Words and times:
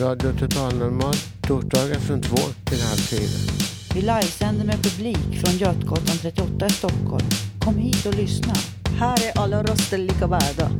Radio 0.00 0.32
totalnormal, 0.32 1.14
torsdagar 1.42 1.94
från 1.94 2.22
två 2.22 2.36
till 2.64 2.82
halv 2.82 2.96
fyra. 2.96 3.52
Vi 3.94 4.00
livesänder 4.00 4.64
med 4.66 4.82
publik 4.82 5.44
från 5.44 5.58
Götgatan 5.58 6.16
38 6.22 6.66
i 6.66 6.70
Stockholm. 6.70 7.26
Kom 7.60 7.76
hit 7.76 8.06
och 8.06 8.14
lyssna. 8.14 8.54
Här 8.98 9.16
är 9.26 9.42
alla 9.42 9.62
röster 9.62 9.98
lika 9.98 10.26
värda. 10.26 10.70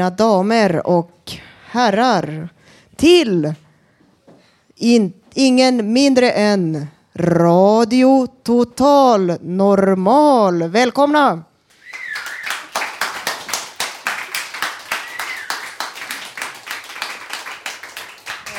Mina 0.00 0.10
damer 0.10 0.86
och 0.86 1.32
herrar 1.70 2.48
till 2.96 3.54
in, 4.76 5.12
ingen 5.34 5.92
mindre 5.92 6.30
än 6.30 6.86
Radio 7.14 8.26
Total 8.42 9.36
Normal. 9.40 10.62
Välkomna! 10.62 11.42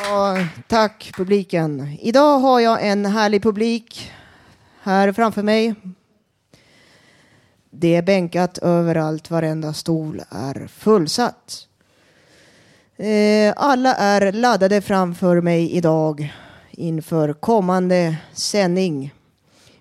Ja, 0.03 0.38
tack 0.67 1.12
publiken. 1.16 1.97
Idag 2.02 2.39
har 2.39 2.59
jag 2.59 2.88
en 2.88 3.06
härlig 3.06 3.44
publik 3.44 4.12
här 4.81 5.12
framför 5.12 5.44
mig. 5.44 5.75
Det 7.73 7.95
är 7.95 8.02
bänkat 8.02 8.58
överallt, 8.58 9.31
varenda 9.31 9.73
stol 9.73 10.22
är 10.30 10.67
fullsatt. 10.67 11.67
Eh, 12.97 13.53
alla 13.55 13.95
är 13.95 14.31
laddade 14.31 14.81
framför 14.81 15.41
mig 15.41 15.72
idag 15.72 16.33
inför 16.72 17.33
kommande 17.33 18.16
sändning. 18.33 19.13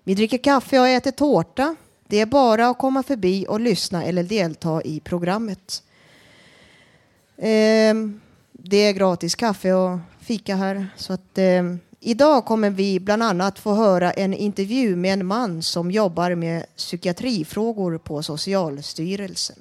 Vi 0.05 0.15
dricker 0.15 0.39
kaffe 0.39 0.81
och 0.81 0.89
äter 0.89 1.11
tårta. 1.11 1.77
Det 2.07 2.21
är 2.21 2.27
bara 2.27 2.69
att 2.69 2.79
komma 2.79 3.03
förbi 3.03 3.47
och 3.49 3.61
lyssna 3.61 4.05
eller 4.05 4.23
delta 4.23 4.83
i 4.83 5.01
programmet. 5.01 5.83
Eh, 7.37 7.95
det 8.53 8.77
är 8.77 8.93
gratis 8.93 9.35
kaffe 9.35 9.73
och 9.73 9.99
fika 10.21 10.57
här. 10.57 10.87
Så 10.97 11.13
att, 11.13 11.39
eh, 11.39 11.63
idag 12.01 12.45
kommer 12.45 12.71
vi 12.71 13.01
bland 13.01 13.23
annat 13.23 13.59
få 13.59 13.75
höra 13.75 14.13
en 14.13 14.35
intervju 14.35 14.97
med 14.97 15.13
en 15.13 15.27
man 15.27 15.63
som 15.63 15.91
jobbar 15.91 16.35
med 16.35 16.67
psykiatrifrågor 16.77 17.99
på 17.99 18.23
Socialstyrelsen. 18.23 19.57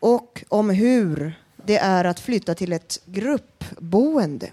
Och 0.00 0.44
om 0.48 0.70
hur 0.70 1.34
det 1.66 1.78
är 1.78 2.04
att 2.04 2.20
flytta 2.20 2.54
till 2.54 2.72
ett 2.72 3.00
gruppboende. 3.04 4.50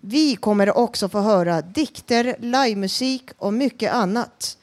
Vi 0.00 0.36
kommer 0.36 0.78
också 0.78 1.08
få 1.08 1.20
höra 1.20 1.62
dikter, 1.62 2.36
livemusik 2.38 3.30
och 3.38 3.52
mycket 3.52 3.92
annat. 3.92 4.58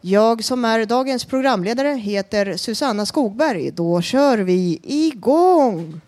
Jag 0.00 0.44
som 0.44 0.64
är 0.64 0.86
dagens 0.86 1.24
programledare 1.24 1.88
heter 1.88 2.56
Susanna 2.56 3.06
Skogberg. 3.06 3.70
Då 3.70 4.02
kör 4.02 4.38
vi 4.38 4.80
igång! 4.82 6.00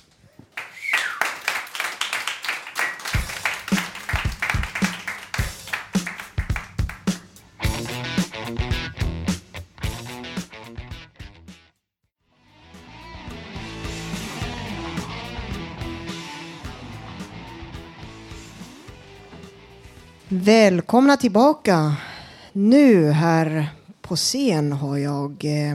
Välkomna 20.44 21.16
tillbaka. 21.16 21.96
Nu 22.52 23.10
här 23.10 23.66
på 24.00 24.16
scen 24.16 24.72
har 24.72 24.98
jag 24.98 25.44
eh, 25.44 25.74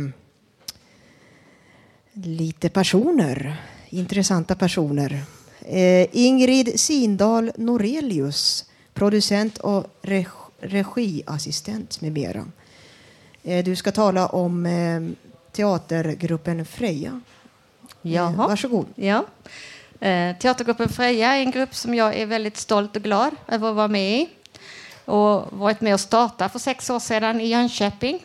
lite 2.13 2.69
personer, 2.69 3.61
intressanta 3.89 4.55
personer. 4.55 5.21
Eh, 5.59 6.07
Ingrid 6.11 6.79
Sindal 6.79 7.51
Norelius, 7.55 8.65
producent 8.93 9.57
och 9.57 9.85
reg 10.01 10.27
regiassistent 10.59 12.01
med 12.01 12.11
mera. 12.11 12.45
Eh, 13.43 13.63
du 13.63 13.75
ska 13.75 13.91
tala 13.91 14.27
om 14.27 14.65
eh, 14.65 15.01
teatergruppen 15.51 16.65
Freja. 16.65 17.21
Jaha. 18.01 18.31
Eh, 18.31 18.47
varsågod. 18.47 18.85
Ja. 18.95 19.25
Eh, 19.99 20.37
Teatergruppen 20.37 20.89
Freja 20.89 21.35
är 21.35 21.39
en 21.39 21.51
grupp 21.51 21.75
som 21.75 21.95
jag 21.95 22.15
är 22.15 22.25
väldigt 22.25 22.57
stolt 22.57 22.95
och 22.95 23.03
glad 23.03 23.35
över 23.47 23.69
att 23.69 23.75
vara 23.75 23.87
med 23.87 24.21
i 24.21 24.29
och 25.07 25.47
varit 25.51 25.81
med 25.81 25.93
och 25.93 25.99
startat 25.99 26.51
för 26.51 26.59
sex 26.59 26.89
år 26.89 26.99
sedan 26.99 27.41
i 27.41 27.47
Jönköping. 27.47 28.19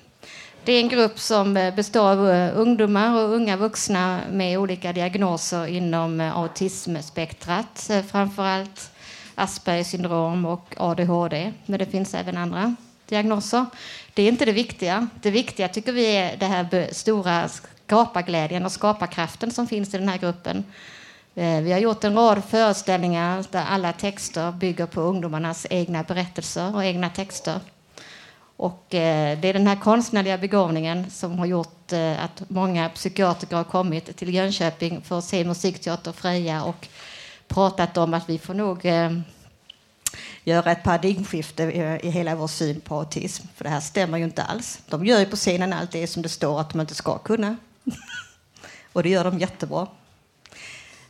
Det 0.65 0.73
är 0.73 0.81
en 0.81 0.89
grupp 0.89 1.19
som 1.19 1.57
eh, 1.57 1.75
består 1.75 2.11
av 2.11 2.31
eh, 2.31 2.59
ungdomar 2.59 3.23
och 3.23 3.35
unga 3.35 3.57
vuxna 3.57 4.21
med 4.31 4.59
olika 4.59 4.93
diagnoser 4.93 5.67
inom 5.67 6.21
eh, 6.21 6.37
autismspektrat, 6.39 7.91
framförallt 8.11 8.91
Aspergers 9.35 9.87
syndrom 9.87 10.45
och 10.45 10.75
ADHD, 10.77 11.53
men 11.67 11.79
det 11.79 11.87
finns 11.87 12.15
även 12.15 12.37
andra 12.37 12.77
diagnoser. 13.09 13.67
Det 14.15 14.23
är 14.23 14.29
inte 14.29 14.45
det 14.45 14.53
viktiga. 14.53 15.09
Det 15.23 15.31
viktiga 15.31 15.69
tycker 15.69 15.93
vi 15.93 16.17
är 16.17 16.37
det 16.37 16.47
här 16.47 16.89
stora 16.93 17.49
skaparglädjen 17.49 18.65
och 18.65 18.73
skaparkraften 18.73 19.51
som 19.51 19.67
finns 19.67 19.95
i 19.95 19.99
den 19.99 20.09
här 20.09 20.19
gruppen. 20.19 20.65
Eh, 21.35 21.61
vi 21.61 21.73
har 21.73 21.79
gjort 21.79 22.05
en 22.05 22.15
rad 22.15 22.45
föreställningar 22.45 23.45
där 23.51 23.65
alla 23.65 23.93
texter 23.93 24.53
bygger 24.53 24.87
på 24.87 25.01
ungdomarnas 25.01 25.67
egna 25.71 26.03
berättelser 26.03 26.75
och 26.75 26.85
egna 26.85 27.11
texter. 27.11 27.61
Och 28.57 28.95
eh, 28.95 29.39
det 29.39 29.49
är 29.49 29.53
den 29.53 29.67
här 29.67 29.77
konstnärliga 29.77 30.39
begåvningen 30.39 31.11
som 31.11 31.39
har 31.39 31.47
gjort 31.47 31.93
eh, 31.93 32.25
att 32.25 32.43
många 32.49 32.89
psykiatriker 32.89 33.57
har 33.57 33.65
kommit 33.65 34.17
till 34.17 34.35
Jönköping 34.35 35.03
för 35.03 35.19
att 35.19 35.25
se 35.25 35.45
musikteater 35.45 36.13
Freja 36.13 36.65
och 36.65 36.89
pratat 37.49 37.97
om 37.97 38.15
att 38.15 38.29
vi 38.29 38.39
får 38.39 38.55
nog 38.55 38.87
göra 40.45 40.73
ett 40.73 40.83
paradigmskifte 40.83 41.63
i 42.03 42.11
hela 42.11 42.35
vår 42.35 42.47
syn 42.47 42.81
på 42.81 42.95
autism. 42.95 43.47
För 43.55 43.65
det 43.65 43.71
här 43.71 43.81
stämmer 43.81 44.19
ju 44.19 44.25
inte 44.25 44.43
alls. 44.43 44.81
De 44.89 45.07
gör 45.07 45.21
ju 45.21 45.27
på 45.27 45.37
scenen 45.37 45.73
allt 45.73 45.91
det 45.91 46.07
som 46.07 46.23
det 46.23 46.29
står 46.29 46.61
att 46.61 46.71
de 46.71 46.81
inte 46.81 46.95
ska 46.95 47.19
kunna. 47.19 47.57
och 48.93 49.03
det 49.03 49.09
gör 49.09 49.25
de 49.25 49.39
jättebra. 49.39 49.87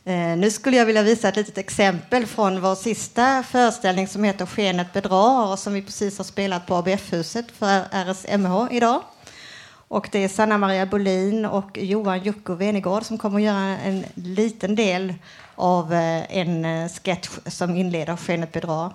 Eh, 0.05 0.37
nu 0.37 0.51
skulle 0.51 0.77
jag 0.77 0.85
vilja 0.85 1.03
visa 1.03 1.29
ett 1.29 1.35
litet 1.35 1.57
exempel 1.57 2.25
från 2.25 2.61
vår 2.61 2.75
sista 2.75 3.43
föreställning 3.43 4.07
som 4.07 4.23
heter 4.23 4.45
Skenet 4.45 4.93
bedrar 4.93 5.51
och 5.51 5.59
som 5.59 5.73
vi 5.73 5.81
precis 5.81 6.17
har 6.17 6.25
spelat 6.25 6.65
på 6.65 6.75
ABF-huset 6.75 7.51
för 7.51 7.81
RSMH 7.91 8.67
idag. 8.71 9.01
Och 9.87 10.09
det 10.11 10.19
är 10.19 10.27
Sanna 10.27 10.57
Maria 10.57 10.85
Bolin 10.85 11.45
och 11.45 11.77
Johan 11.77 12.23
Jocko 12.23 12.53
Venegård 12.53 13.03
som 13.03 13.17
kommer 13.17 13.39
att 13.39 13.45
göra 13.45 13.77
en 13.77 14.05
liten 14.13 14.75
del 14.75 15.13
av 15.55 15.93
eh, 15.93 16.37
en 16.37 16.65
eh, 16.65 16.89
sketch 16.89 17.29
som 17.45 17.75
inleder 17.75 18.15
Skenet 18.15 18.51
bedrar. 18.51 18.93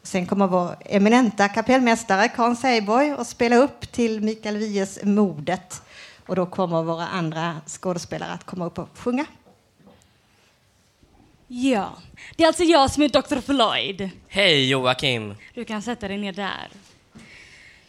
Och 0.00 0.06
sen 0.06 0.26
kommer 0.26 0.46
vår 0.46 0.76
eminenta 0.80 1.48
kapellmästare 1.48 2.28
Karin 2.28 2.56
Seiborg 2.56 3.10
att 3.10 3.26
spela 3.26 3.56
upp 3.56 3.92
till 3.92 4.20
Mikael 4.20 4.56
Wiehes 4.56 4.98
Modet. 5.02 5.82
Och 6.26 6.36
då 6.36 6.46
kommer 6.46 6.82
våra 6.82 7.06
andra 7.06 7.56
skådespelare 7.66 8.32
att 8.32 8.44
komma 8.44 8.66
upp 8.66 8.78
och 8.78 8.88
sjunga. 8.94 9.24
Ja, 11.48 11.98
det 12.36 12.42
är 12.42 12.46
alltså 12.46 12.62
jag 12.62 12.90
som 12.90 13.02
är 13.02 13.08
Dr. 13.08 13.40
Floyd. 13.40 14.10
Hej 14.28 14.68
Joakim. 14.68 15.34
Du 15.54 15.64
kan 15.64 15.82
sätta 15.82 16.08
dig 16.08 16.18
ner 16.18 16.32
där. 16.32 16.68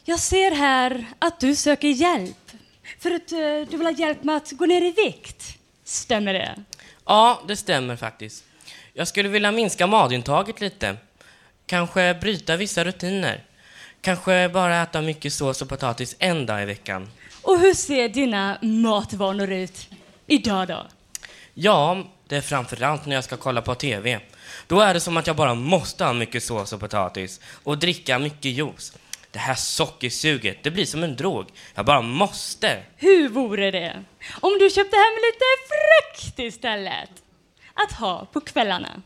Jag 0.04 0.20
ser 0.20 0.56
här 0.56 1.06
att 1.20 1.40
du 1.40 1.56
söker 1.56 1.88
hjälp. 1.88 2.52
För 3.00 3.12
att 3.12 3.32
uh, 3.32 3.70
du 3.72 3.78
vill 3.78 3.86
ha 3.88 3.92
hjälp 3.92 4.24
med 4.24 4.38
att 4.38 4.52
gå 4.52 4.66
ner 4.66 4.82
i 4.82 4.92
vikt. 4.92 5.58
Stämmer 5.84 6.34
det? 6.34 6.56
Ja, 7.06 7.42
det 7.48 7.56
stämmer 7.56 7.96
faktiskt. 7.96 8.44
Jag 8.94 9.08
skulle 9.08 9.30
vilja 9.30 9.52
minska 9.52 9.88
matintaget 9.88 10.62
lite. 10.62 10.98
Kanske 11.66 12.18
bryta 12.22 12.58
vissa 12.58 12.84
rutiner. 12.84 13.44
Kanske 14.02 14.50
bara 14.50 14.82
äta 14.82 15.02
mycket 15.02 15.34
sås 15.34 15.62
och 15.62 15.70
potatis 15.70 16.16
en 16.20 16.46
dag 16.46 16.64
i 16.64 16.66
veckan. 16.66 17.10
Och 17.42 17.60
hur 17.60 17.74
ser 17.74 18.10
dina 18.10 18.58
matvanor 18.62 19.52
ut 19.52 19.90
idag 20.28 20.68
då? 20.68 20.88
Ja, 21.54 22.04
det 22.28 22.38
är 22.38 22.42
framförallt 22.42 23.06
när 23.06 23.16
jag 23.16 23.24
ska 23.24 23.38
kolla 23.38 23.62
på 23.62 23.76
TV. 23.76 24.20
Då 24.68 24.80
är 24.80 24.94
det 24.94 25.00
som 25.00 25.18
att 25.18 25.28
jag 25.28 25.36
bara 25.36 25.54
måste 25.56 26.06
ha 26.06 26.14
mycket 26.14 26.44
sås 26.44 26.74
och 26.74 26.80
potatis 26.80 27.42
och 27.64 27.78
dricka 27.78 28.20
mycket 28.20 28.52
juice. 28.52 28.94
Det 29.32 29.40
här 29.40 29.56
sockersuget, 29.56 30.64
det 30.64 30.72
blir 30.72 30.86
som 30.86 31.04
en 31.04 31.16
drog. 31.16 31.46
Jag 31.76 31.86
bara 31.86 32.02
måste. 32.02 32.84
Hur 32.96 33.30
vore 33.30 33.72
det 33.72 34.04
om 34.42 34.58
du 34.60 34.70
köpte 34.70 34.96
hem 34.96 35.16
lite 35.16 35.46
frukt 35.70 36.40
istället? 36.40 37.10
Att 37.74 37.92
ha 37.92 38.26
på 38.34 38.42
kvällarna. 38.42 39.02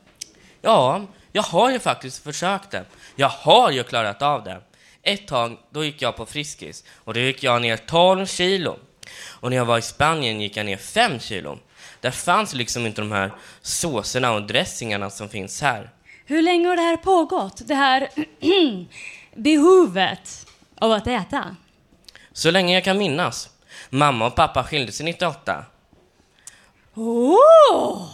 Ja, 0.62 1.06
jag 1.32 1.44
har 1.44 1.72
ju 1.72 1.80
faktiskt 1.80 2.24
försökt 2.24 2.72
det. 2.72 2.86
Jag 3.16 3.30
har 3.30 3.72
ju 3.72 3.84
klarat 3.84 4.22
av 4.22 4.44
det. 4.44 4.62
Ett 5.04 5.28
tag, 5.28 5.58
då 5.70 5.86
gick 5.86 6.02
jag 6.02 6.16
på 6.16 6.26
Friskis 6.26 6.84
och 6.96 7.14
då 7.14 7.20
gick 7.20 7.44
jag 7.44 7.62
ner 7.62 7.78
12 7.78 8.26
kilo. 8.26 8.80
Och 9.28 9.50
när 9.50 9.58
jag 9.58 9.66
var 9.66 9.78
i 9.78 9.82
Spanien 9.82 10.42
gick 10.42 10.58
jag 10.58 10.66
ner 10.66 10.78
5 10.78 11.20
kilo. 11.20 11.60
Där 12.00 12.12
fanns 12.12 12.54
liksom 12.54 12.86
inte 12.86 13.02
de 13.02 13.12
här 13.12 13.32
såserna 13.62 14.32
och 14.32 14.44
dressingarna 14.44 15.10
som 15.10 15.30
finns 15.30 15.62
här. 15.62 15.90
Hur 16.26 16.42
länge 16.42 16.68
har 16.68 16.76
det 16.76 16.82
här 16.82 16.98
pågått? 16.98 17.62
Det 17.68 17.76
här 17.76 18.10
behovet 19.36 20.46
av 20.80 20.92
att 20.92 21.08
äta? 21.08 21.56
Så 22.34 22.52
länge 22.52 22.74
jag 22.74 22.84
kan 22.84 22.98
minnas. 22.98 23.50
Mamma 23.90 24.26
och 24.28 24.36
pappa 24.36 24.64
skilde 24.64 24.92
sig 24.92 25.06
98. 25.06 25.66
Åh! 26.96 28.08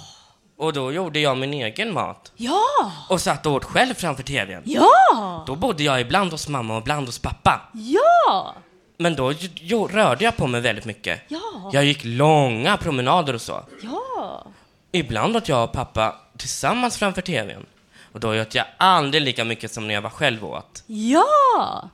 Och 0.58 0.74
då 0.74 0.92
gjorde 0.92 1.20
jag 1.20 1.38
min 1.38 1.54
egen 1.54 1.94
mat. 1.94 2.32
Ja! 2.36 2.92
Och 3.10 3.22
satt 3.22 3.46
och 3.46 3.54
åt 3.54 3.64
själv 3.66 3.94
framför 3.94 4.24
TVn. 4.24 4.62
Ja! 4.66 5.44
Då 5.48 5.56
bodde 5.56 5.84
jag 5.84 6.02
ibland 6.02 6.32
hos 6.32 6.48
mamma 6.48 6.76
och 6.76 6.82
ibland 6.82 7.06
hos 7.06 7.20
pappa. 7.20 7.62
Ja! 7.74 8.56
Men 8.98 9.16
då 9.16 9.34
jo, 9.56 9.88
rörde 9.88 10.24
jag 10.24 10.38
på 10.38 10.48
mig 10.48 10.62
väldigt 10.62 10.86
mycket. 10.86 11.22
Ja! 11.28 11.70
Jag 11.74 11.86
gick 11.86 12.00
långa 12.04 12.78
promenader 12.78 13.34
och 13.34 13.42
så. 13.42 13.66
Ja! 13.84 14.48
Ibland 14.92 15.36
åt 15.38 15.50
jag 15.50 15.64
och 15.64 15.72
pappa 15.72 16.16
tillsammans 16.38 16.98
framför 16.98 17.22
TVn. 17.22 17.66
Och 18.12 18.20
då 18.20 18.42
åt 18.42 18.56
jag 18.56 18.66
aldrig 18.78 19.24
lika 19.24 19.44
mycket 19.44 19.72
som 19.72 19.88
när 19.88 19.94
jag 19.94 20.02
var 20.02 20.10
själv 20.10 20.46
åt. 20.46 20.84
Ja! 20.88 21.90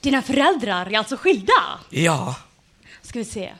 Dina 0.00 0.22
föräldrar 0.22 0.86
är 0.86 0.98
alltså 0.98 1.16
skilda? 1.16 1.52
Ja. 1.90 2.34
Ska 3.02 3.18
vi 3.18 3.24
se. 3.24 3.52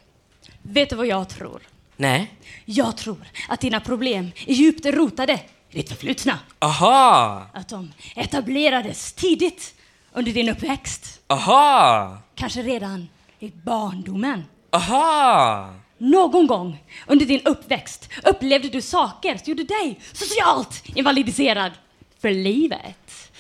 Vet 0.63 0.91
du 0.91 0.97
vad 0.97 1.07
jag 1.07 1.29
tror? 1.29 1.63
Nej. 1.97 2.35
Jag 2.65 2.97
tror 2.97 3.17
att 3.49 3.61
dina 3.61 3.81
problem 3.81 4.31
är 4.47 4.55
djupt 4.55 4.87
rotade 4.87 5.41
i 5.71 5.77
ditt 5.77 5.89
förflutna. 5.89 6.39
Aha! 6.59 7.47
Att 7.55 7.69
de 7.69 7.93
etablerades 8.17 9.13
tidigt 9.13 9.75
under 10.13 10.33
din 10.33 10.49
uppväxt. 10.49 11.21
Aha! 11.27 12.19
Kanske 12.35 12.63
redan 12.63 13.09
i 13.39 13.51
barndomen. 13.51 14.45
Aha! 14.71 15.75
Någon 15.99 16.47
gång 16.47 16.85
under 17.07 17.27
din 17.27 17.41
uppväxt 17.45 18.09
upplevde 18.25 18.69
du 18.69 18.83
saker 18.83 19.37
som 19.37 19.51
gjorde 19.51 19.65
dig 19.65 20.01
socialt 20.13 20.83
invalidiserad 20.85 21.73
för 22.21 22.31
livet. 22.31 23.33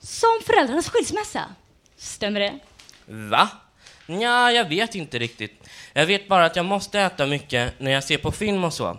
Som 0.00 0.40
föräldrarnas 0.46 0.88
skilsmässa. 0.88 1.44
Stämmer 1.96 2.40
det? 2.40 2.58
Va? 3.06 3.48
Ja, 4.06 4.52
jag 4.52 4.68
vet 4.68 4.94
inte 4.94 5.18
riktigt. 5.18 5.68
Jag 5.92 6.06
vet 6.06 6.28
bara 6.28 6.44
att 6.44 6.56
jag 6.56 6.64
måste 6.64 7.00
äta 7.00 7.26
mycket 7.26 7.80
när 7.80 7.90
jag 7.90 8.04
ser 8.04 8.18
på 8.18 8.32
film 8.32 8.64
och 8.64 8.72
så. 8.72 8.98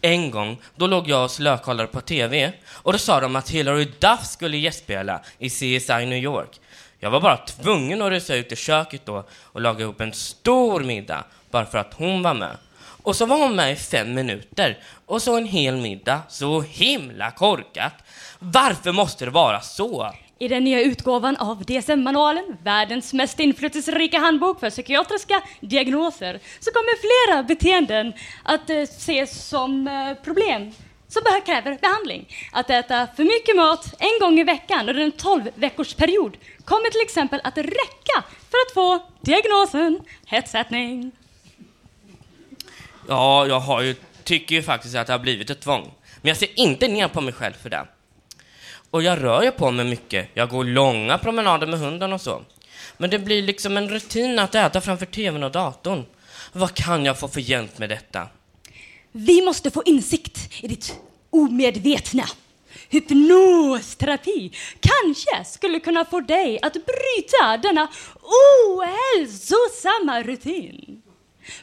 En 0.00 0.30
gång, 0.30 0.58
då 0.76 0.86
låg 0.86 1.08
jag 1.08 1.24
och 1.24 1.30
slökollade 1.30 1.88
på 1.88 2.00
TV 2.00 2.52
och 2.68 2.92
då 2.92 2.98
sa 2.98 3.20
de 3.20 3.36
att 3.36 3.50
Hillary 3.50 3.88
Duff 3.98 4.26
skulle 4.26 4.56
gästspela 4.56 5.20
i 5.38 5.50
CSI 5.50 6.06
New 6.06 6.18
York. 6.18 6.60
Jag 6.98 7.10
var 7.10 7.20
bara 7.20 7.36
tvungen 7.36 8.02
att 8.02 8.10
rusa 8.10 8.34
ut 8.34 8.52
i 8.52 8.56
köket 8.56 9.06
då 9.06 9.24
och 9.42 9.60
laga 9.60 9.84
ihop 9.84 10.00
en 10.00 10.12
stor 10.12 10.80
middag 10.80 11.24
bara 11.50 11.66
för 11.66 11.78
att 11.78 11.94
hon 11.94 12.22
var 12.22 12.34
med. 12.34 12.56
Och 13.02 13.16
så 13.16 13.26
var 13.26 13.38
hon 13.38 13.56
med 13.56 13.72
i 13.72 13.76
fem 13.76 14.14
minuter 14.14 14.78
och 15.06 15.22
så 15.22 15.36
en 15.36 15.46
hel 15.46 15.76
middag. 15.76 16.20
Så 16.28 16.60
himla 16.60 17.30
korkat. 17.30 17.92
Varför 18.38 18.92
måste 18.92 19.24
det 19.24 19.30
vara 19.30 19.60
så? 19.60 20.12
I 20.38 20.48
den 20.48 20.64
nya 20.64 20.80
utgåvan 20.80 21.36
av 21.36 21.64
DSM-manualen, 21.64 22.56
världens 22.62 23.12
mest 23.12 23.40
inflytelserika 23.40 24.18
handbok 24.18 24.60
för 24.60 24.70
psykiatriska 24.70 25.42
diagnoser, 25.60 26.40
så 26.60 26.70
kommer 26.70 26.96
flera 27.00 27.42
beteenden 27.42 28.12
att 28.42 28.70
eh, 28.70 28.76
ses 28.76 29.48
som 29.48 29.88
eh, 29.88 30.24
problem 30.24 30.72
som 31.08 31.22
kräver 31.46 31.78
behandling. 31.80 32.28
Att 32.52 32.70
äta 32.70 33.08
för 33.16 33.24
mycket 33.24 33.56
mat 33.56 33.94
en 33.98 34.20
gång 34.20 34.38
i 34.38 34.44
veckan 34.44 34.88
under 34.88 35.02
en 35.02 35.12
12 35.12 35.48
veckors 35.54 35.94
period 35.94 36.36
kommer 36.64 36.90
till 36.90 37.00
exempel 37.00 37.40
att 37.44 37.58
räcka 37.58 38.24
för 38.50 38.58
att 38.66 38.74
få 38.74 39.02
diagnosen 39.20 40.00
hetsätning. 40.26 41.12
Ja, 43.08 43.46
jag 43.46 43.60
har 43.60 43.82
ju, 43.82 43.94
tycker 44.24 44.54
ju 44.54 44.62
faktiskt 44.62 44.96
att 44.96 45.06
det 45.06 45.12
har 45.12 45.20
blivit 45.20 45.50
ett 45.50 45.60
tvång. 45.60 45.94
Men 46.22 46.28
jag 46.28 46.36
ser 46.36 46.60
inte 46.60 46.88
ner 46.88 47.08
på 47.08 47.20
mig 47.20 47.32
själv 47.32 47.54
för 47.54 47.70
det. 47.70 47.86
Och 48.90 49.02
jag 49.02 49.22
rör 49.22 49.42
ju 49.42 49.50
på 49.50 49.70
mig 49.70 49.84
mycket. 49.84 50.28
Jag 50.34 50.48
går 50.48 50.64
långa 50.64 51.18
promenader 51.18 51.66
med 51.66 51.80
hunden 51.80 52.12
och 52.12 52.20
så. 52.20 52.42
Men 52.96 53.10
det 53.10 53.18
blir 53.18 53.42
liksom 53.42 53.76
en 53.76 53.88
rutin 53.88 54.38
att 54.38 54.54
äta 54.54 54.80
framför 54.80 55.06
tvn 55.06 55.42
och 55.42 55.50
datorn. 55.52 56.04
Vad 56.52 56.74
kan 56.74 57.04
jag 57.04 57.18
få 57.18 57.28
för 57.28 57.40
hjälp 57.40 57.78
med 57.78 57.88
detta? 57.88 58.28
Vi 59.12 59.42
måste 59.42 59.70
få 59.70 59.82
insikt 59.86 60.50
i 60.62 60.68
ditt 60.68 60.98
omedvetna. 61.30 62.24
Hypnosterapi 62.88 64.52
kanske 64.80 65.44
skulle 65.44 65.80
kunna 65.80 66.04
få 66.04 66.20
dig 66.20 66.58
att 66.62 66.72
bryta 66.72 67.56
denna 67.62 67.88
ohälsosamma 68.68 70.22
rutin. 70.22 71.02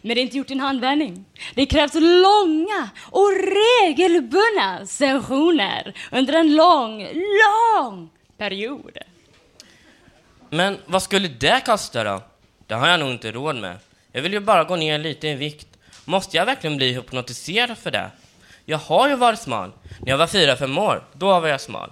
Men 0.01 0.15
det 0.15 0.21
är 0.21 0.23
inte 0.23 0.37
gjort 0.37 0.49
i 0.49 0.53
en 0.53 0.59
handvändning. 0.59 1.25
Det 1.55 1.65
krävs 1.65 1.93
långa 1.93 2.89
och 3.01 3.31
regelbundna 3.31 4.85
sessioner 4.85 5.93
under 6.11 6.33
en 6.33 6.55
lång, 6.55 7.07
lång 7.13 8.09
period. 8.37 8.97
Men 10.49 10.77
vad 10.85 11.03
skulle 11.03 11.27
det 11.27 11.61
kosta 11.65 12.03
då? 12.03 12.21
Det 12.67 12.73
har 12.73 12.87
jag 12.87 12.99
nog 12.99 13.11
inte 13.11 13.31
råd 13.31 13.55
med. 13.55 13.77
Jag 14.11 14.21
vill 14.21 14.33
ju 14.33 14.39
bara 14.39 14.63
gå 14.63 14.75
ner 14.75 14.99
lite 14.99 15.27
i 15.27 15.35
vikt. 15.35 15.67
Måste 16.05 16.37
jag 16.37 16.45
verkligen 16.45 16.77
bli 16.77 16.93
hypnotiserad 16.93 17.77
för 17.77 17.91
det? 17.91 18.11
Jag 18.65 18.77
har 18.77 19.09
ju 19.09 19.15
varit 19.15 19.39
smal. 19.39 19.71
När 19.99 20.09
jag 20.09 20.17
var 20.17 20.27
fyra, 20.27 20.55
fem 20.55 20.77
år, 20.77 21.03
då 21.13 21.39
var 21.39 21.47
jag 21.47 21.61
smal. 21.61 21.91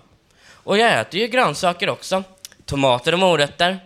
Och 0.63 0.77
jag 0.77 0.99
äter 0.99 1.19
ju 1.19 1.27
grönsaker 1.27 1.89
också. 1.89 2.23
Tomater 2.65 3.13
och 3.13 3.19
morötter. 3.19 3.79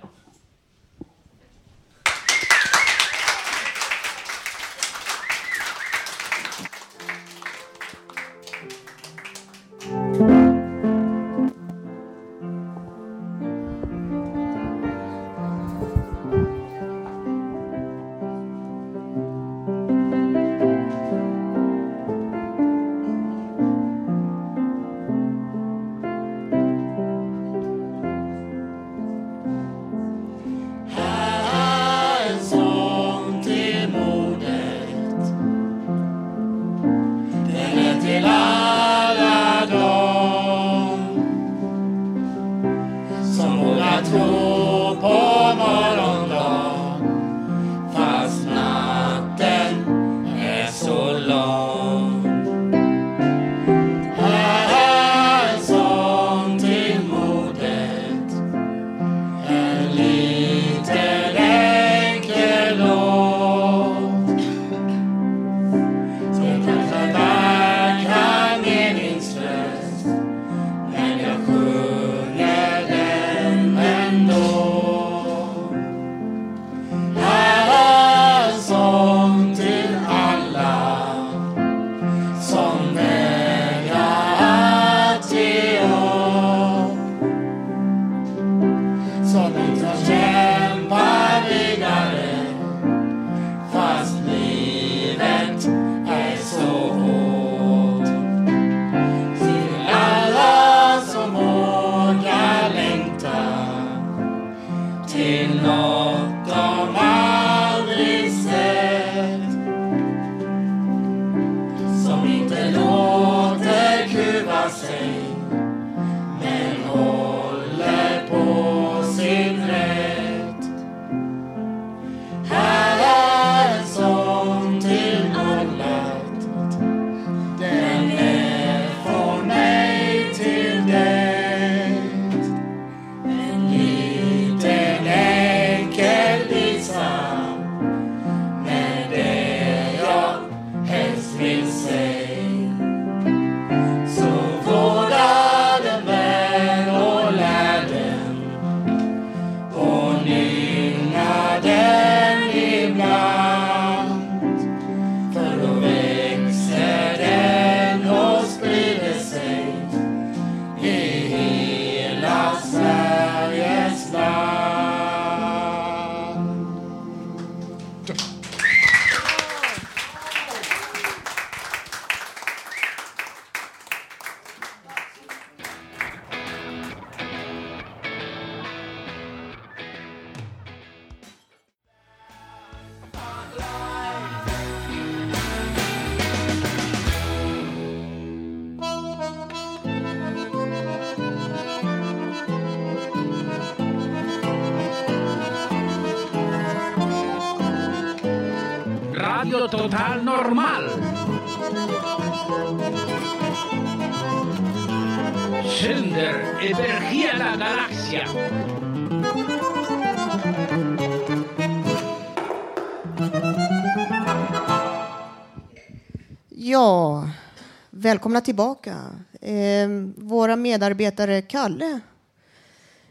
Välkomna 218.36 218.42
tillbaka. 218.42 218.96
Eh, 219.42 219.90
våra 220.18 220.56
medarbetare 220.56 221.42
Kalle 221.42 222.00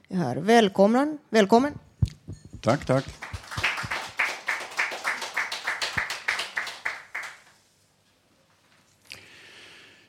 är 0.08 0.16
här. 0.16 0.36
Välkommen. 0.36 1.18
Välkommen. 1.30 1.72
Tack, 2.60 2.86
tack. 2.86 3.04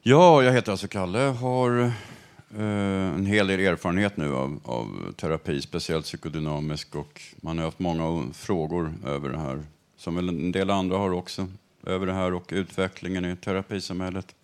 Ja, 0.02 0.44
jag 0.44 0.54
heter 0.54 0.72
alltså 0.72 0.88
Kalle. 0.88 1.20
Har 1.20 1.80
eh, 1.80 3.16
en 3.16 3.26
hel 3.26 3.48
del 3.48 3.60
erfarenhet 3.60 4.18
nu 4.18 4.36
av, 4.36 4.60
av 4.64 5.14
terapi, 5.18 5.62
speciellt 5.62 6.06
psykodynamisk. 6.06 6.96
Och 6.96 7.22
man 7.42 7.58
har 7.58 7.66
haft 7.66 7.80
många 7.80 8.34
frågor 8.34 8.94
över 9.06 9.30
det 9.30 9.38
här, 9.38 9.64
som 9.98 10.16
väl 10.16 10.30
en 10.30 10.52
del 10.52 10.70
andra 10.70 10.98
har 10.98 11.12
också, 11.12 11.48
över 11.86 12.06
det 12.06 12.14
här 12.14 12.34
och 12.34 12.50
utvecklingen 12.52 13.26
i 13.26 13.36
terapisamhället. 13.36 14.36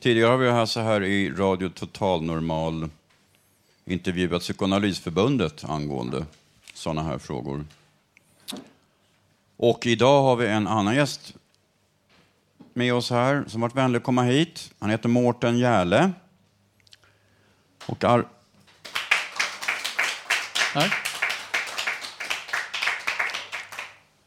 Tidigare 0.00 0.30
har 0.30 0.36
vi 0.38 0.48
alltså 0.48 0.80
här 0.80 1.02
i 1.02 1.30
Radio 1.30 1.68
Total 1.68 2.22
Normal 2.22 2.90
intervjuat 3.84 4.42
Psykoanalysförbundet 4.42 5.64
angående 5.64 6.26
sådana 6.74 7.02
här 7.02 7.18
frågor. 7.18 7.64
Och 9.56 9.86
idag 9.86 10.22
har 10.22 10.36
vi 10.36 10.46
en 10.46 10.66
annan 10.66 10.94
gäst 10.94 11.34
med 12.74 12.94
oss 12.94 13.10
här 13.10 13.44
som 13.48 13.60
varit 13.60 13.74
vänlig 13.74 13.96
att 13.96 14.02
komma 14.04 14.22
hit. 14.22 14.70
Han 14.78 14.90
heter 14.90 15.08
Mårten 15.08 15.58
Järle. 15.58 16.12
Och 17.86 18.04
ar- 18.04 18.28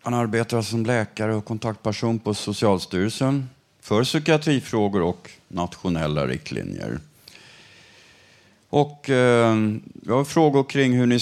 Han 0.04 0.14
arbetar 0.14 0.62
som 0.62 0.86
läkare 0.86 1.36
och 1.36 1.46
kontaktperson 1.46 2.20
på 2.20 2.34
Socialstyrelsen 2.34 3.50
för 3.84 4.04
psykiatrifrågor 4.04 5.02
och 5.02 5.30
nationella 5.48 6.28
riktlinjer. 6.28 7.00
Och 8.70 9.10
eh, 9.10 9.58
jag 10.06 10.16
har 10.16 10.24
frågor 10.24 10.64
kring 10.64 10.94
hur 10.94 11.06
ni 11.06 11.20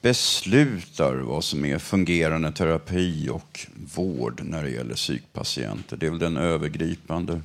beslutar 0.00 1.14
vad 1.14 1.44
som 1.44 1.64
är 1.64 1.78
fungerande 1.78 2.52
terapi 2.52 3.28
och 3.28 3.66
vård 3.94 4.40
när 4.44 4.62
det 4.62 4.70
gäller 4.70 4.94
psykpatienter. 4.94 5.96
Det 5.96 6.06
är 6.06 6.10
väl 6.10 6.18
den 6.18 6.36
övergripande 6.36 7.40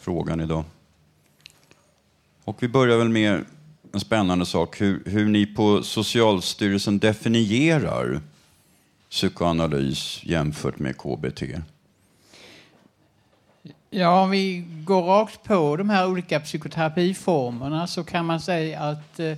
frågan 0.00 0.40
idag. 0.40 0.64
Och 2.44 2.62
vi 2.62 2.68
börjar 2.68 2.98
väl 2.98 3.08
med 3.08 3.44
en 3.92 4.00
spännande 4.00 4.46
sak, 4.46 4.80
hur, 4.80 5.02
hur 5.06 5.28
ni 5.28 5.46
på 5.46 5.82
Socialstyrelsen 5.82 6.98
definierar 6.98 8.20
psykoanalys 9.10 10.20
jämfört 10.24 10.78
med 10.78 10.96
KBT. 10.96 11.42
Ja, 13.90 14.22
om 14.22 14.30
vi 14.30 14.64
går 14.84 15.02
rakt 15.02 15.42
på 15.42 15.76
de 15.76 15.90
här 15.90 16.10
olika 16.10 16.40
psykoterapiformerna 16.40 17.86
så 17.86 18.04
kan 18.04 18.26
man 18.26 18.40
säga 18.40 18.80
att 18.80 19.20
eh, 19.20 19.36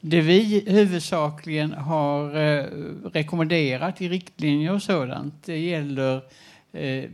det 0.00 0.20
vi 0.20 0.64
huvudsakligen 0.66 1.72
har 1.72 2.36
eh, 2.36 2.64
rekommenderat 3.12 4.00
i 4.00 4.08
riktlinjer 4.08 4.72
och 4.72 4.82
sådant, 4.82 5.34
det 5.44 5.58
gäller 5.58 6.22
eh, 6.72 7.04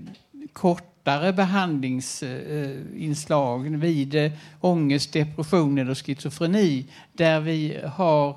kortare 0.52 1.32
behandlingsinslag 1.32 3.76
vid 3.76 4.32
ångest, 4.60 5.12
depression 5.12 5.78
eller 5.78 5.94
schizofreni 5.94 6.86
där 7.12 7.40
vi 7.40 7.78
har 7.84 8.36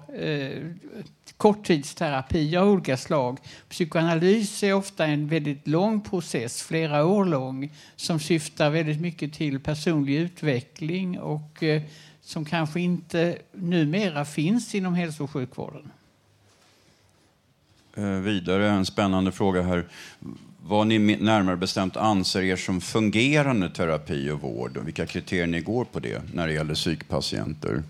korttidsterapi 1.38 2.58
av 2.58 2.70
olika 2.70 2.98
slag. 2.98 3.40
Psykoanalys 3.70 4.64
är 4.64 4.74
ofta 4.74 5.06
en 5.06 5.28
väldigt 5.28 5.68
lång 5.68 6.02
process, 6.02 6.64
flera 6.64 7.06
år 7.06 7.26
lång, 7.26 7.74
som 7.96 8.20
syftar 8.20 8.70
väldigt 8.70 9.02
mycket 9.02 9.34
till 9.34 9.60
personlig 9.60 10.16
utveckling 10.16 11.20
och 11.20 11.64
eh, 11.64 11.82
som 12.22 12.46
kanske 12.46 12.82
inte 12.82 13.38
numera 13.52 14.26
finns 14.26 14.76
inom 14.76 14.94
hälso 14.94 15.24
och 15.24 15.32
sjukvården. 15.32 15.92
Eh, 17.96 18.06
vidare 18.06 18.70
en 18.70 18.86
spännande 18.86 19.32
fråga 19.32 19.62
här. 19.62 19.86
Vad 20.68 20.88
ni 20.88 21.00
närmare 21.00 21.58
bestämt 21.58 21.98
anser 21.98 22.42
er 22.42 22.56
som 22.56 22.82
fungerande 22.82 23.70
terapi 23.70 24.30
och 24.30 24.42
vård 24.42 24.78
och 24.78 24.88
vilka 24.88 25.06
kriterier 25.06 25.48
ni 25.48 25.62
går 25.62 25.86
på 25.86 26.00
det 26.00 26.22
när 26.34 26.48
det 26.48 26.54
gäller 26.54 26.74
psykpatienter. 26.74 27.84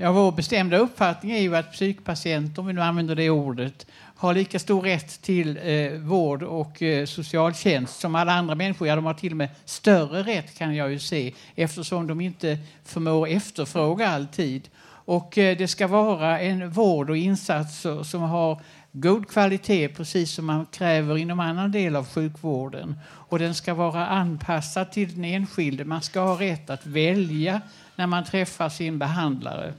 Ja, 0.00 0.12
vår 0.12 0.32
bestämda 0.32 0.76
uppfattning 0.76 1.32
är 1.32 1.40
ju 1.40 1.56
att 1.56 1.72
psykpatienter, 1.72 2.60
om 2.60 2.66
vi 2.66 2.72
nu 2.72 2.80
använder 2.80 3.14
det 3.14 3.30
ordet, 3.30 3.86
har 4.16 4.34
lika 4.34 4.58
stor 4.58 4.82
rätt 4.82 5.22
till 5.22 5.58
eh, 5.62 5.92
vård 5.92 6.42
och 6.42 6.82
eh, 6.82 7.06
socialtjänst 7.06 8.00
som 8.00 8.14
alla 8.14 8.32
andra 8.32 8.54
människor. 8.54 8.88
Ja, 8.88 8.96
de 8.96 9.04
har 9.04 9.14
till 9.14 9.32
och 9.32 9.36
med 9.36 9.48
större 9.64 10.22
rätt 10.22 10.58
kan 10.58 10.74
jag 10.74 10.90
ju 10.90 10.98
se 10.98 11.34
eftersom 11.54 12.06
de 12.06 12.20
inte 12.20 12.58
förmår 12.84 13.28
efterfråga 13.28 14.08
alltid. 14.08 14.68
Och 14.88 15.38
eh, 15.38 15.56
det 15.56 15.68
ska 15.68 15.86
vara 15.86 16.40
en 16.40 16.70
vård 16.70 17.10
och 17.10 17.16
insatser 17.16 18.02
som 18.02 18.22
har 18.22 18.60
god 18.92 19.28
kvalitet 19.28 19.88
precis 19.88 20.32
som 20.32 20.46
man 20.46 20.66
kräver 20.66 21.18
inom 21.18 21.40
annan 21.40 21.72
del 21.72 21.96
av 21.96 22.08
sjukvården. 22.08 22.98
Och 23.04 23.38
den 23.38 23.54
ska 23.54 23.74
vara 23.74 24.06
anpassad 24.06 24.92
till 24.92 25.14
den 25.14 25.24
enskilde. 25.24 25.84
Man 25.84 26.02
ska 26.02 26.20
ha 26.20 26.40
rätt 26.40 26.70
att 26.70 26.86
välja 26.86 27.60
när 27.96 28.06
man 28.06 28.24
träffar 28.24 28.68
sin 28.68 28.98
behandlare. 28.98 29.72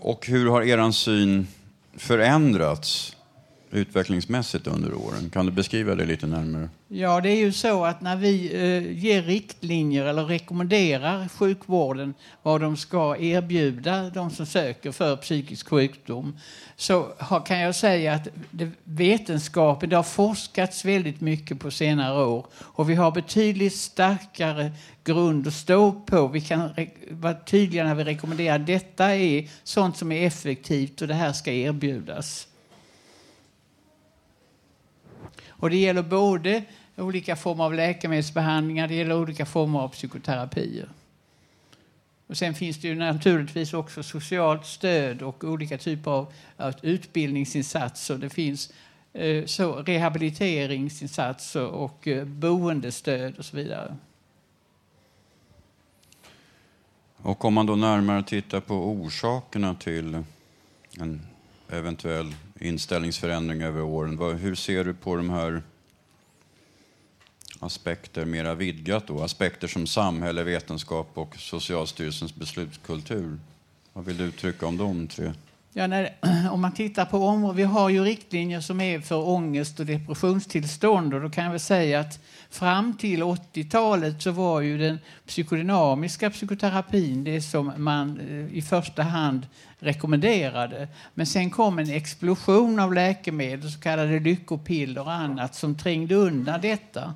Och 0.00 0.26
hur 0.26 0.50
har 0.50 0.62
er 0.62 0.90
syn 0.90 1.48
förändrats? 1.96 3.16
Utvecklingsmässigt 3.70 4.66
under 4.66 4.94
åren? 4.94 5.30
Kan 5.30 5.46
du 5.46 5.52
beskriva 5.52 5.94
det 5.94 6.04
lite 6.04 6.26
närmare? 6.26 6.68
Ja, 6.88 7.20
det 7.20 7.30
är 7.30 7.36
ju 7.36 7.52
så 7.52 7.84
att 7.84 8.00
när 8.00 8.16
vi 8.16 8.54
eh, 8.54 9.04
ger 9.04 9.22
riktlinjer 9.22 10.04
eller 10.04 10.24
rekommenderar 10.24 11.28
sjukvården 11.28 12.14
vad 12.42 12.60
de 12.60 12.76
ska 12.76 13.16
erbjuda 13.16 14.10
de 14.10 14.30
som 14.30 14.46
söker 14.46 14.92
för 14.92 15.16
psykisk 15.16 15.68
sjukdom 15.68 16.36
så 16.76 17.12
har, 17.18 17.46
kan 17.46 17.58
jag 17.58 17.74
säga 17.74 18.14
att 18.14 18.28
det, 18.50 18.70
vetenskapen, 18.84 19.88
det 19.88 19.96
har 19.96 20.02
forskats 20.02 20.84
väldigt 20.84 21.20
mycket 21.20 21.60
på 21.60 21.70
senare 21.70 22.24
år 22.24 22.46
och 22.58 22.90
vi 22.90 22.94
har 22.94 23.10
betydligt 23.10 23.76
starkare 23.76 24.72
grund 25.04 25.46
att 25.46 25.54
stå 25.54 25.92
på. 25.92 26.28
Vi 26.28 26.40
kan 26.40 26.70
vara 27.10 27.34
tydliga 27.34 27.84
när 27.84 27.94
vi 27.94 28.04
rekommenderar 28.04 28.56
att 28.56 28.66
detta 28.66 29.14
är 29.16 29.48
sånt 29.64 29.96
som 29.96 30.12
är 30.12 30.26
effektivt 30.26 31.02
och 31.02 31.08
det 31.08 31.14
här 31.14 31.32
ska 31.32 31.52
erbjudas. 31.52 32.46
Och 35.60 35.70
det 35.70 35.76
gäller 35.76 36.02
både 36.02 36.64
olika 36.96 37.36
former 37.36 37.64
av 37.64 37.74
läkemedelsbehandlingar, 37.74 38.88
det 38.88 38.94
gäller 38.94 39.16
olika 39.16 39.46
former 39.46 39.80
av 39.80 39.88
psykoterapier. 39.88 40.88
Och 42.26 42.36
sen 42.36 42.54
finns 42.54 42.80
det 42.80 42.88
ju 42.88 42.94
naturligtvis 42.94 43.74
också 43.74 44.02
socialt 44.02 44.66
stöd 44.66 45.22
och 45.22 45.44
olika 45.44 45.78
typer 45.78 46.10
av, 46.10 46.32
utbildningsinsatser. 46.82 48.16
Det 48.16 48.30
finns 48.30 48.72
eh, 49.12 49.44
så, 49.44 49.72
rehabiliteringsinsatser 49.72 51.66
och 51.66 52.08
eh, 52.08 52.24
boendestöd 52.24 53.38
och 53.38 53.44
så 53.44 53.56
vidare. 53.56 53.96
Och 57.16 57.44
om 57.44 57.54
man 57.54 57.66
då 57.66 57.76
närmare 57.76 58.22
tittar 58.22 58.60
på 58.60 58.74
orsakerna 58.74 59.74
till 59.74 60.22
en 61.00 61.20
eventuell 61.68 62.34
inställningsförändring 62.60 63.62
över 63.62 63.82
åren, 63.82 64.38
hur 64.38 64.54
ser 64.54 64.84
du 64.84 64.94
på 64.94 65.16
de 65.16 65.30
här 65.30 65.62
aspekter 67.58 68.24
mera 68.24 68.54
vidgat 68.54 69.06
då? 69.06 69.22
Aspekter 69.22 69.68
som 69.68 69.86
samhälle, 69.86 70.42
vetenskap 70.42 71.10
och 71.14 71.36
Socialstyrelsens 71.36 72.34
beslutskultur. 72.34 73.38
Vad 73.92 74.04
vill 74.04 74.16
du 74.16 74.24
uttrycka 74.24 74.66
om 74.66 74.76
de 74.76 75.08
tre? 75.08 75.32
Ja, 75.72 75.86
när, 75.86 76.14
om 76.50 76.60
man 76.60 76.72
tittar 76.72 77.04
på 77.04 77.18
området, 77.18 77.58
vi 77.58 77.62
har 77.62 77.88
ju 77.88 78.04
riktlinjer 78.04 78.60
som 78.60 78.80
är 78.80 79.00
för 79.00 79.28
ångest 79.28 79.80
och 79.80 79.86
depressionstillstånd 79.86 81.14
och 81.14 81.20
då 81.20 81.30
kan 81.30 81.44
jag 81.44 81.50
väl 81.50 81.60
säga 81.60 82.00
att 82.00 82.20
fram 82.50 82.96
till 82.96 83.22
80-talet 83.22 84.22
så 84.22 84.30
var 84.30 84.60
ju 84.60 84.78
den 84.78 84.98
psykodynamiska 85.26 86.30
psykoterapin 86.30 87.24
det 87.24 87.42
som 87.42 87.72
man 87.76 88.20
eh, 88.20 88.56
i 88.58 88.62
första 88.62 89.02
hand 89.02 89.46
rekommenderade. 89.78 90.88
Men 91.14 91.26
sen 91.26 91.50
kom 91.50 91.78
en 91.78 91.90
explosion 91.90 92.78
av 92.78 92.94
läkemedel, 92.94 93.72
så 93.72 93.80
kallade 93.80 94.20
lyckopiller 94.20 95.00
och 95.00 95.12
annat 95.12 95.54
som 95.54 95.78
trängde 95.78 96.14
undan 96.14 96.60
detta. 96.60 97.14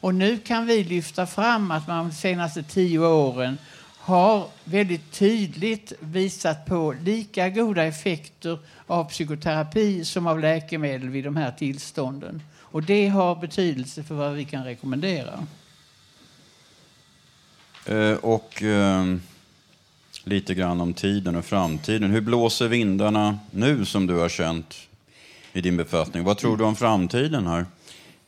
Och 0.00 0.14
nu 0.14 0.38
kan 0.38 0.66
vi 0.66 0.84
lyfta 0.84 1.26
fram 1.26 1.70
att 1.70 1.88
man 1.88 2.08
de 2.08 2.14
senaste 2.14 2.62
tio 2.62 2.98
åren 2.98 3.58
har 4.06 4.48
väldigt 4.64 5.12
tydligt 5.12 5.92
visat 6.00 6.66
på 6.66 6.94
lika 7.04 7.50
goda 7.50 7.84
effekter 7.84 8.58
av 8.86 9.04
psykoterapi 9.04 10.04
som 10.04 10.26
av 10.26 10.40
läkemedel 10.40 11.08
vid 11.08 11.24
de 11.24 11.36
här 11.36 11.52
tillstånden. 11.52 12.42
Och 12.58 12.82
det 12.82 13.08
har 13.08 13.36
betydelse 13.36 14.02
för 14.02 14.14
vad 14.14 14.32
vi 14.32 14.44
kan 14.44 14.64
rekommendera. 14.64 15.46
Eh, 17.86 18.12
och 18.12 18.62
eh, 18.62 19.16
lite 20.24 20.54
grann 20.54 20.80
om 20.80 20.94
tiden 20.94 21.36
och 21.36 21.44
framtiden. 21.44 22.10
Hur 22.10 22.20
blåser 22.20 22.68
vindarna 22.68 23.38
nu 23.50 23.84
som 23.84 24.06
du 24.06 24.14
har 24.14 24.28
känt 24.28 24.74
i 25.52 25.60
din 25.60 25.76
befattning? 25.76 26.24
Vad 26.24 26.38
tror 26.38 26.56
du 26.56 26.64
om 26.64 26.76
framtiden 26.76 27.46
här? 27.46 27.66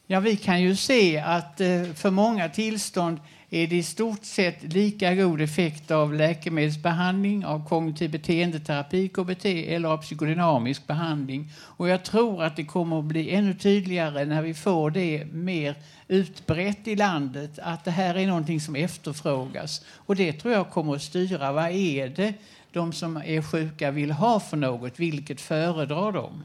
Ja, 0.06 0.20
vi 0.20 0.36
kan 0.36 0.62
ju 0.62 0.76
se 0.76 1.18
att 1.18 1.60
eh, 1.60 1.82
för 1.94 2.10
många 2.10 2.48
tillstånd 2.48 3.18
är 3.50 3.66
det 3.66 3.76
i 3.76 3.82
stort 3.82 4.24
sett 4.24 4.62
lika 4.62 5.14
god 5.14 5.40
effekt 5.40 5.90
av 5.90 6.14
läkemedelsbehandling, 6.14 7.44
av 7.44 7.68
kognitiv 7.68 8.10
beteendeterapi, 8.10 9.08
KBT, 9.08 9.44
eller 9.44 9.88
av 9.88 9.98
psykodynamisk 9.98 10.86
behandling. 10.86 11.52
Och 11.60 11.88
jag 11.88 12.04
tror 12.04 12.42
att 12.42 12.56
det 12.56 12.64
kommer 12.64 12.98
att 12.98 13.04
bli 13.04 13.30
ännu 13.30 13.54
tydligare 13.54 14.24
när 14.24 14.42
vi 14.42 14.54
får 14.54 14.90
det 14.90 15.24
mer 15.32 15.74
utbrett 16.08 16.88
i 16.88 16.96
landet, 16.96 17.58
att 17.62 17.84
det 17.84 17.90
här 17.90 18.14
är 18.14 18.26
någonting 18.26 18.60
som 18.60 18.76
efterfrågas. 18.76 19.84
Och 19.94 20.16
det 20.16 20.32
tror 20.32 20.54
jag 20.54 20.70
kommer 20.70 20.94
att 20.94 21.02
styra 21.02 21.52
vad 21.52 21.70
är 21.70 22.08
det 22.08 22.34
de 22.72 22.92
som 22.92 23.16
är 23.16 23.42
sjuka 23.42 23.90
vill 23.90 24.10
ha 24.10 24.40
för 24.40 24.56
något, 24.56 25.00
vilket 25.00 25.40
föredrar 25.40 26.12
de? 26.12 26.44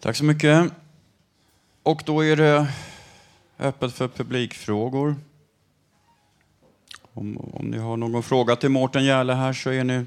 Tack 0.00 0.16
så 0.16 0.24
mycket. 0.24 0.72
Och 1.82 2.02
då 2.06 2.24
är 2.24 2.36
det 2.36 2.66
öppet 3.62 3.92
för 3.92 4.08
publikfrågor. 4.08 5.16
Om, 7.12 7.36
om 7.36 7.66
ni 7.66 7.78
har 7.78 7.96
någon 7.96 8.22
fråga 8.22 8.56
till 8.56 8.68
Mårten 8.68 9.04
Järle 9.04 9.32
här 9.32 9.52
så 9.52 9.70
är 9.70 9.84
ni 9.84 10.04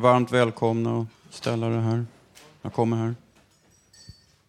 varmt 0.00 0.32
välkomna 0.32 1.00
att 1.00 1.34
ställa 1.34 1.68
det 1.68 1.80
här. 1.80 2.06
Jag 2.62 2.72
kommer 2.72 2.96
här. 2.96 3.14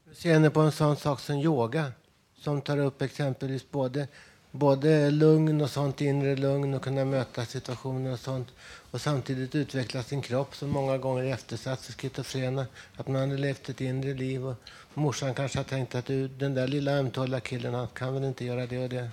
Hur 0.06 0.16
ser 0.16 0.40
ni 0.40 0.50
på 0.50 0.60
en 0.60 0.72
sån 0.72 0.96
sak 0.96 1.20
som 1.20 1.36
yoga? 1.36 1.92
Som 2.38 2.62
tar 2.62 2.78
upp 2.78 3.02
exempelvis 3.02 3.72
både, 3.72 4.08
både 4.52 5.12
lugn 5.12 5.62
och 5.62 5.70
sånt, 5.70 6.02
inre 6.02 6.36
lugn 6.36 6.74
och 6.74 6.82
kunna 6.82 7.06
möta 7.06 7.46
situationer 7.46 8.14
och 8.14 8.20
sånt. 8.20 8.48
Och 8.94 9.02
samtidigt 9.02 9.56
utveckla 9.56 10.04
sin 10.04 10.22
kropp 10.22 10.56
som 10.56 10.70
många 10.70 10.98
gånger 10.98 11.24
är 11.24 11.34
eftersatt 11.34 11.82
för 11.82 11.94
schizofrena. 11.94 12.66
Att 12.96 13.08
man 13.08 13.22
hade 13.22 13.38
levt 13.38 13.70
ett 13.70 13.82
inre 13.82 14.14
liv 14.14 14.46
och 14.46 14.56
morsan 14.94 15.34
kanske 15.34 15.60
har 15.60 15.64
tänkt 15.64 15.96
att 15.96 16.06
du, 16.06 16.28
den 16.28 16.54
där 16.54 16.68
lilla 16.68 16.92
ömtåliga 16.92 17.40
killen 17.40 17.74
han 17.74 17.88
kan 17.88 18.14
väl 18.14 18.24
inte 18.24 18.46
göra 18.46 18.66
det 18.66 18.84
och 18.84 18.90
det. 18.90 19.10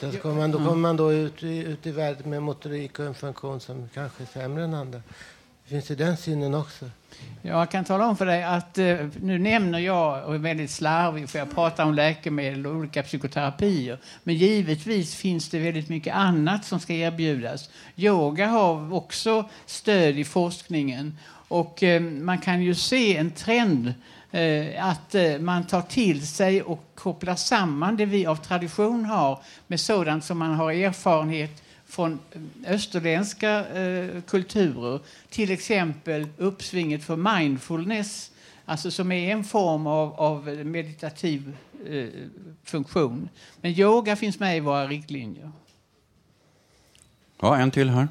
Sen 0.00 0.12
så 0.12 0.18
kommer 0.18 0.34
man, 0.34 0.50
då 0.50 0.58
kommer 0.58 0.74
man 0.74 0.96
då 0.96 1.12
ut 1.12 1.42
ut 1.42 1.86
i 1.86 1.90
världen 1.90 2.30
med 2.30 2.42
motorik 2.42 2.98
och 2.98 3.06
en 3.06 3.14
funktion 3.14 3.60
som 3.60 3.88
kanske 3.94 4.22
är 4.22 4.26
sämre 4.26 4.64
än 4.64 4.74
andra. 4.74 5.02
Finns 5.66 5.86
det 5.86 5.94
den 5.94 6.16
synen 6.16 6.54
också. 6.54 6.90
Jag 7.42 7.70
kan 7.70 7.84
tala 7.84 8.06
om 8.06 8.16
för 8.16 8.26
dig 8.26 8.42
att 8.42 8.78
eh, 8.78 8.96
nu 9.20 9.38
nämner 9.38 9.78
jag, 9.78 10.24
och 10.24 10.34
är 10.34 10.38
väldigt 10.38 10.70
slarvig 10.70 11.28
för 11.28 11.38
jag 11.38 11.54
pratar 11.54 11.84
om 11.84 11.94
läkemedel 11.94 12.66
och 12.66 12.74
olika 12.74 13.02
psykoterapier. 13.02 13.98
Men 14.22 14.34
givetvis 14.34 15.14
finns 15.14 15.48
det 15.48 15.58
väldigt 15.58 15.88
mycket 15.88 16.14
annat 16.14 16.64
som 16.64 16.80
ska 16.80 16.92
erbjudas. 16.92 17.70
Yoga 17.96 18.46
har 18.46 18.94
också 18.94 19.48
stöd 19.66 20.18
i 20.18 20.24
forskningen 20.24 21.18
och 21.48 21.82
eh, 21.82 22.00
man 22.00 22.38
kan 22.38 22.62
ju 22.62 22.74
se 22.74 23.16
en 23.16 23.30
trend 23.30 23.94
eh, 24.30 24.86
att 24.86 25.14
man 25.40 25.66
tar 25.66 25.82
till 25.82 26.26
sig 26.26 26.62
och 26.62 26.84
kopplar 26.94 27.36
samman 27.36 27.96
det 27.96 28.06
vi 28.06 28.26
av 28.26 28.36
tradition 28.36 29.04
har 29.04 29.42
med 29.66 29.80
sådant 29.80 30.24
som 30.24 30.38
man 30.38 30.54
har 30.54 30.72
erfarenhet 30.72 31.63
från 31.94 32.18
österländska 32.66 33.66
eh, 33.68 34.22
kulturer. 34.22 35.00
Till 35.30 35.50
exempel 35.50 36.28
uppsvinget 36.38 37.04
för 37.04 37.16
mindfulness, 37.16 38.30
alltså 38.64 38.90
som 38.90 39.12
är 39.12 39.32
en 39.32 39.44
form 39.44 39.86
av, 39.86 40.12
av 40.20 40.48
meditativ 40.48 41.56
eh, 41.86 42.06
funktion. 42.64 43.28
Men 43.60 43.70
yoga 43.72 44.16
finns 44.16 44.38
med 44.38 44.56
i 44.56 44.60
våra 44.60 44.86
riktlinjer. 44.86 45.50
Ja, 47.40 47.56
en 47.56 47.70
till 47.70 47.90
här. 47.90 48.08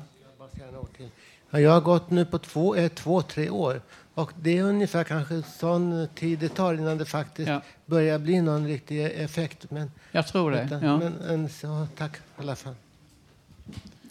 Ja, 1.49 1.59
jag 1.59 1.71
har 1.71 1.81
gått 1.81 2.09
nu 2.09 2.25
på 2.25 2.39
två, 2.39 2.75
eh, 2.75 2.89
två, 2.89 3.21
tre 3.21 3.49
år. 3.49 3.81
Och 4.13 4.31
det 4.41 4.57
är 4.57 4.63
ungefär 4.63 5.03
kanske 5.03 5.41
sån 5.41 6.07
tid 6.15 6.39
det 6.39 6.49
tar 6.49 6.73
innan 6.73 6.97
det 6.97 7.05
faktiskt 7.05 7.51
börjar 7.85 8.19
bli 8.19 8.41
någon 8.41 8.67
riktig 8.67 9.05
effekt. 9.05 9.71
Men, 9.71 9.91
Jag 10.11 10.27
tror 10.27 10.51
det, 10.51 10.63
utan- 10.63 10.83
ja. 10.83 10.97
Men, 10.97 11.21
en, 11.21 11.49
så, 11.49 11.87
tack 11.97 12.15
i 12.17 12.19
alla 12.41 12.55
fall. 12.55 12.75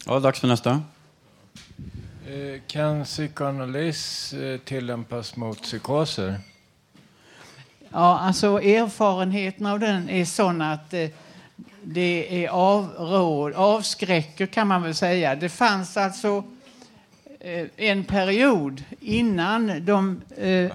Ja, 0.05 0.19
dags 0.19 0.39
för 0.39 0.47
nästa. 0.47 0.81
Eh, 2.27 2.61
Kan 2.67 3.03
psykoanalys 3.03 4.33
eh, 4.33 4.59
tillämpas 4.59 5.35
mot 5.35 5.61
psykoser? 5.61 6.39
Ja, 7.89 8.19
alltså 8.19 8.61
erfarenheten 8.61 9.65
av 9.65 9.79
den 9.79 10.09
är 10.09 10.25
sån 10.25 10.61
att 10.61 10.93
eh, 10.93 11.09
det 11.83 12.45
är 12.45 12.49
avråd, 12.49 13.53
avskräcker 13.53 14.45
kan 14.45 14.67
man 14.67 14.83
väl 14.83 14.95
säga. 14.95 15.35
Det 15.35 15.49
fanns 15.49 15.97
alltså 15.97 16.43
en 17.75 18.03
period 18.03 18.83
innan 18.99 19.85
de 19.85 20.21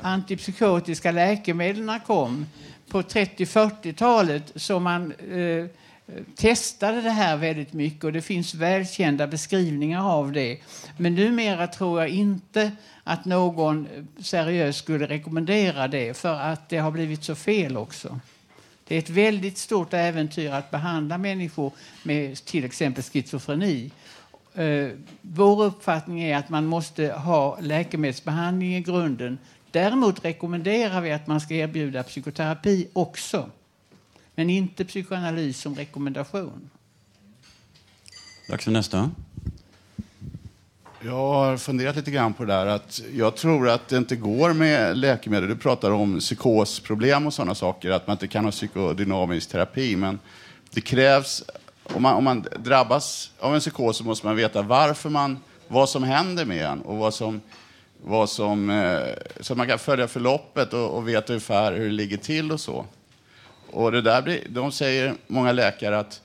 antipsykotiska 0.03 1.13
läkemedlen 1.13 2.01
kom 2.07 2.47
på 2.89 3.03
30-40-talet 3.03 4.53
så 4.57 4.81
man 4.81 5.13
testade 6.35 7.01
det 7.01 7.11
här 7.11 7.37
väldigt 7.37 7.73
mycket 7.73 8.05
och 8.05 8.13
det 8.13 8.23
finns 8.23 8.55
välkända 8.55 9.27
beskrivningar 9.27 10.11
av 10.11 10.33
det. 10.33 10.59
Men 10.97 11.15
numera 11.15 11.67
tror 11.67 12.01
jag 12.01 12.09
inte 12.09 12.73
att 13.05 13.25
någon 13.25 13.89
seriöst 14.19 14.79
skulle 14.79 15.07
rekommendera 15.07 15.89
det 15.89 16.17
för 16.17 16.35
att 16.35 16.69
det 16.69 16.79
har 16.79 16.91
blivit 16.91 17.25
så 17.25 17.35
fel 17.35 17.77
också. 17.77 18.21
Det 18.85 18.95
är 18.95 18.99
ett 18.99 19.11
väldigt 19.11 19.59
stort 19.59 19.93
äventyr 19.93 20.51
att 20.51 20.71
behandla 20.71 21.19
människor 21.19 21.73
med 22.03 22.45
till 22.45 22.65
exempel 22.65 23.05
schizofreni 23.05 23.91
eh, 24.55 24.89
vår 25.21 25.65
uppfattning 25.65 26.23
är 26.23 26.37
att 26.37 26.49
man 26.49 26.67
måste 26.67 27.13
ha 27.13 27.59
läkemedelsbehandling 27.61 28.77
i 28.77 28.81
grunden. 28.81 29.39
Däremot 29.71 30.25
rekommenderar 30.25 31.01
vi 31.01 31.13
att 31.13 31.27
man 31.27 31.41
ska 31.41 31.55
erbjuda 31.55 32.03
psykoterapi 32.03 32.89
också. 32.93 33.51
Men 34.39 34.51
inte 34.51 34.85
psykoanalys 34.85 35.61
som 35.61 35.75
rekommendation. 35.75 36.71
Dags 38.49 38.65
för 38.65 38.71
nästa. 38.71 39.11
Jag 41.01 41.13
har 41.13 41.57
funderat 41.57 41.97
lite 41.97 42.11
grann 42.11 42.35
på 42.35 42.45
det 42.45 42.53
där. 42.53 42.67
Att 42.67 43.01
jag 43.15 43.37
tror 43.37 43.69
att 43.69 43.89
det 43.89 43.97
inte 43.97 44.17
går 44.17 44.53
med 44.53 44.97
läkemedel. 44.99 45.49
Du 45.49 45.57
pratar 45.57 45.91
om 45.91 46.19
psykosproblem 46.19 47.27
och 47.27 47.35
sådana 47.35 47.55
saker, 47.55 47.91
att 47.91 48.07
man 48.07 48.15
inte 48.15 48.27
kan 48.27 48.45
ha 48.45 48.53
psykodynamisk 48.53 49.49
terapi. 49.49 49.97
Men 49.97 50.19
det 50.71 50.81
krävs, 50.81 51.45
om 51.83 52.03
man, 52.03 52.15
om 52.15 52.25
man 52.25 52.47
drabbas 52.59 53.31
av 53.39 53.55
en 53.55 53.61
psykos 53.61 53.97
så 53.97 54.05
måste 54.05 54.27
man 54.27 54.37
veta 54.37 54.63
varför 54.63 55.11
man, 55.11 55.39
vad 55.69 55.89
som 55.89 56.03
händer 56.03 56.45
med 56.45 56.67
en 56.67 56.83
och 56.83 56.97
vad 56.97 57.15
som, 57.15 57.41
vad 58.05 58.31
som, 58.31 58.71
eh, 58.71 59.01
så 59.41 59.53
att 59.53 59.57
man 59.57 59.69
kan 59.69 59.79
följa 59.79 60.09
förloppet 60.09 60.73
och, 60.73 60.97
och 60.97 61.09
veta 61.09 61.33
ungefär 61.33 61.73
hur 61.73 61.85
det 61.85 61.95
ligger 61.95 62.17
till 62.17 62.53
och 62.53 62.61
så. 62.61 62.87
Och 63.71 63.93
det 63.93 64.03
där 64.03 64.23
blir, 64.23 64.41
de 64.49 64.73
säger, 64.73 65.15
många 65.27 65.53
läkare, 65.53 65.99
att 65.99 66.23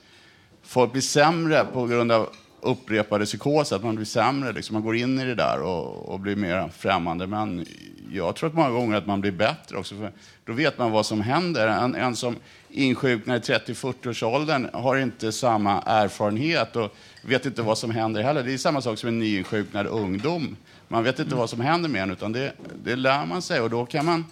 folk 0.62 0.92
blir 0.92 1.02
sämre 1.02 1.64
på 1.72 1.86
grund 1.86 2.12
av 2.12 2.28
upprepade 2.60 3.24
psykoser, 3.24 3.76
att 3.76 3.84
man 3.84 3.94
blir 3.94 4.06
sämre, 4.06 4.52
liksom, 4.52 4.74
man 4.74 4.82
går 4.82 4.96
in 4.96 5.20
i 5.20 5.24
det 5.24 5.34
där 5.34 5.62
och, 5.62 6.08
och 6.08 6.20
blir 6.20 6.36
mer 6.36 6.68
främmande. 6.68 7.26
Men 7.26 7.66
jag 8.12 8.36
tror 8.36 8.48
att 8.48 8.54
många 8.54 8.70
gånger 8.70 8.96
att 8.96 9.06
man 9.06 9.20
blir 9.20 9.32
bättre 9.32 9.76
också, 9.76 9.94
för 9.94 10.12
då 10.44 10.52
vet 10.52 10.78
man 10.78 10.90
vad 10.90 11.06
som 11.06 11.20
händer. 11.20 11.68
En, 11.68 11.94
en 11.94 12.16
som 12.16 12.36
insjuknar 12.70 13.36
i 13.36 13.38
30-40-årsåldern 13.38 14.68
har 14.72 14.96
inte 14.96 15.32
samma 15.32 15.82
erfarenhet 15.82 16.76
och 16.76 16.94
vet 17.22 17.46
inte 17.46 17.62
vad 17.62 17.78
som 17.78 17.90
händer 17.90 18.22
heller. 18.22 18.42
Det 18.42 18.54
är 18.54 18.58
samma 18.58 18.80
sak 18.80 18.98
som 18.98 19.08
en 19.08 19.18
nyinsjuknad 19.18 19.86
ungdom. 19.86 20.56
Man 20.88 21.04
vet 21.04 21.18
inte 21.18 21.34
vad 21.34 21.50
som 21.50 21.60
händer 21.60 21.88
med 21.88 22.02
en, 22.02 22.10
utan 22.10 22.32
det, 22.32 22.52
det 22.84 22.96
lär 22.96 23.26
man 23.26 23.42
sig 23.42 23.60
och 23.60 23.70
då 23.70 23.86
kan 23.86 24.04
man 24.04 24.24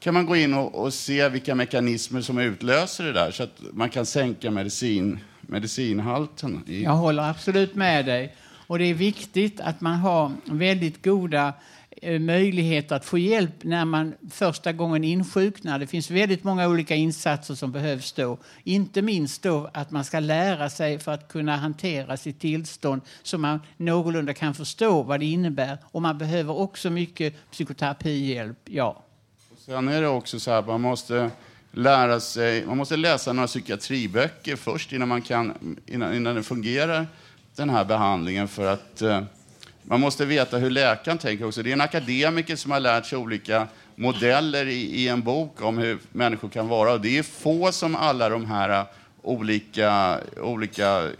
kan 0.00 0.14
man 0.14 0.26
gå 0.26 0.36
in 0.36 0.54
och, 0.54 0.74
och, 0.74 0.94
se 0.94 1.28
vilka 1.28 1.54
mekanismer 1.54 2.20
som 2.20 2.38
utlöser 2.38 3.04
det 3.04 3.12
där 3.12 3.30
så 3.30 3.42
att 3.42 3.60
man 3.72 3.90
kan 3.90 4.06
sänka 4.06 4.50
medicin, 4.50 5.18
medicinhalten. 5.40 6.62
I... 6.66 6.82
Jag 6.82 6.92
håller 6.92 7.30
absolut 7.30 7.74
med 7.74 8.06
dig. 8.06 8.34
Och 8.66 8.78
det 8.78 8.84
är 8.84 8.94
viktigt 8.94 9.60
att 9.60 9.80
man 9.80 9.94
har 9.94 10.32
väldigt 10.44 11.04
goda 11.04 11.52
eh, 12.02 12.20
möjligheter 12.20 12.96
att 12.96 13.04
få 13.04 13.18
hjälp 13.18 13.64
när 13.64 13.84
man 13.84 14.14
första 14.30 14.72
gången 14.72 15.04
insjuknar. 15.04 15.78
Det 15.78 15.86
finns 15.86 16.10
väldigt 16.10 16.44
många 16.44 16.68
olika 16.68 16.94
insatser 16.94 17.54
som 17.54 17.72
behövs 17.72 18.12
då. 18.12 18.38
Inte 18.64 19.02
minst 19.02 19.42
då 19.42 19.70
att 19.74 19.90
man 19.90 20.04
ska 20.04 20.20
lära 20.20 20.70
sig 20.70 20.98
för 20.98 21.12
att 21.12 21.28
kunna 21.28 21.56
hantera 21.56 22.16
sitt 22.16 22.40
tillstånd 22.40 23.02
så 23.22 23.38
man 23.38 23.60
någorlunda 23.76 24.34
kan 24.34 24.54
förstå 24.54 25.02
vad 25.02 25.20
det 25.20 25.26
innebär. 25.26 25.78
Och 25.84 26.02
man 26.02 26.18
behöver 26.18 26.58
också 26.58 26.90
mycket 26.90 27.50
psykoterapihjälp, 27.50 28.58
ja. 28.64 29.05
Sen 29.66 29.88
är 29.88 30.00
det 30.00 30.08
också 30.08 30.40
så 30.40 30.50
att 30.50 30.66
man 30.66 30.80
måste 30.80 31.30
lära 31.72 32.20
sig, 32.20 32.66
man 32.66 32.76
måste 32.76 32.96
läsa 32.96 33.32
några 33.32 33.46
psykiatriböcker 33.46 34.56
först 34.56 34.92
innan, 34.92 35.08
man 35.08 35.22
kan, 35.22 35.76
innan, 35.86 36.14
innan 36.14 36.34
det 36.34 36.42
fungerar, 36.42 37.06
den 37.56 37.70
här 37.70 37.84
behandlingen. 37.84 38.48
För 38.48 38.72
att 38.72 39.02
eh, 39.02 39.22
man 39.82 40.00
måste 40.00 40.24
veta 40.24 40.58
hur 40.58 40.70
läkaren 40.70 41.18
tänker 41.18 41.46
också. 41.46 41.62
Det 41.62 41.70
är 41.70 41.72
en 41.72 41.80
akademiker 41.80 42.56
som 42.56 42.70
har 42.70 42.80
lärt 42.80 43.06
sig 43.06 43.18
olika 43.18 43.66
modeller 43.94 44.66
i, 44.66 45.02
i 45.02 45.08
en 45.08 45.22
bok 45.22 45.62
om 45.62 45.78
hur 45.78 45.98
människor 46.12 46.48
kan 46.48 46.68
vara. 46.68 46.92
Och 46.92 47.00
det 47.00 47.18
är 47.18 47.22
få 47.22 47.72
som 47.72 47.96
alla 47.96 48.28
de 48.28 48.46
här 48.46 48.84
olika, 49.22 50.20
olika 50.40 51.04
eh, 51.04 51.10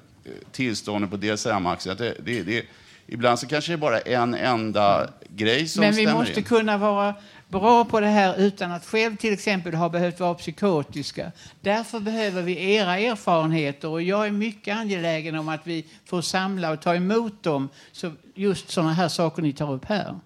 tillstånden 0.53 1.11
på 1.11 1.17
DSM-axeln. 1.17 1.97
Det, 1.97 2.15
det, 2.25 2.43
det, 2.43 2.65
ibland 3.07 3.39
så 3.39 3.47
kanske 3.47 3.73
det 3.73 3.75
är 3.75 3.79
bara 3.79 4.01
en 4.01 4.35
enda 4.35 5.11
grej 5.29 5.69
som 5.69 5.81
Men 5.81 5.95
vi 5.95 6.03
stämmer 6.03 6.19
måste 6.19 6.41
in. 6.41 6.45
kunna 6.45 6.79
vara 6.79 7.15
bra 7.49 7.85
på 7.85 8.01
det 8.01 8.07
här 8.07 8.37
utan 8.37 8.73
att 8.73 8.87
själv 8.87 9.17
till 9.17 9.33
exempel 9.33 9.75
ha 9.75 9.89
behövt 9.89 10.21
vara 10.21 10.35
psykotiska. 10.35 11.33
Därför 11.61 12.01
behöver 12.01 12.43
vi 12.43 12.75
era 12.75 12.99
erfarenheter 12.99 13.89
och 13.89 14.03
jag 14.03 14.27
är 14.27 14.31
mycket 14.31 14.77
angelägen 14.77 15.35
om 15.35 15.49
att 15.49 15.67
vi 15.67 15.87
får 16.05 16.23
samla 16.23 16.71
och 16.71 16.83
ta 16.83 16.95
emot 16.95 17.43
dem. 17.43 17.69
Så 17.93 18.13
just 18.35 18.71
sådana 18.71 18.93
här 18.93 19.09
saker 19.09 19.43
ni 19.43 19.53
tar 19.53 19.73
upp 19.73 19.85
här. 19.85 20.19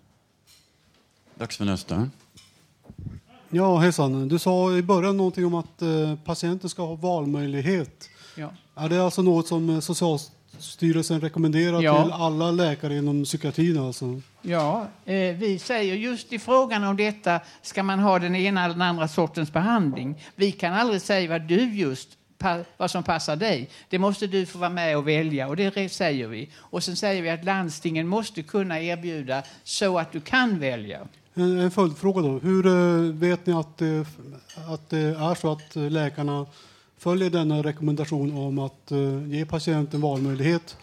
Dags 1.35 1.57
för 1.57 1.65
nästa. 1.65 2.11
Ja, 3.51 3.79
hejsan. 3.79 4.29
Du 4.29 4.39
sa 4.39 4.77
i 4.77 4.83
början 4.83 5.17
någonting 5.17 5.47
om 5.47 5.55
att 5.55 5.83
eh, 5.83 6.17
patienten 6.25 6.71
ska 6.71 6.87
ha 6.87 6.95
valmöjlighet. 6.95 8.09
Ja. 8.37 8.51
Är 8.75 8.89
det 8.89 9.05
alltså 9.05 9.23
något 9.23 9.47
som 9.47 9.71
eh, 9.71 9.81
Socialstyrelsen 10.61 11.21
rekommenderar 11.21 11.83
Ja. 11.83 12.03
till 12.03 12.13
alla 12.13 12.51
läkare 12.51 12.97
inom 12.97 13.25
psykiatrin? 13.25 13.79
Alltså? 13.79 14.21
Ja, 14.43 14.87
eh, 15.05 15.15
vi 15.37 15.59
säger 15.59 15.95
just 15.95 16.33
i 16.33 16.39
frågan 16.39 16.85
om 16.85 16.97
detta, 16.97 17.41
ska 17.63 17.83
man 17.83 17.99
ha 17.99 18.19
den 18.19 18.35
ena 18.37 18.65
eller 18.65 18.75
den 18.75 18.83
andra 18.83 19.09
sortens 19.09 19.53
behandling? 19.53 20.23
Vi 20.37 20.53
kan 20.53 20.75
aldrig 20.75 21.01
säga 21.03 21.31
vad 21.31 21.43
du 21.43 21.75
just 21.75 22.09
vad 22.77 22.91
som 22.91 23.03
passar 23.03 23.37
dig. 23.37 23.69
Det 23.89 23.99
måste 23.99 24.27
du 24.27 24.47
få 24.47 24.59
vara 24.59 24.71
med 24.71 24.97
och 24.99 25.09
välja 25.09 25.49
och 25.49 25.57
det 25.57 25.93
säger 25.93 26.27
vi. 26.29 26.49
Och 26.59 26.83
sen 26.85 26.97
säger 26.97 27.23
vi 27.23 27.31
att 27.31 27.45
landstingen 27.45 28.09
måste 28.09 28.43
kunna 28.43 28.81
erbjuda 28.81 29.43
så 29.65 29.99
att 29.99 30.13
du 30.13 30.21
kan 30.21 30.59
välja. 30.59 31.01
En, 31.35 31.59
en 31.61 31.71
följdfråga 31.71 32.23
då. 32.23 32.39
Hur 32.39 32.67
eh, 32.67 33.13
vet 33.15 33.47
ni 33.47 33.53
att, 33.53 33.79
det- 33.79 34.07
att 34.69 34.89
det 34.91 34.99
är 34.99 35.35
så 35.35 35.53
att 35.53 35.77
eh, 35.77 35.91
läkarna 35.91 36.47
följer 37.01 37.31
denna 37.31 37.63
rekommendation 37.63 38.37
om 38.37 38.59
att 38.59 38.91
eh, 38.93 39.27
ge 39.33 39.45
patienten 39.47 40.01
valmöjlighet? 40.01 40.77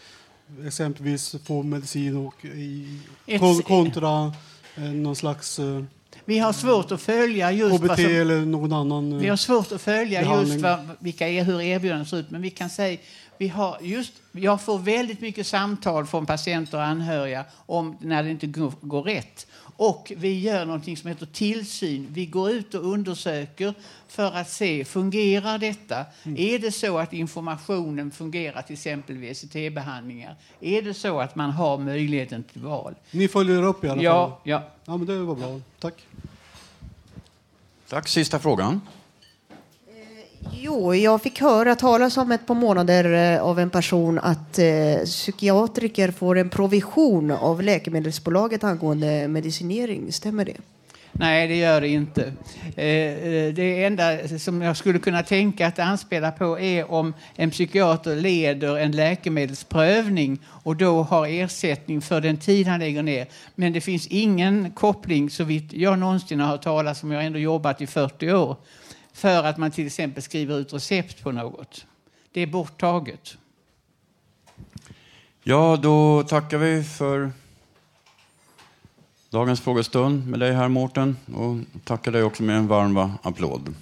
Exempelvis 0.66 1.36
få 1.46 1.64
medicin 1.64 2.18
och 2.18 2.46
i, 2.46 3.00
Ett- 3.26 3.66
kontra 3.66 4.34
eh, 4.76 4.84
någon 4.84 5.16
slags 5.16 5.60
eh, 5.60 5.84
Vi 6.26 6.40
har 6.40 6.54
svårt 6.54 6.92
att 6.92 7.02
följa 7.02 7.52
just 7.52 7.78
KBT 7.78 7.88
vad 7.88 7.98
som, 8.00 8.06
eller 8.06 8.46
någon 8.46 8.74
annan 8.74 9.12
eh, 9.14 9.18
Vi 9.20 9.28
har 9.28 9.38
svårt 9.38 9.72
att 9.72 9.82
följa 9.82 10.22
behandling. 10.22 10.52
just 10.54 10.64
vad, 10.64 10.80
vilka 11.00 11.28
är, 11.28 11.44
hur 11.44 11.62
erbjudandena 11.62 12.06
ser 12.06 12.18
ut, 12.18 12.30
men 12.32 12.42
vi 12.42 12.50
kan 12.50 12.70
säga 12.70 12.98
vi 13.40 13.48
har 13.48 13.78
just, 13.82 14.14
jag 14.32 14.62
får 14.62 14.80
väldigt 14.80 15.22
mycket 15.22 15.48
samtal 15.48 16.06
från 16.06 16.26
patienter 16.26 16.78
och 16.78 16.84
anhöriga 16.84 17.46
om 17.66 17.98
när 18.02 18.24
det 18.24 18.30
inte 18.32 18.48
går, 18.48 18.74
går 18.82 19.04
rätt. 19.04 19.47
Och 19.78 20.12
vi 20.18 20.40
gör 20.40 20.66
någonting 20.66 20.98
som 20.98 21.08
heter 21.10 21.26
tillsyn. 21.26 22.08
Vi 22.12 22.26
går 22.26 22.50
ut 22.52 22.74
och 22.74 22.86
undersöker 22.92 23.74
för 24.08 24.32
att 24.32 24.50
se, 24.50 24.86
fungerar 24.86 25.58
detta? 25.58 26.06
Mm. 26.24 26.38
Är 26.40 26.60
det 26.60 26.72
så 26.72 26.98
att 26.98 27.14
informationen 27.14 28.12
fungerar 28.12 28.62
till 28.62 28.74
exempel 28.74 29.18
vid 29.18 29.32
ECT-behandlingar? 29.32 30.36
Är 30.62 30.82
det 30.82 30.94
så 30.94 31.20
att 31.20 31.36
man 31.36 31.52
har 31.52 31.78
möjligheten 31.78 32.44
till 32.44 32.62
val? 32.62 32.96
Ni 33.12 33.28
följer 33.28 33.64
upp 33.64 33.84
i 33.84 33.90
alla 33.90 34.02
Ja, 34.04 34.28
fall? 34.30 34.40
ja. 34.44 34.64
Ja, 34.86 34.98
men 34.98 35.08
det 35.08 35.20
var 35.20 35.36
bra. 35.36 35.60
Tack. 35.80 36.06
Tack. 37.90 38.08
Sista 38.08 38.40
frågan. 38.40 38.82
Jo, 40.54 40.96
jag 40.96 41.22
fick 41.22 41.42
höra 41.42 41.76
talas 41.76 42.18
om 42.18 42.32
ett 42.32 42.46
par 42.46 42.56
månader 42.56 43.34
eh, 43.36 43.44
av 43.44 43.60
en 43.60 43.70
person 43.70 44.20
att 44.20 44.60
eh, 44.60 45.04
psykiatriker 45.06 46.12
får 46.12 46.38
en 46.38 46.50
provision 46.50 47.32
av 47.32 47.62
läkemedelsbolaget 47.62 48.64
angående 48.64 49.28
medicinering. 49.28 50.12
Stämmer 50.12 50.46
det? 50.46 50.58
Nej, 51.20 51.48
det 51.48 51.56
gör 51.56 51.82
det 51.82 51.88
inte. 51.88 52.34
Eh, 52.76 52.86
eh, 52.86 53.54
det 53.54 53.84
enda 53.84 54.28
som 54.40 54.62
jag 54.62 54.78
skulle 54.78 55.00
kunna 55.00 55.24
tänka 55.24 55.68
att 55.68 55.76
det 55.76 55.84
anspelar 55.84 56.32
på 56.32 56.60
är 56.60 56.92
om 56.92 57.14
en 57.36 57.52
psykiater 57.52 58.16
leder 58.16 58.78
en 58.78 58.92
läkemedelsprövning 58.92 60.40
och 60.46 60.76
då 60.76 61.04
har 61.04 61.28
ersättning 61.28 62.02
för 62.02 62.22
den 62.22 62.38
tid 62.38 62.68
han 62.68 62.80
lägger 62.80 63.04
ner. 63.04 63.28
Men 63.56 63.74
det 63.74 63.82
finns 63.82 64.08
ingen 64.08 64.72
koppling, 64.72 65.30
så 65.30 65.44
vitt 65.44 65.74
jag 65.74 66.00
någonsin 66.00 66.40
har 66.40 66.48
hört 66.48 66.64
talas 66.64 67.04
om, 67.04 67.12
jag 67.12 67.20
har 67.20 67.26
ändå 67.26 67.40
jobbat 67.40 67.82
i 67.82 67.88
40 67.88 68.32
år, 68.32 68.56
för 69.18 69.44
att 69.44 69.58
man 69.58 69.72
till 69.72 69.86
exempel 69.86 70.24
skriver 70.24 70.60
ut 70.60 70.74
recept 70.74 71.24
på 71.24 71.32
något. 71.32 71.86
Det 72.32 72.42
är 72.42 72.48
borttaget. 72.48 73.38
Ja, 75.44 75.78
då 75.82 76.24
tackar 76.24 76.58
vi 76.58 76.84
för 76.84 77.32
dagens 79.30 79.62
frågestund 79.62 80.28
med 80.28 80.40
dig 80.40 80.54
här 80.54 80.68
Mårten 80.68 81.18
och 81.36 81.58
tackar 81.84 82.12
dig 82.12 82.24
också 82.24 82.44
med 82.44 82.58
en 82.58 82.68
varm 82.68 83.12
applåd. 83.22 83.76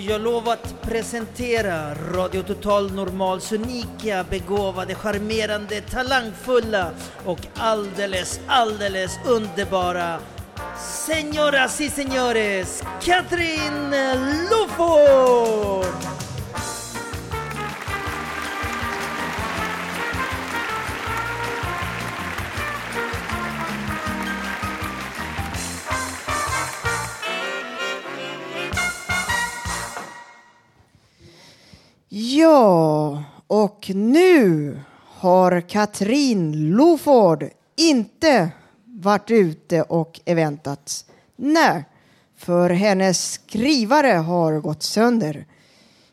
Jag 0.00 0.20
lov 0.20 0.48
att 0.48 0.82
presentera 0.82 1.94
Radio 1.94 2.42
Total 2.42 2.92
Normals 2.92 3.52
unika, 3.52 4.24
begåvade, 4.30 4.94
charmerande, 4.94 5.80
talangfulla 5.80 6.90
och 7.24 7.38
alldeles, 7.54 8.40
alldeles 8.46 9.18
underbara 9.26 10.18
señoras 10.80 11.80
y 11.80 11.88
señores, 11.88 12.82
Katrin 13.04 13.94
Loford! 14.50 16.19
Ja, 32.40 33.24
och 33.46 33.90
nu 33.94 34.80
har 35.06 35.60
Katrin 35.60 36.70
Loford 36.70 37.44
inte 37.76 38.50
varit 38.84 39.30
ute 39.30 39.82
och 39.82 40.20
eventat. 40.24 41.04
Nej, 41.36 41.84
för 42.36 42.70
hennes 42.70 43.32
skrivare 43.32 44.12
har 44.12 44.60
gått 44.60 44.82
sönder. 44.82 45.46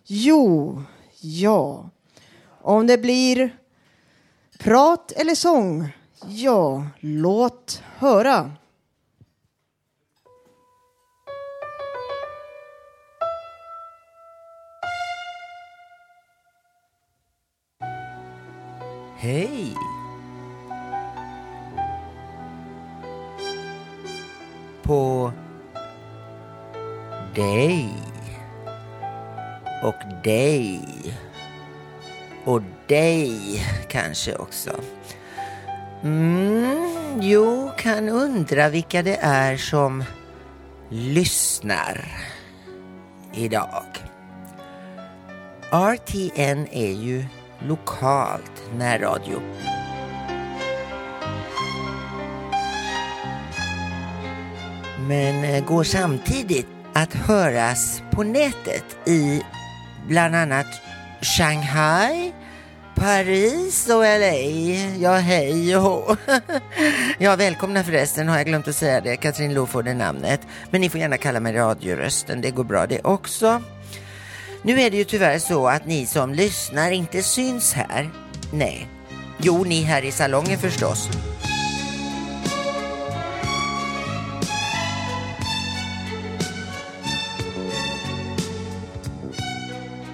Jo, 0.06 0.82
ja. 1.22 1.90
Om 2.62 2.88
det 2.88 2.98
blir 2.98 3.58
prat 4.60 5.12
eller 5.12 5.36
sång, 5.36 5.90
ja, 6.28 6.88
låt 7.00 7.84
höra. 7.98 8.52
Hej! 19.19 19.75
På 24.84 25.32
dig. 27.36 27.89
Och 29.84 30.23
dig. 30.23 30.82
Och 32.45 32.62
dig 32.88 33.62
kanske 33.89 34.36
också. 34.36 34.71
Mm, 36.03 37.21
jo, 37.21 37.71
kan 37.77 38.10
undra 38.10 38.69
vilka 38.69 39.03
det 39.03 39.17
är 39.21 39.58
som 39.58 40.03
lyssnar 40.89 42.08
idag. 43.34 43.86
RTN 45.71 46.67
är 46.71 46.91
ju 46.91 47.25
lokalt 47.60 48.57
närradio. 48.77 49.41
Men 55.08 55.43
eh, 55.43 55.65
går 55.65 55.84
samtidigt 55.84 56.67
att 56.93 57.13
höras 57.13 58.01
på 58.12 58.23
nätet 58.23 59.08
i 59.08 59.41
bland 60.08 60.36
annat 60.36 60.67
Shanghai, 61.21 62.34
Paris 62.95 63.89
och 63.89 64.03
LA. 64.03 64.36
Ja, 64.99 65.15
hej 65.15 65.77
och 65.77 65.84
hå. 65.84 66.15
Ja, 67.19 67.36
välkomna 67.36 67.84
förresten, 67.84 68.27
har 68.27 68.38
jag 68.38 68.45
glömt 68.45 68.67
att 68.67 68.75
säga 68.75 69.01
det. 69.01 69.15
Katrin 69.15 69.53
Loford 69.53 69.88
är 69.88 69.93
namnet. 69.93 70.41
Men 70.69 70.82
ni 70.82 70.89
får 70.89 70.99
gärna 70.99 71.17
kalla 71.17 71.39
mig 71.39 71.53
radiorösten, 71.53 72.41
det 72.41 72.51
går 72.51 72.63
bra 72.63 72.88
det 72.88 73.01
också. 73.03 73.62
Nu 74.62 74.82
är 74.82 74.91
det 74.91 74.97
ju 74.97 75.03
tyvärr 75.03 75.39
så 75.39 75.67
att 75.67 75.86
ni 75.86 76.06
som 76.06 76.34
lyssnar 76.34 76.91
inte 76.91 77.23
syns 77.23 77.73
här. 77.73 78.10
Nej. 78.51 78.88
Jo, 79.38 79.63
ni 79.63 79.81
här 79.81 80.05
i 80.05 80.12
salongen 80.12 80.60
förstås. 80.60 81.10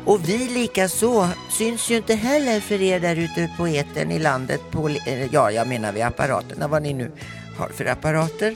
Och 0.06 0.30
vi 0.30 0.38
lika 0.38 0.90
så 0.90 1.28
syns 1.52 1.92
ju 1.92 1.98
inte 1.98 2.16
heller 2.16 2.60
för 2.60 2.82
er 2.82 3.00
där 3.00 3.16
ute 3.16 3.50
på 3.58 3.68
eten 3.68 4.12
i 4.12 4.20
landet. 4.20 4.62
På, 4.72 4.90
eh, 4.90 5.34
ja, 5.34 5.52
jag 5.52 5.68
menar 5.68 5.92
vid 5.92 6.04
apparaterna, 6.04 6.68
vad 6.68 6.82
ni 6.82 6.94
nu 6.94 7.12
har 7.58 7.70
för 7.70 7.86
apparater. 7.86 8.56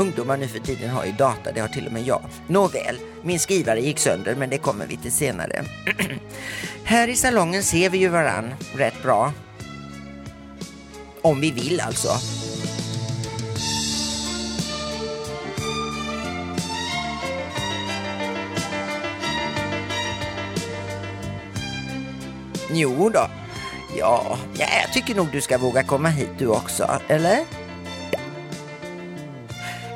Ungdomar 0.00 0.36
nu 0.36 0.48
för 0.48 0.58
tiden 0.58 0.90
har 0.90 1.04
ju 1.04 1.12
data, 1.12 1.52
det 1.52 1.60
har 1.60 1.68
till 1.68 1.86
och 1.86 1.92
med 1.92 2.02
jag. 2.02 2.22
Nåväl, 2.46 2.98
min 3.22 3.40
skrivare 3.40 3.80
gick 3.80 3.98
sönder 3.98 4.34
men 4.34 4.50
det 4.50 4.58
kommer 4.58 4.86
vi 4.86 4.96
till 4.96 5.12
senare. 5.12 5.64
Här 6.84 7.08
i 7.08 7.16
salongen 7.16 7.62
ser 7.62 7.90
vi 7.90 7.98
ju 7.98 8.08
varann 8.08 8.54
rätt 8.74 9.02
bra. 9.02 9.32
Om 11.22 11.40
vi 11.40 11.50
vill 11.50 11.80
alltså. 11.80 12.08
Jo 22.72 23.10
då. 23.14 23.30
Ja, 23.98 24.38
ja, 24.58 24.66
jag 24.82 24.92
tycker 24.92 25.14
nog 25.14 25.26
du 25.32 25.40
ska 25.40 25.58
våga 25.58 25.82
komma 25.82 26.08
hit 26.08 26.30
du 26.38 26.46
också, 26.46 27.00
eller? 27.08 27.67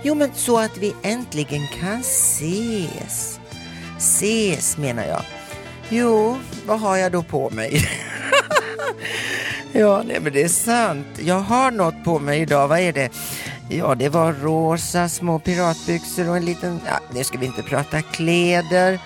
Jo, 0.03 0.15
men 0.15 0.31
så 0.35 0.59
att 0.59 0.77
vi 0.79 0.95
äntligen 1.03 1.67
kan 1.81 2.01
ses. 2.01 3.41
Ses 3.99 4.77
menar 4.77 5.05
jag. 5.05 5.23
Jo, 5.89 6.39
vad 6.67 6.81
har 6.81 6.97
jag 6.97 7.13
då 7.13 7.23
på 7.23 7.51
mig? 7.51 7.85
ja, 9.73 10.03
nej 10.07 10.21
men 10.21 10.33
det 10.33 10.43
är 10.43 10.49
sant. 10.49 11.07
Jag 11.19 11.41
har 11.41 11.71
något 11.71 12.05
på 12.05 12.19
mig 12.19 12.41
idag. 12.41 12.69
Vad 12.69 12.79
är 12.79 12.93
det? 12.93 13.11
Ja, 13.69 13.95
det 13.95 14.09
var 14.09 14.33
rosa 14.33 15.09
små 15.09 15.39
piratbyxor 15.39 16.29
och 16.29 16.37
en 16.37 16.45
liten... 16.45 16.81
Ja, 16.87 17.01
nu 17.15 17.25
ska 17.25 17.39
vi 17.39 17.47
inte 17.47 17.63
prata 17.63 18.03
kläder. 18.03 18.99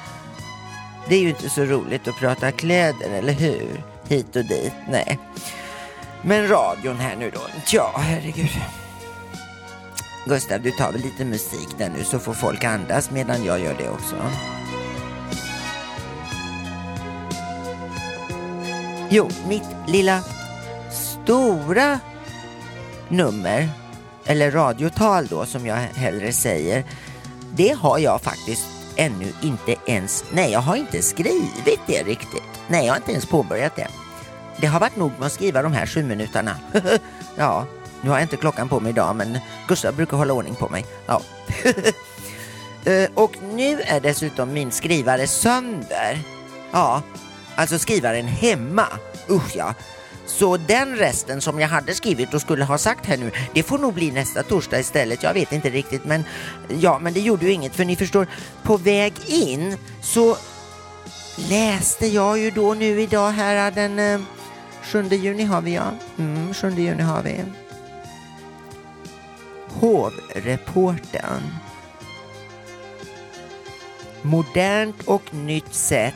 Det 1.08 1.14
är 1.14 1.20
ju 1.20 1.28
inte 1.28 1.50
så 1.50 1.64
roligt 1.64 2.08
att 2.08 2.18
prata 2.18 2.52
kläder, 2.52 3.10
eller 3.10 3.32
hur? 3.32 3.82
Hit 4.08 4.36
och 4.36 4.44
dit, 4.44 4.72
nej. 4.90 5.18
Men 6.22 6.48
radion 6.48 6.96
här 6.96 7.16
nu 7.16 7.30
då. 7.30 7.40
Ja, 7.72 7.92
herregud. 7.96 8.50
Gustav, 10.28 10.60
du 10.60 10.70
tar 10.70 10.92
väl 10.92 11.00
lite 11.00 11.24
musik 11.24 11.68
där 11.78 11.90
nu 11.90 12.04
så 12.04 12.18
får 12.18 12.34
folk 12.34 12.64
andas 12.64 13.10
medan 13.10 13.44
jag 13.44 13.60
gör 13.60 13.74
det 13.78 13.88
också. 13.88 14.16
Jo, 19.10 19.28
mitt 19.48 19.62
lilla 19.86 20.24
stora 20.90 22.00
nummer, 23.08 23.68
eller 24.24 24.50
radiotal 24.50 25.26
då 25.26 25.46
som 25.46 25.66
jag 25.66 25.76
hellre 25.76 26.32
säger, 26.32 26.84
det 27.54 27.76
har 27.78 27.98
jag 27.98 28.22
faktiskt 28.22 28.66
ännu 28.96 29.32
inte 29.42 29.74
ens, 29.86 30.24
nej 30.32 30.52
jag 30.52 30.60
har 30.60 30.76
inte 30.76 31.02
skrivit 31.02 31.80
det 31.86 32.02
riktigt. 32.02 32.42
Nej, 32.68 32.86
jag 32.86 32.92
har 32.92 32.96
inte 32.96 33.12
ens 33.12 33.26
påbörjat 33.26 33.76
det. 33.76 33.88
Det 34.60 34.66
har 34.66 34.80
varit 34.80 34.96
nog 34.96 35.12
med 35.18 35.26
att 35.26 35.32
skriva 35.32 35.62
de 35.62 35.72
här 35.72 35.86
sju 35.86 36.02
minuterna. 36.02 36.56
ja, 37.36 37.66
nu 38.06 38.10
har 38.10 38.18
jag 38.18 38.24
inte 38.24 38.36
klockan 38.36 38.68
på 38.68 38.80
mig 38.80 38.90
idag 38.90 39.16
men 39.16 39.38
Gustav 39.68 39.94
brukar 39.94 40.16
hålla 40.16 40.32
ordning 40.32 40.54
på 40.54 40.68
mig. 40.68 40.86
Ja. 41.06 41.22
Eh, 42.84 43.10
och 43.14 43.32
nu 43.54 43.80
är 43.80 44.00
dessutom 44.00 44.52
min 44.52 44.70
skrivare 44.72 45.26
sönder. 45.26 46.18
Ja, 46.72 47.02
alltså 47.56 47.78
skrivaren 47.78 48.26
hemma. 48.26 48.86
Usch 49.30 49.56
ja. 49.56 49.74
Så 50.26 50.56
den 50.56 50.96
resten 50.96 51.40
som 51.40 51.60
jag 51.60 51.68
hade 51.68 51.94
skrivit 51.94 52.34
och 52.34 52.40
skulle 52.40 52.64
ha 52.64 52.78
sagt 52.78 53.06
här 53.06 53.16
nu, 53.16 53.30
det 53.54 53.62
får 53.62 53.78
nog 53.78 53.94
bli 53.94 54.10
nästa 54.10 54.42
torsdag 54.42 54.78
istället. 54.78 55.22
Jag 55.22 55.34
vet 55.34 55.52
inte 55.52 55.70
riktigt 55.70 56.04
men 56.04 56.24
ja, 56.68 56.98
men 56.98 57.12
det 57.12 57.20
gjorde 57.20 57.46
ju 57.46 57.52
inget 57.52 57.74
för 57.74 57.84
ni 57.84 57.96
förstår, 57.96 58.26
på 58.62 58.76
väg 58.76 59.12
in 59.26 59.76
så 60.02 60.36
läste 61.50 62.06
jag 62.06 62.38
ju 62.38 62.50
då 62.50 62.74
nu 62.74 63.00
idag 63.00 63.30
här 63.30 63.70
den 63.70 63.98
eh, 63.98 64.20
7 64.82 65.08
juni 65.08 65.44
har 65.44 65.60
vi 65.60 65.74
ja. 65.74 65.90
Mm, 66.18 66.54
7 66.54 66.70
juni 66.70 67.02
har 67.02 67.22
vi. 67.22 67.44
Hovreportern. 69.80 71.42
Modernt 74.22 75.02
och 75.02 75.34
nytt 75.34 75.74
sätt. 75.74 76.14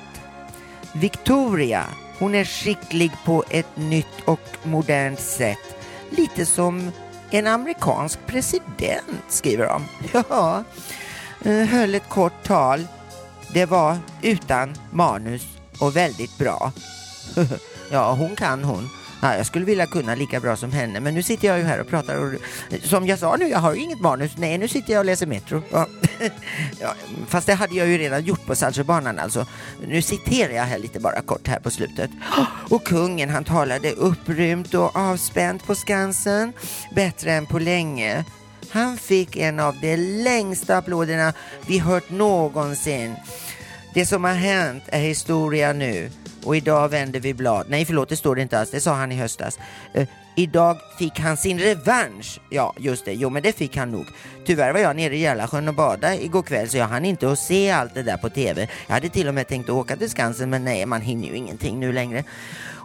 Victoria, 0.93 1.85
hon 2.19 2.35
är 2.35 2.45
skicklig 2.45 3.13
på 3.25 3.45
ett 3.51 3.77
nytt 3.77 4.21
och 4.25 4.41
modernt 4.63 5.21
sätt. 5.21 5.77
Lite 6.11 6.47
som 6.47 6.91
en 7.31 7.47
amerikansk 7.47 8.19
president, 8.27 9.25
skriver 9.29 9.67
de. 9.67 9.85
Ja, 10.29 10.65
eh, 11.45 11.67
höll 11.67 11.95
ett 11.95 12.09
kort 12.09 12.43
tal. 12.45 12.87
Det 13.53 13.67
var 13.67 13.99
utan 14.23 14.75
manus 14.91 15.47
och 15.79 15.97
väldigt 15.97 16.39
bra. 16.39 16.73
ja, 17.91 18.13
hon 18.13 18.37
kan 18.37 18.65
hon. 18.65 18.89
Ja, 19.23 19.37
jag 19.37 19.47
skulle 19.47 19.65
vilja 19.65 19.87
kunna 19.87 20.15
lika 20.15 20.41
bra 20.41 20.57
som 20.57 20.73
henne, 20.73 21.01
men 21.01 21.15
nu 21.15 21.23
sitter 21.23 21.49
jag 21.49 21.59
ju 21.59 21.65
här 21.65 21.81
och 21.81 21.89
pratar 21.89 22.17
och 22.17 22.33
som 22.83 23.07
jag 23.07 23.19
sa 23.19 23.37
nu, 23.37 23.49
jag 23.49 23.59
har 23.59 23.75
ju 23.75 23.81
inget 23.81 24.01
manus. 24.01 24.33
Nej, 24.37 24.59
nu 24.59 24.69
sitter 24.69 24.93
jag 24.93 25.01
och 25.01 25.05
läser 25.05 25.27
Metro. 25.27 25.63
Ja. 25.71 25.87
ja, 26.81 26.95
fast 27.29 27.47
det 27.47 27.55
hade 27.55 27.75
jag 27.75 27.89
ju 27.89 27.99
redan 27.99 28.25
gjort 28.25 28.47
på 28.47 28.55
Saltsjöbanan 28.55 29.19
alltså. 29.19 29.47
Nu 29.87 30.03
citerar 30.03 30.53
jag 30.53 30.65
här 30.65 30.79
lite 30.79 31.01
bara 31.01 31.21
kort 31.21 31.49
här 31.49 31.61
på 31.61 31.71
slutet. 31.71 32.11
Och 32.71 32.85
kungen 32.85 33.31
han 33.31 33.45
talade 33.45 33.93
upprymt 33.93 34.75
och 34.75 34.97
avspänt 34.97 35.67
på 35.67 35.75
Skansen, 35.75 36.53
bättre 36.95 37.33
än 37.33 37.47
på 37.47 37.59
länge. 37.59 38.25
Han 38.71 38.97
fick 38.97 39.37
en 39.37 39.61
av 39.61 39.75
de 39.81 39.97
längsta 39.97 40.77
applåderna 40.77 41.33
vi 41.67 41.79
hört 41.79 42.11
någonsin. 42.11 43.17
Det 43.95 44.07
som 44.07 44.25
har 44.25 44.35
hänt 44.35 44.85
är 44.87 45.01
historia 45.01 45.73
nu 45.73 46.11
och 46.45 46.57
idag 46.57 46.89
vänder 46.89 47.21
vi 47.21 47.35
blad. 47.35 47.67
Nej 47.69 47.85
förlåt, 47.85 48.09
det 48.09 48.17
står 48.17 48.37
det 48.37 48.43
inte 48.43 48.59
alls. 48.59 48.71
Det 48.71 48.81
sa 48.81 48.95
han 48.95 49.13
i 49.13 49.17
höstas. 49.17 49.59
Eh, 49.95 50.09
idag 50.37 50.77
fick 50.99 51.19
han 51.19 51.37
sin 51.37 51.59
revansch. 51.59 52.41
Ja, 52.51 52.75
just 52.79 53.05
det. 53.05 53.13
Jo, 53.13 53.31
men 53.31 53.43
det 53.43 53.53
fick 53.53 53.77
han 53.77 53.91
nog. 53.91 54.07
Tyvärr 54.47 54.73
var 54.73 54.81
jag 54.81 54.97
nere 54.97 55.17
i 55.17 55.21
Järlasjön 55.21 55.69
och 55.69 55.75
badade 55.75 56.25
igår 56.25 56.43
kväll 56.43 56.69
så 56.69 56.77
jag 56.77 56.87
hann 56.87 57.05
inte 57.05 57.33
att 57.33 57.39
se 57.39 57.71
allt 57.71 57.95
det 57.95 58.03
där 58.03 58.17
på 58.17 58.29
TV. 58.29 58.69
Jag 58.87 58.95
hade 58.95 59.09
till 59.09 59.29
och 59.29 59.35
med 59.35 59.49
tänkt 59.49 59.69
att 59.69 59.75
åka 59.77 59.97
till 59.97 60.11
Skansen 60.11 60.51
men 60.51 60.65
nej, 60.65 60.87
man 60.87 61.01
hinner 61.01 61.29
ju 61.29 61.37
ingenting 61.37 61.81
nu 61.81 61.93
längre. 61.93 62.25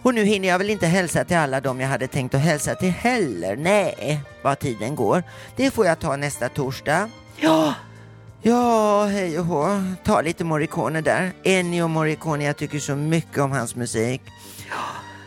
Och 0.05 0.13
nu 0.13 0.23
hinner 0.23 0.47
jag 0.47 0.57
väl 0.57 0.69
inte 0.69 0.87
hälsa 0.87 1.25
till 1.25 1.37
alla 1.37 1.61
dem 1.61 1.79
jag 1.79 1.87
hade 1.87 2.07
tänkt 2.07 2.35
att 2.35 2.41
hälsa 2.41 2.75
till 2.75 2.91
heller. 2.91 3.55
Nej, 3.55 4.19
vad 4.41 4.59
tiden 4.59 4.95
går. 4.95 5.23
Det 5.55 5.71
får 5.71 5.85
jag 5.85 5.99
ta 5.99 6.15
nästa 6.15 6.49
torsdag. 6.49 7.09
Ja, 7.37 7.73
Ja, 8.47 9.05
hej 9.05 9.39
och 9.39 9.45
hå. 9.45 9.83
Ta 10.03 10.21
lite 10.21 10.43
Morricone 10.43 11.01
där. 11.01 11.33
Ennio 11.43 11.87
Morricone, 11.87 12.43
jag 12.43 12.57
tycker 12.57 12.79
så 12.79 12.95
mycket 12.95 13.37
om 13.37 13.51
hans 13.51 13.75
musik. 13.75 14.21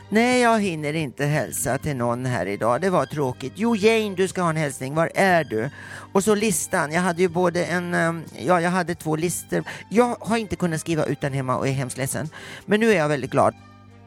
Nej, 0.09 0.40
jag 0.40 0.61
hinner 0.61 0.94
inte 0.94 1.24
hälsa 1.24 1.78
till 1.78 1.96
någon 1.96 2.26
här 2.26 2.46
idag. 2.46 2.81
Det 2.81 2.90
var 2.90 3.07
tråkigt. 3.07 3.52
Jo, 3.57 3.76
Jane, 3.76 4.14
du 4.14 4.28
ska 4.28 4.42
ha 4.42 4.50
en 4.50 4.57
hälsning. 4.57 4.94
Var 4.94 5.11
är 5.14 5.44
du? 5.44 5.70
Och 6.12 6.24
så 6.24 6.35
listan. 6.35 6.92
Jag 6.92 7.00
hade 7.00 7.22
ju 7.22 7.28
både 7.28 7.64
en, 7.64 7.94
ehm, 7.94 8.24
ja, 8.38 8.61
jag 8.61 8.70
hade 8.70 8.94
två 8.94 9.16
listor. 9.16 9.64
Jag 9.90 10.16
har 10.20 10.37
inte 10.37 10.57
kunnat 10.57 10.81
skriva 10.81 11.04
ut 11.04 11.20
den 11.20 11.33
hemma 11.33 11.57
och 11.57 11.68
är 11.68 11.72
hemskt 11.72 11.98
ledsen. 11.98 12.28
Men 12.66 12.81
nu 12.81 12.90
är 12.90 12.96
jag 12.96 13.09
väldigt 13.09 13.31
glad. 13.31 13.54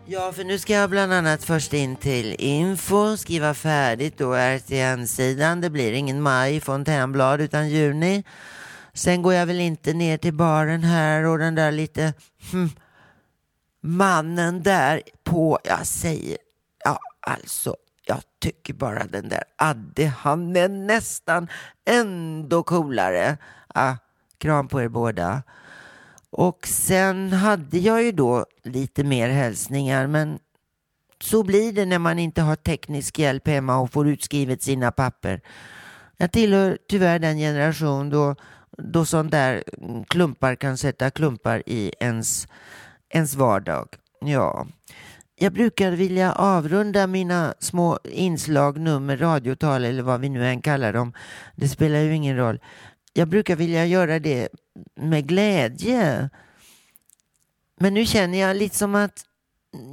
Ja, 0.06 0.32
för 0.32 0.43
nu 0.43 0.60
ska 0.60 0.74
jag 0.74 0.89
bland 0.89 1.13
annat 1.13 1.43
först 1.43 1.74
in 1.74 1.95
till 1.95 2.36
info, 2.39 3.17
skriva 3.17 3.54
färdigt 3.54 4.17
då 4.17 4.34
RTN-sidan. 4.34 5.62
Det 5.62 5.69
blir 5.69 5.93
ingen 5.93 6.21
maj 6.21 6.60
fontänblad 6.60 7.41
utan 7.41 7.69
juni. 7.69 8.24
Sen 8.93 9.21
går 9.21 9.34
jag 9.34 9.45
väl 9.45 9.60
inte 9.60 9.93
ner 9.93 10.17
till 10.17 10.34
baren 10.34 10.84
här 10.84 11.25
och 11.25 11.38
den 11.38 11.56
där 11.56 11.71
lite 11.71 12.13
hm, 12.51 12.69
mannen 13.82 14.63
där 14.63 15.01
på, 15.23 15.60
jag 15.63 15.88
säger, 15.88 16.38
ja 16.86 16.99
alltså, 17.19 17.75
jag 18.06 18.21
tycker 18.39 18.73
bara 18.73 19.04
den 19.04 19.30
där 19.30 19.43
Adde, 19.56 20.08
han 20.08 20.56
är 20.56 20.69
nästan 20.69 21.47
ändå 21.86 22.63
coolare. 22.63 23.38
Ah, 23.67 23.95
kram 24.38 24.67
på 24.67 24.82
er 24.82 24.88
båda. 24.88 25.43
Och 26.30 26.67
sen 26.67 27.34
hade 27.34 27.77
jag 27.77 28.04
ju 28.04 28.12
då 28.12 28.45
lite 28.63 29.04
mer 29.04 29.30
hälsningar, 29.30 30.08
men 30.08 30.39
så 31.21 31.43
blir 31.43 31.73
det 31.73 31.86
när 31.86 31.99
man 31.99 32.19
inte 32.19 32.41
har 32.41 32.56
teknisk 32.56 33.19
hjälp 33.19 33.47
hemma 33.47 33.77
och 33.77 33.91
får 33.91 34.08
utskrivet 34.08 34.63
sina 34.63 34.91
papper. 34.91 35.41
Jag 36.17 36.32
tillhör 36.32 36.77
tyvärr 36.89 37.19
den 37.19 37.38
generation 37.38 38.10
då 38.10 38.36
då 38.84 39.06
sån 39.06 39.30
där 39.30 39.63
mm, 39.78 40.04
klumpar 40.04 40.56
kan 40.56 40.78
sätta 40.78 41.12
klumpar 41.12 41.63
i 41.65 41.94
ens, 42.00 42.48
ens 43.10 43.36
vardag. 43.36 43.88
Ja. 44.26 44.67
Jag 45.36 45.54
brukar 45.54 45.91
vilja 45.91 46.32
avrunda 46.32 47.08
mina 47.08 47.54
små 47.60 48.00
inslag, 48.04 48.78
nummer, 48.78 49.17
radiotal 49.17 49.86
eller 49.86 50.04
vad 50.04 50.22
vi 50.22 50.30
nu 50.30 50.48
än 50.48 50.62
kallar 50.62 50.94
dem. 50.94 51.13
Det 51.56 51.67
spelar 51.67 52.00
ju 52.00 52.15
ingen 52.15 52.38
roll. 52.38 52.60
Jag 53.13 53.28
brukar 53.28 53.56
vilja 53.56 53.86
göra 53.86 54.20
det 54.20 54.50
med 54.96 55.28
glädje. 55.28 56.30
Men 57.80 57.94
nu 57.94 58.06
känner 58.06 58.38
jag 58.38 58.58
lite 58.58 58.78
som 58.78 58.96
att 58.96 59.26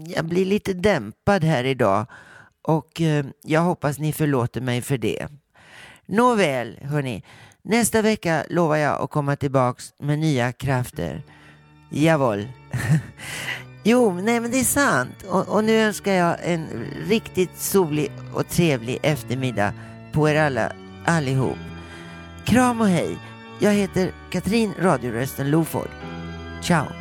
jag 0.06 0.24
blir 0.24 0.44
lite 0.44 0.72
dämpad 0.72 1.44
här 1.44 1.64
idag 1.64 2.06
och 2.62 3.00
eh, 3.00 3.26
jag 3.42 3.60
hoppas 3.60 3.98
ni 3.98 4.12
förlåter 4.12 4.60
mig 4.60 4.82
för 4.82 4.98
det. 4.98 5.26
Nåväl, 6.06 6.78
hörni. 6.82 7.22
Nästa 7.64 8.02
vecka 8.02 8.44
lovar 8.50 8.76
jag 8.76 9.02
att 9.02 9.10
komma 9.10 9.36
tillbaks 9.36 9.94
med 9.98 10.18
nya 10.18 10.52
krafter. 10.52 11.22
Jawohl. 11.90 12.48
jo, 13.84 14.12
nej 14.12 14.40
men 14.40 14.50
det 14.50 14.60
är 14.60 14.64
sant. 14.64 15.22
Och, 15.28 15.48
och, 15.48 15.64
nu 15.64 15.76
önskar 15.76 16.12
jag 16.12 16.36
en 16.42 16.66
riktigt 17.08 17.58
solig 17.58 18.12
och 18.34 18.48
trevlig 18.48 18.98
eftermiddag 19.02 19.72
på 20.12 20.28
er 20.28 20.34
alla, 20.34 20.72
allihop. 21.04 21.58
Kram 22.44 22.80
och 22.80 22.88
hej. 22.88 23.18
Jag 23.60 23.72
heter 23.72 24.12
Katrin 24.30 24.74
Radiorösten 24.78 25.50
Loford. 25.50 25.90
Ciao. 26.62 26.97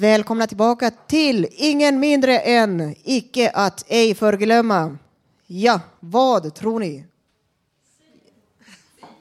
Välkomna 0.00 0.46
tillbaka 0.46 0.90
till 0.90 1.46
ingen 1.50 2.00
mindre 2.00 2.38
än 2.38 2.94
icke 3.04 3.50
att 3.54 3.84
ej 3.88 4.14
förglömma. 4.14 4.98
Ja, 5.46 5.80
vad 6.00 6.54
tror 6.54 6.80
ni? 6.80 7.04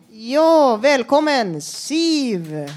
Ja, 0.10 0.76
välkommen 0.76 1.62
Siv! 1.62 2.56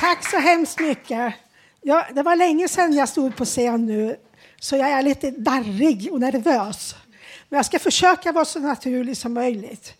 Tack 0.00 0.30
så 0.30 0.38
hemskt 0.38 0.80
mycket. 0.80 1.34
Ja, 1.82 2.06
det 2.14 2.22
var 2.22 2.36
länge 2.36 2.68
sedan 2.68 2.92
jag 2.92 3.08
stod 3.08 3.36
på 3.36 3.44
scen 3.44 3.86
nu, 3.86 4.16
så 4.60 4.76
jag 4.76 4.90
är 4.90 5.02
lite 5.02 5.30
darrig 5.30 6.12
och 6.12 6.20
nervös. 6.20 6.94
Men 7.48 7.56
jag 7.56 7.66
ska 7.66 7.78
försöka 7.78 8.32
vara 8.32 8.44
så 8.44 8.58
naturlig 8.58 9.16
som 9.16 9.34
möjligt. 9.34 9.94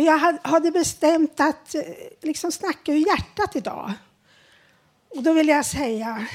Och 0.00 0.06
jag 0.06 0.38
hade 0.42 0.70
bestämt 0.70 1.40
att 1.40 1.74
eh, 1.74 1.82
liksom 2.20 2.52
snacka 2.52 2.92
ur 2.92 3.06
hjärtat 3.06 3.56
idag. 3.56 3.92
Och 5.08 5.22
då 5.22 5.32
vill 5.32 5.48
jag 5.48 5.66
säga 5.66 6.26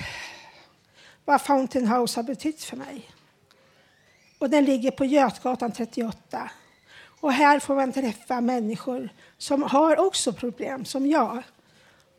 vad 1.26 1.42
Fountain 1.42 1.88
House 1.88 2.20
har 2.20 2.24
betytt 2.24 2.64
för 2.64 2.78
mig. 2.78 3.10
Och 4.40 4.50
den 4.50 4.66
ligger 4.66 4.92
på 4.92 5.06
Götgatan 5.06 5.72
38. 5.72 6.50
Och 7.22 7.34
här 7.34 7.60
får 7.60 7.76
man 7.76 7.92
träffa 7.92 8.42
människor 8.42 9.10
som 9.38 9.64
har 9.64 10.00
också 10.00 10.34
problem 10.34 10.86
som 10.86 11.08
jag. 11.08 11.44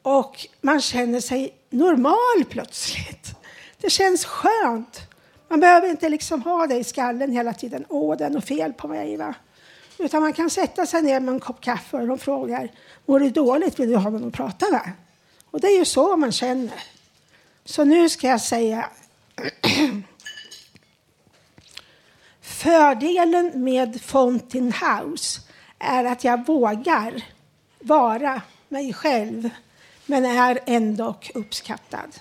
Och 0.03 0.47
man 0.61 0.81
känner 0.81 1.21
sig 1.21 1.55
normal 1.71 2.45
plötsligt. 2.51 3.35
Det 3.79 3.91
känns 3.91 4.25
skönt. 4.25 5.01
Man 5.49 5.61
behöver 5.61 5.89
inte 5.91 6.09
liksom 6.09 6.43
ha 6.43 6.67
det 6.67 6.77
i 6.77 6.85
skallen 6.85 7.33
hela 7.33 7.53
tiden. 7.53 7.85
Åh, 7.89 8.17
det 8.17 8.25
är 8.25 8.31
något 8.31 8.49
fel 8.49 8.73
på 8.73 8.89
mig. 8.89 9.17
Va? 9.17 9.35
Utan 9.99 10.23
man 10.23 10.33
kan 10.33 10.51
sätta 10.51 10.87
sig 10.87 11.03
ner 11.03 11.21
med 11.21 11.35
en 11.35 11.41
kopp 11.41 11.61
kaffe 11.61 11.97
och 11.97 12.07
de 12.07 12.19
frågar 12.19 12.69
mår 13.07 13.21
du 13.21 13.31
dåligt, 13.31 13.81
vill 13.81 13.91
du 13.91 13.97
ha 13.97 14.11
någon 14.11 14.29
att 14.29 14.35
prata 14.35 14.71
med? 14.71 14.93
Och 15.51 15.61
det 15.61 15.67
är 15.67 15.79
ju 15.79 15.85
så 15.85 16.17
man 16.17 16.33
känner. 16.33 16.83
Så 17.65 17.85
nu 17.85 18.09
ska 18.09 18.29
jag 18.29 18.41
säga 18.41 18.91
Fördelen 22.41 23.65
med 23.65 24.01
Fountain 24.03 24.73
House 24.73 25.41
är 25.79 26.05
att 26.05 26.25
jag 26.25 26.47
vågar 26.47 27.25
vara 27.79 28.43
mig 28.69 28.93
själv 28.93 29.51
men 30.07 30.25
är 30.25 30.59
ändå 30.67 31.15
uppskattad. 31.35 32.17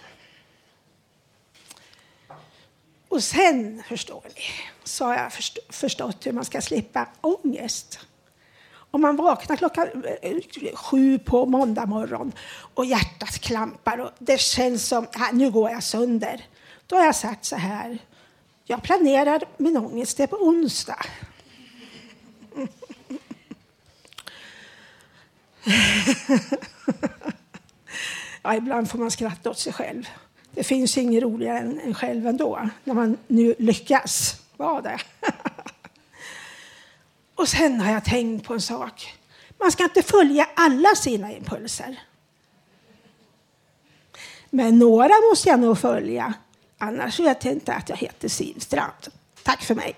Och 3.15 3.23
sen, 3.23 3.83
förstår 3.87 4.23
ni, 4.35 4.41
så 4.83 5.05
har 5.05 5.15
jag 5.15 5.33
förstått 5.69 6.25
hur 6.25 6.31
man 6.31 6.45
ska 6.45 6.61
slippa 6.61 7.07
ångest. 7.21 7.99
Om 8.71 9.01
man 9.01 9.15
vaknar 9.15 9.55
klockan 9.55 9.87
eh, 10.21 10.37
sju 10.73 11.19
på 11.19 11.45
måndag 11.45 11.85
morgon 11.85 12.31
och 12.73 12.85
hjärtat 12.85 13.39
klampar 13.39 13.97
och 13.97 14.11
det 14.19 14.39
känns 14.39 14.87
som 14.87 15.07
att 15.13 15.33
nu 15.33 15.51
går 15.51 15.69
jag 15.69 15.83
sönder. 15.83 16.45
Då 16.87 16.95
har 16.95 17.05
jag 17.05 17.15
sagt 17.15 17.45
så 17.45 17.55
här. 17.55 17.99
Jag 18.63 18.83
planerar 18.83 19.43
min 19.57 19.77
ångest 19.77 20.17
det 20.17 20.23
är 20.23 20.27
på 20.27 20.37
onsdag. 20.37 21.05
ja, 28.41 28.55
ibland 28.55 28.89
får 28.89 28.99
man 28.99 29.11
skratta 29.11 29.49
åt 29.49 29.59
sig 29.59 29.73
själv. 29.73 30.09
Det 30.55 30.63
finns 30.63 30.97
inget 30.97 31.23
roligare 31.23 31.59
än 31.59 31.79
en 31.79 31.93
själv 31.93 32.27
ändå, 32.27 32.69
när 32.83 32.93
man 32.93 33.17
nu 33.27 33.55
lyckas 33.59 34.41
vara 34.57 34.81
det. 34.81 34.99
Och 37.35 37.47
sen 37.47 37.81
har 37.81 37.91
jag 37.91 38.05
tänkt 38.05 38.47
på 38.47 38.53
en 38.53 38.61
sak. 38.61 39.13
Man 39.59 39.71
ska 39.71 39.83
inte 39.83 40.01
följa 40.01 40.47
alla 40.55 40.95
sina 40.95 41.31
impulser. 41.31 41.99
Men 44.49 44.79
några 44.79 45.13
måste 45.29 45.49
jag 45.49 45.59
nog 45.59 45.77
följa. 45.79 46.33
Annars 46.77 47.19
vet 47.19 47.45
jag 47.45 47.53
inte 47.53 47.73
att 47.73 47.89
jag 47.89 47.97
heter 47.97 48.29
Siv 48.29 48.59
Strand. 48.59 49.07
Tack 49.43 49.61
för 49.63 49.75
mig. 49.75 49.95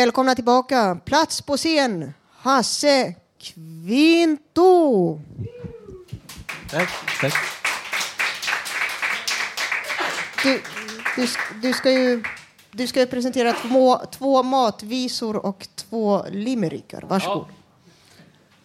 Välkomna 0.00 0.34
tillbaka. 0.34 1.00
Plats 1.04 1.42
på 1.42 1.56
scen, 1.56 2.14
Hasse 2.30 3.14
Kvinto. 3.42 5.20
Tack, 6.70 6.88
tack. 7.20 7.34
Du, 10.42 10.62
du, 11.16 11.26
du, 11.62 11.72
ska 11.72 11.90
ju, 11.90 12.22
du 12.70 12.86
ska 12.86 13.00
ju 13.00 13.06
presentera 13.06 13.52
två, 13.52 14.00
två 14.12 14.42
matvisor 14.42 15.46
och 15.46 15.68
två 15.76 16.24
limerickar. 16.30 17.04
Varsågod. 17.08 17.46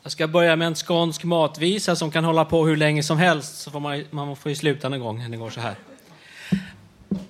Jag 0.04 0.12
ska 0.12 0.28
börja 0.28 0.56
med 0.56 0.68
en 0.68 0.76
skånsk 0.76 1.24
matvisa 1.24 1.96
som 1.96 2.12
kan 2.12 2.24
hålla 2.24 2.46
på 2.46 2.66
hur 2.66 2.76
länge 2.76 3.04
som 3.04 3.18
helst. 3.18 3.62
Så 3.62 3.72
får 3.72 3.80
man, 3.80 4.04
man 4.12 4.36
får 4.36 4.50
ju 4.50 4.56
sluta 4.56 4.90
någon 4.90 5.00
gång. 5.00 5.20
Den 5.30 5.40
går 5.40 5.50
så 5.50 5.60
här. 5.60 5.76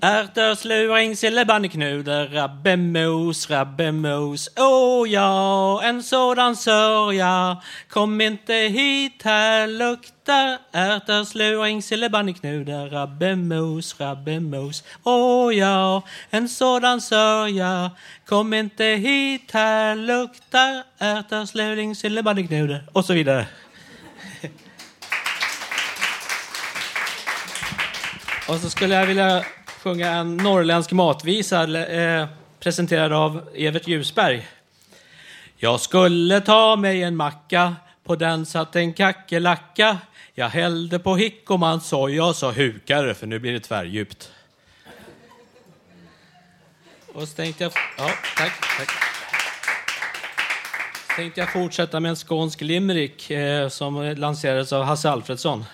Ärtor, 0.02 0.56
sluring, 0.56 1.16
sillebandeknuder, 1.16 2.28
rabbemos, 2.28 3.50
rabbemos. 3.50 4.50
Åh 4.58 5.10
ja, 5.10 5.82
en 5.84 6.04
sådan 6.04 6.56
sörja. 6.56 7.62
Kom 7.90 8.22
inte 8.22 8.54
hit, 8.54 9.22
här 9.24 9.68
luktar 9.68 10.58
ärtor, 10.72 11.24
sluring, 11.24 11.82
sillebandeknuder, 11.82 12.90
rabbemos, 12.90 14.00
rabbemos. 14.00 14.84
Åh 15.04 15.56
ja, 15.56 16.02
en 16.30 16.50
sådan 16.50 17.02
sörja. 17.02 17.92
Kom 18.26 18.54
inte 18.54 18.86
hit, 18.86 19.52
här 19.52 19.96
luktar 19.96 20.84
ärtor, 20.98 21.46
sluring, 21.46 21.96
sillebandeknuder. 21.96 22.84
Och 22.94 23.06
så 23.06 23.14
vidare. 23.14 23.46
Och 28.48 28.56
så 28.56 28.70
skulle 28.70 28.96
jag 28.96 29.06
vilja 29.06 29.44
sjunga 29.84 30.12
en 30.12 30.38
norrländsk 30.38 30.92
matvisa 30.92 31.88
eh, 31.88 32.28
presenterad 32.60 33.14
av 33.14 33.50
Evert 33.56 33.88
Ljusberg. 33.88 34.48
Jag 35.56 35.80
skulle 35.80 36.42
ta 36.42 36.76
mig 36.76 37.04
en 37.04 37.16
macka, 37.16 37.76
på 38.04 38.16
den 38.16 38.46
satt 38.46 38.76
en 38.76 38.94
kackerlacka. 38.94 39.98
Jag 40.34 40.50
hällde 40.50 41.00
på 41.00 41.16
hick 41.16 41.50
och 41.52 42.12
jag 42.12 42.36
sa 42.36 42.52
hukare 42.52 43.14
för 43.14 43.28
nu 43.28 43.40
blir 43.40 43.54
det 43.54 43.60
tvärdjupt. 43.60 44.32
Och 47.14 47.28
så 47.28 47.36
tänkte 47.36 47.64
jag, 47.64 47.74
ja, 47.98 48.10
tack, 48.38 48.54
tack. 48.78 48.90
Så 51.08 51.16
tänkte 51.16 51.42
jag 51.42 51.54
fortsätta 51.54 52.00
med 52.00 52.10
en 52.10 52.16
skånsk 52.16 52.62
limerick 52.62 53.32
eh, 53.32 53.70
som 53.70 54.16
lanserades 54.18 54.74
av 54.74 54.84
Hasse 54.84 55.10
Alfredsson. 55.10 55.66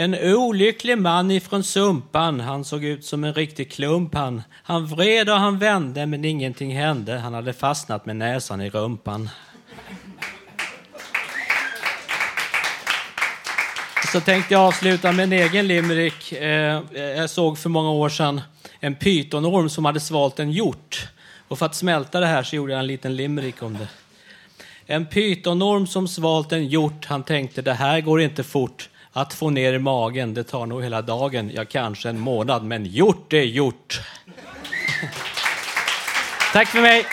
En 0.00 0.14
olycklig 0.14 0.98
man 0.98 1.30
ifrån 1.30 1.64
Sumpan, 1.64 2.40
han 2.40 2.64
såg 2.64 2.84
ut 2.84 3.04
som 3.04 3.24
en 3.24 3.34
riktig 3.34 3.72
klump 3.72 4.14
han. 4.14 4.42
Han 4.62 4.86
vred 4.86 5.30
och 5.30 5.36
han 5.36 5.58
vände 5.58 6.06
men 6.06 6.24
ingenting 6.24 6.76
hände, 6.76 7.18
han 7.18 7.34
hade 7.34 7.52
fastnat 7.52 8.06
med 8.06 8.16
näsan 8.16 8.60
i 8.60 8.70
rumpan. 8.70 9.30
Så 14.12 14.20
tänkte 14.20 14.54
jag 14.54 14.62
avsluta 14.62 15.12
med 15.12 15.22
en 15.22 15.32
egen 15.32 15.68
limerick. 15.68 16.32
Eh, 16.32 16.82
jag 16.92 17.30
såg 17.30 17.58
för 17.58 17.68
många 17.68 17.90
år 17.90 18.08
sedan 18.08 18.40
en 18.80 18.94
pytonorm 18.94 19.68
som 19.68 19.84
hade 19.84 20.00
svalt 20.00 20.38
en 20.38 20.52
hjort. 20.52 21.08
Och 21.48 21.58
för 21.58 21.66
att 21.66 21.74
smälta 21.74 22.20
det 22.20 22.26
här 22.26 22.42
så 22.42 22.56
gjorde 22.56 22.72
jag 22.72 22.80
en 22.80 22.86
liten 22.86 23.16
limerick 23.16 23.62
om 23.62 23.78
det. 23.78 23.88
En 24.86 25.06
pytonorm 25.06 25.86
som 25.86 26.08
svalt 26.08 26.52
en 26.52 26.66
hjort, 26.66 27.04
han 27.06 27.22
tänkte 27.22 27.62
det 27.62 27.74
här 27.74 28.00
går 28.00 28.20
inte 28.20 28.42
fort. 28.42 28.89
Att 29.12 29.34
få 29.34 29.50
ner 29.50 29.72
i 29.72 29.78
magen, 29.78 30.34
det 30.34 30.44
tar 30.44 30.66
nog 30.66 30.82
hela 30.82 31.02
dagen, 31.02 31.50
ja 31.54 31.64
kanske 31.64 32.08
en 32.08 32.20
månad, 32.20 32.64
men 32.64 32.86
gjort 32.86 33.32
är 33.32 33.42
gjort. 33.42 34.00
Tack 36.52 36.68
för 36.68 36.80
mig. 36.80 37.06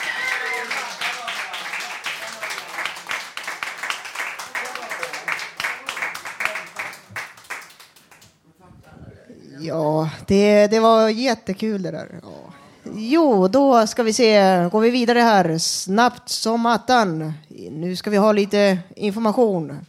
Ja, 9.60 10.10
det, 10.28 10.68
det 10.68 10.80
var 10.80 11.10
jättekul 11.10 11.82
det 11.82 11.92
där. 11.92 12.20
Ja. 12.24 12.54
Jo, 12.96 13.48
då 13.48 13.88
ska 13.88 14.04
vi 14.04 14.14
se. 14.14 14.70
Går 14.72 14.82
vi 14.82 14.90
vidare 14.90 15.20
här. 15.20 15.58
Snabbt 15.58 16.30
som 16.30 16.66
attan. 16.66 17.34
Nu 17.72 17.96
ska 17.96 18.10
vi 18.10 18.18
ha 18.18 18.32
lite 18.32 18.80
information 18.96 19.86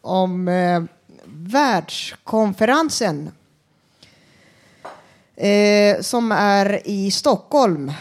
om 0.00 0.48
eh, 0.48 0.82
världskonferensen 1.46 3.30
eh, 5.36 6.00
som 6.00 6.32
är 6.32 6.88
i 6.88 7.10
Stockholm. 7.10 7.92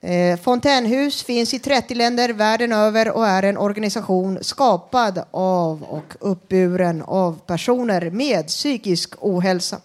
Eh, 0.00 0.38
Fontänhus 0.38 1.22
finns 1.22 1.54
i 1.54 1.58
30 1.58 1.94
länder 1.94 2.28
världen 2.28 2.72
över 2.72 3.10
och 3.10 3.26
är 3.26 3.42
en 3.42 3.56
organisation 3.56 4.38
skapad 4.42 5.24
av 5.30 5.82
och 5.82 6.14
uppburen 6.20 7.02
av 7.02 7.38
personer 7.46 8.10
med 8.10 8.46
psykisk 8.46 9.14
ohälsa. 9.20 9.80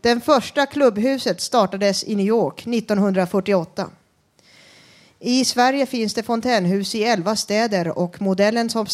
Den 0.00 0.20
första 0.20 0.66
klubbhuset 0.66 1.40
startades 1.40 2.04
i 2.04 2.14
New 2.14 2.26
York 2.26 2.66
1948. 2.66 3.90
I 5.18 5.44
Sverige 5.44 5.86
finns 5.86 6.14
det 6.14 6.22
fontänhus 6.22 6.94
i 6.94 7.04
11 7.04 7.36
städer 7.36 7.98
och 7.98 8.22
modellen 8.22 8.70
som, 8.70 8.86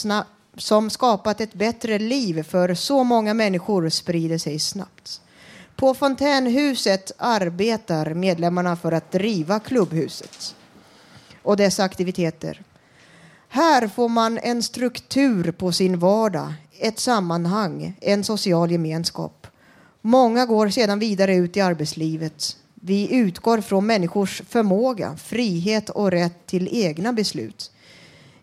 som 0.57 0.91
skapat 0.91 1.41
ett 1.41 1.55
bättre 1.55 1.99
liv 1.99 2.43
för 2.43 2.75
så 2.75 3.05
många 3.05 3.35
människor 3.35 3.89
sprider 3.89 4.39
sig 4.39 4.59
snabbt. 4.59 5.21
På 5.77 5.95
Fontänhuset 5.95 7.13
arbetar 7.19 8.15
medlemmarna 8.15 8.77
för 8.77 8.93
att 8.93 9.13
driva 9.13 9.61
klubbhuset 9.61 10.55
och 11.43 11.57
dess 11.57 11.81
aktiviteter. 11.81 12.63
Här 13.49 13.89
får 13.89 14.09
man 14.09 14.39
en 14.39 14.63
struktur 14.63 15.53
på 15.53 15.73
sin 15.73 15.99
vardag, 15.99 16.53
ett 16.79 16.99
sammanhang, 16.99 17.97
en 18.01 18.25
social 18.25 18.71
gemenskap. 18.71 19.47
Många 20.01 20.47
går 20.47 20.69
sedan 20.69 20.99
vidare 20.99 21.35
ut 21.35 21.57
i 21.57 21.61
arbetslivet. 21.61 22.57
Vi 22.75 23.15
utgår 23.15 23.61
från 23.61 23.87
människors 23.87 24.43
förmåga, 24.49 25.17
frihet 25.17 25.91
och 25.91 26.11
rätt 26.11 26.47
till 26.47 26.69
egna 26.73 27.13
beslut. 27.13 27.71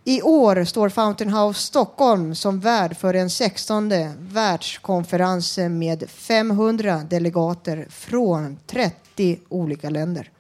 I 0.06 0.22
år 0.22 0.64
står 0.64 0.90
Fountain 0.90 1.34
House 1.34 1.62
Stockholm 1.62 2.36
som 2.36 2.60
värd 2.60 2.98
för 2.98 3.14
den 3.14 3.30
16 3.30 3.92
världskonferensen 4.18 5.80
med 5.80 6.10
500 6.10 7.02
delegater 7.10 7.88
från 7.90 8.58
30 8.68 9.40
olika 9.50 9.90
länder. 9.90 10.32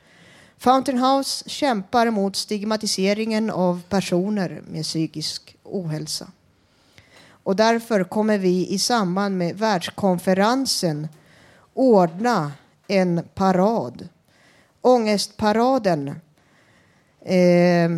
Fountain 0.57 0.97
House 0.97 1.49
kämpar 1.49 2.11
mot 2.11 2.35
stigmatiseringen 2.35 3.49
av 3.49 3.81
personer 3.89 4.61
med 4.67 4.83
psykisk 4.83 5.55
ohälsa. 5.63 6.27
Och 7.43 7.55
därför 7.55 8.03
kommer 8.03 8.37
vi 8.37 8.67
i 8.67 8.79
samband 8.79 9.37
med 9.37 9.57
världskonferensen 9.57 11.07
ordna 11.73 12.51
en 12.87 13.21
parad. 13.33 14.07
Ångestparaden. 14.81 16.07
Eh, 17.21 17.89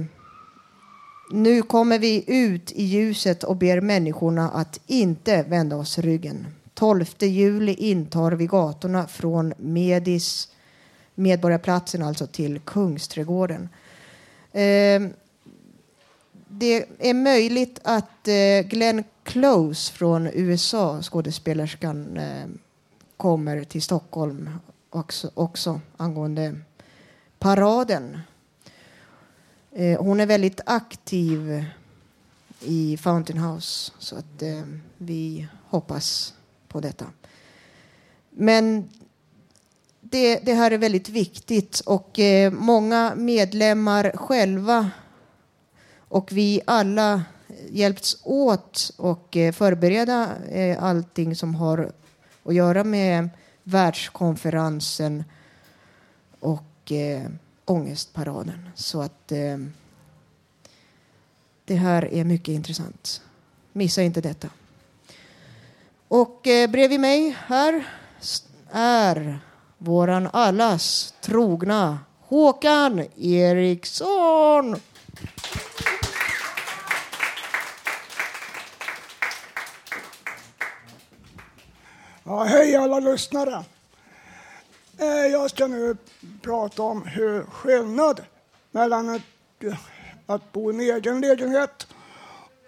nu 1.31 1.61
kommer 1.61 1.99
vi 1.99 2.23
ut 2.27 2.71
i 2.71 2.83
ljuset 2.83 3.43
och 3.43 3.55
ber 3.55 3.81
människorna 3.81 4.49
att 4.49 4.79
inte 4.87 5.43
vända 5.43 5.75
oss 5.75 5.97
ryggen. 5.97 6.47
12 6.73 7.05
juli 7.19 7.73
intar 7.73 8.31
vi 8.31 8.47
gatorna 8.47 9.07
från 9.07 9.53
Medis, 9.57 10.49
Medborgarplatsen 11.15 12.03
alltså 12.03 12.27
till 12.27 12.59
Kungsträdgården. 12.59 13.69
Eh, 14.51 15.01
det 16.47 16.85
är 16.99 17.13
möjligt 17.13 17.79
att 17.83 18.27
eh, 18.27 18.67
Glenn 18.69 19.03
Close 19.23 19.93
från 19.93 20.27
USA, 20.33 21.01
skådespelerskan, 21.01 22.17
eh, 22.17 22.45
kommer 23.17 23.63
till 23.63 23.81
Stockholm 23.81 24.49
också, 24.89 25.31
också 25.33 25.81
angående 25.97 26.55
paraden. 27.39 28.19
Eh, 29.77 30.01
hon 30.01 30.19
är 30.19 30.25
väldigt 30.25 30.61
aktiv 30.65 31.65
i 32.61 32.97
Fountain 32.97 33.39
House 33.39 33.91
så 33.99 34.15
att 34.15 34.41
eh, 34.41 34.63
vi 34.97 35.47
hoppas 35.69 36.33
på 36.67 36.79
detta. 36.79 37.05
Men 38.29 38.89
det, 40.01 40.39
det 40.39 40.53
här 40.53 40.71
är 40.71 40.77
väldigt 40.77 41.09
viktigt 41.09 41.79
och 41.79 42.19
eh, 42.19 42.51
många 42.51 43.13
medlemmar 43.15 44.11
själva 44.15 44.89
och 45.97 46.31
vi 46.31 46.61
alla 46.67 47.23
hjälpts 47.69 48.17
åt 48.23 48.91
och 48.97 49.37
eh, 49.37 49.51
förbereda 49.51 50.29
eh, 50.49 50.83
allting 50.83 51.35
som 51.35 51.55
har 51.55 51.91
att 52.43 52.55
göra 52.55 52.83
med 52.83 53.29
världskonferensen 53.63 55.23
och 56.39 56.91
eh, 56.91 57.29
ångestparaden. 57.65 58.69
Så 58.75 59.01
att 59.01 59.31
eh, 59.31 59.57
det 61.65 61.75
här 61.75 62.13
är 62.13 62.23
mycket 62.23 62.53
intressant. 62.53 63.21
Missa 63.71 64.01
inte 64.01 64.21
detta. 64.21 64.49
Och 66.07 66.47
eh, 66.47 66.69
bredvid 66.69 66.99
mig 66.99 67.37
här 67.47 67.87
är 68.71 69.39
våran 69.77 70.29
allas 70.33 71.13
trogna 71.21 71.99
Håkan 72.19 73.05
Eriksson. 73.17 74.75
Ja, 82.23 82.43
hej 82.43 82.75
alla 82.75 82.99
lyssnare. 82.99 83.63
Eh, 84.97 85.07
jag 85.07 85.49
ska 85.49 85.67
nu 85.67 85.97
prata 86.41 86.83
om 86.83 87.03
hur 87.03 87.43
skillnad 87.43 88.21
mellan 88.71 89.09
ett, 89.09 89.23
att 90.25 90.51
bo 90.51 90.71
i 90.71 90.75
en 90.75 90.95
egen 90.95 91.21
lägenhet 91.21 91.87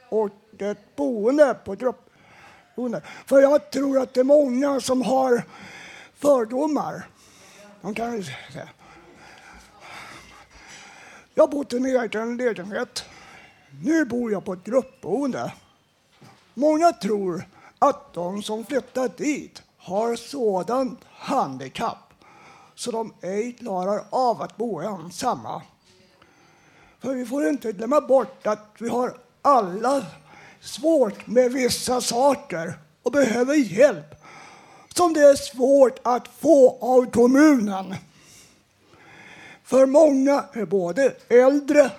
och 0.09 0.29
ett 0.57 0.95
boende 0.95 1.53
på 1.65 1.75
gruppboende. 1.75 3.01
För 3.25 3.41
jag 3.41 3.71
tror 3.71 3.99
att 3.99 4.13
det 4.13 4.19
är 4.19 4.23
många 4.23 4.79
som 4.79 5.01
har 5.01 5.43
fördomar. 6.15 7.07
De 7.81 7.93
kan 7.93 8.17
ju 8.17 8.23
säga. 8.23 8.69
Jag 11.33 11.43
har 11.43 11.51
bott 11.51 11.73
i 11.73 11.77
en 11.77 11.85
egen 11.85 12.37
lägenhet. 12.37 13.03
Nu 13.83 14.05
bor 14.05 14.31
jag 14.31 14.45
på 14.45 14.53
ett 14.53 14.63
gruppboende. 14.63 15.53
Många 16.53 16.91
tror 16.91 17.43
att 17.79 18.13
de 18.13 18.43
som 18.43 18.65
flyttar 18.65 19.09
dit 19.17 19.63
har 19.77 20.15
sådant 20.15 20.99
handikapp 21.11 22.06
så 22.77 22.91
de 22.91 23.13
ej 23.21 23.53
klarar 23.53 24.03
av 24.09 24.41
att 24.41 24.57
bo 24.57 24.79
ensamma. 24.79 25.61
För 26.99 27.13
vi 27.13 27.25
får 27.25 27.47
inte 27.47 27.71
glömma 27.71 28.01
bort 28.01 28.47
att 28.47 28.75
vi 28.79 28.89
har 28.89 29.17
alla 29.41 30.05
svårt 30.61 31.27
med 31.27 31.51
vissa 31.51 32.01
saker 32.01 32.73
och 33.03 33.11
behöver 33.11 33.53
hjälp 33.53 34.15
som 34.95 35.13
det 35.13 35.21
är 35.21 35.35
svårt 35.35 35.99
att 36.03 36.27
få 36.27 36.77
av 36.81 37.11
kommunen. 37.11 37.95
För 39.63 39.85
många 39.85 40.43
är 40.53 40.65
både 40.65 41.13
äldre 41.29 41.91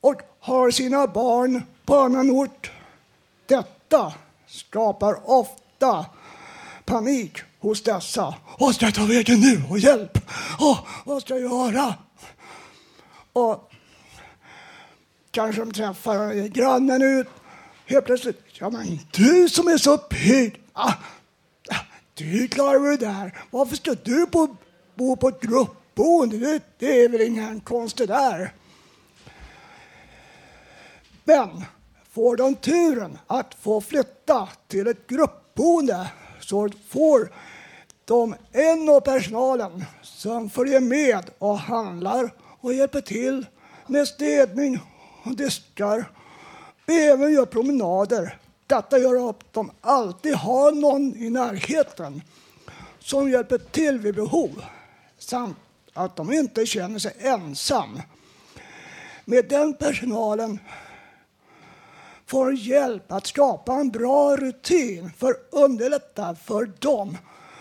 och 0.00 0.22
har 0.40 0.70
sina 0.70 1.06
barn 1.06 1.62
på 1.84 1.96
annan 1.96 2.30
ort. 2.30 2.72
Detta 3.46 4.12
skapar 4.46 5.30
ofta 5.30 6.06
panik 6.84 7.38
hos 7.58 7.82
dessa. 7.82 8.34
Vad 8.58 8.74
ska 8.74 8.84
jag 8.84 8.94
ta 8.94 9.04
vägen 9.04 9.40
nu? 9.40 9.62
Och 9.70 9.78
hjälp! 9.78 10.18
Åh, 10.60 10.78
vad 11.04 11.22
ska 11.22 11.38
jag 11.38 11.42
göra? 11.42 11.94
Och 13.32 13.72
kanske 15.30 15.60
de 15.60 15.72
träffar 15.72 16.48
grannen 16.48 17.02
ut. 17.02 17.26
Helt 17.86 18.04
plötsligt, 18.04 18.40
ja 18.52 18.70
men 18.70 18.98
du 19.10 19.48
som 19.48 19.68
är 19.68 19.78
så 19.78 19.98
pigg. 19.98 20.62
Ah, 20.72 20.92
ah 21.70 21.84
du 22.14 22.48
klarar 22.48 22.90
det 22.90 22.96
där. 22.96 23.38
Varför 23.50 23.76
ska 23.76 23.94
du 23.94 24.26
bo, 24.26 24.56
bo 24.94 25.16
på 25.16 25.28
ett 25.28 25.40
gruppboende? 25.40 26.38
Det, 26.38 26.62
det 26.78 27.04
är 27.04 27.08
väl 27.08 27.20
ingen 27.20 27.60
konstigt 27.60 28.08
där. 28.08 28.52
Men 31.24 31.64
får 32.10 32.36
de 32.36 32.54
turen 32.54 33.18
att 33.26 33.54
få 33.60 33.80
flytta 33.80 34.48
till 34.68 34.86
ett 34.86 35.06
gruppboende 35.06 36.06
så 36.48 36.70
får 36.88 37.32
de 38.04 38.34
en 38.52 38.88
av 38.88 39.00
personalen 39.00 39.84
som 40.02 40.50
följer 40.50 40.80
med 40.80 41.30
och 41.38 41.58
handlar 41.58 42.30
och 42.60 42.74
hjälper 42.74 43.00
till 43.00 43.46
med 43.86 44.08
städning 44.08 44.78
och 45.22 45.36
diskar. 45.36 46.04
Även 46.86 47.32
gör 47.32 47.46
promenader. 47.46 48.38
Detta 48.66 48.98
gör 48.98 49.30
att 49.30 49.52
de 49.52 49.70
alltid 49.80 50.34
har 50.34 50.72
någon 50.72 51.16
i 51.16 51.30
närheten 51.30 52.22
som 52.98 53.30
hjälper 53.30 53.58
till 53.58 53.98
vid 53.98 54.14
behov 54.14 54.64
samt 55.18 55.56
att 55.92 56.16
de 56.16 56.32
inte 56.32 56.66
känner 56.66 56.98
sig 56.98 57.16
ensam. 57.18 58.00
Med 59.24 59.48
den 59.48 59.74
personalen 59.74 60.58
får 62.26 62.54
hjälp 62.54 63.12
att 63.12 63.26
skapa 63.26 63.74
en 63.74 63.90
bra 63.90 64.36
rutin 64.36 65.10
för 65.18 65.30
att 65.30 65.48
underlätta 65.50 66.34
för 66.34 66.70
dem 66.78 67.18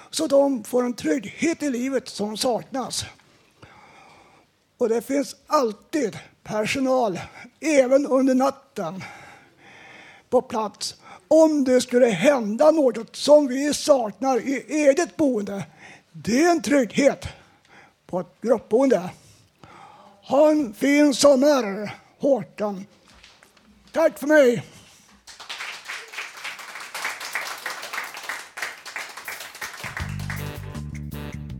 så 0.09 0.27
de 0.27 0.63
får 0.63 0.83
en 0.83 0.93
trygghet 0.93 1.63
i 1.63 1.69
livet 1.69 2.09
som 2.09 2.37
saknas. 2.37 3.05
Och 4.77 4.89
det 4.89 5.01
finns 5.01 5.35
alltid 5.47 6.19
personal, 6.43 7.19
även 7.59 8.07
under 8.07 8.35
natten, 8.35 9.03
på 10.29 10.41
plats 10.41 10.95
om 11.27 11.63
det 11.63 11.81
skulle 11.81 12.07
hända 12.07 12.71
något 12.71 13.15
som 13.15 13.47
vi 13.47 13.73
saknar 13.73 14.37
i 14.37 14.65
eget 14.67 15.15
boende. 15.15 15.63
Det 16.11 16.43
är 16.43 16.51
en 16.51 16.61
trygghet 16.61 17.25
på 18.05 18.19
ett 18.19 18.41
gruppboende. 18.41 19.09
Ha 20.21 20.51
en 20.51 20.73
fin 20.73 21.13
sommar, 21.13 21.95
Håkan. 22.19 22.85
Tack 23.93 24.19
för 24.19 24.27
mig. 24.27 24.63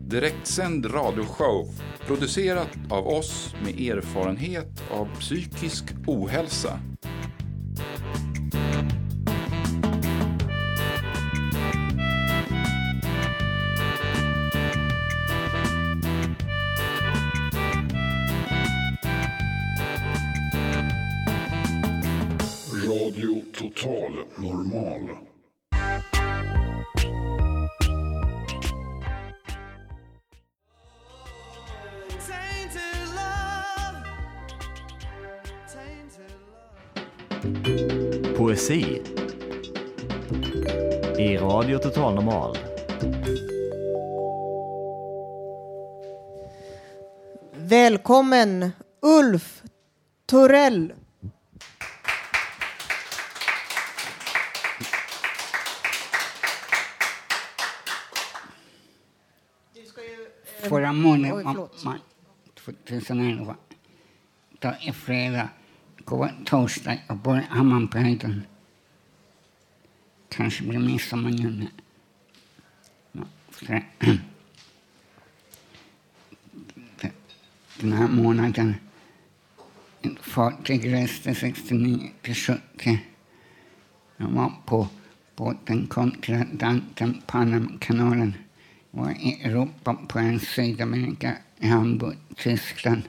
Direktsänd 0.07 0.93
radioshow 0.93 1.67
producerat 2.07 2.69
av 2.89 3.07
oss 3.07 3.55
med 3.63 3.79
erfarenhet 3.79 4.83
av 4.91 5.19
psykisk 5.19 5.83
ohälsa. 6.07 6.79
Välkommen 48.13 48.71
Ulf 49.01 49.63
Torell. 50.25 50.93
Förra 60.69 60.93
månaden, 60.93 61.37
Oj, 61.37 61.43
ma- 61.43 61.51
förlåt. 61.53 61.83
ma- 61.83 61.99
2011, 62.55 63.55
då 64.59 64.67
är 64.67 64.91
fredag, 64.91 65.49
går 65.97 66.31
torsdag 66.45 66.97
och 67.09 67.17
börjar 67.17 67.41
Hammarbyhöjden. 67.41 68.41
Kanske 70.29 70.63
blir 70.63 70.79
midsommar 70.79 71.31
nu. 71.31 71.67
Den 77.79 77.93
här 77.93 78.07
månaden, 78.07 78.75
ett 80.01 80.19
fartyg 80.21 80.93
reste 80.93 81.35
69 81.35 82.11
till 82.21 82.35
70. 82.35 82.99
Jag 84.17 84.27
var 84.27 84.51
på 84.65 84.87
båten 85.35 85.89
till 86.21 86.35
Atlanten, 86.35 87.21
Panamakanalen. 87.27 88.33
var 88.91 89.11
i 89.11 89.41
Europa 89.43 89.93
på 90.07 90.19
en 90.19 90.39
Sydamerika, 90.39 91.33
i 91.59 91.67
Hamburg, 91.67 92.17
Tyskland. 92.35 93.01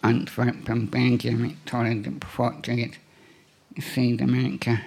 Antwerpen, 0.00 0.86
Belgien, 0.86 1.50
Italien 1.64 2.20
på 2.20 2.26
fartyget 2.26 2.92
i 3.76 3.80
Sydamerika. 3.80 4.78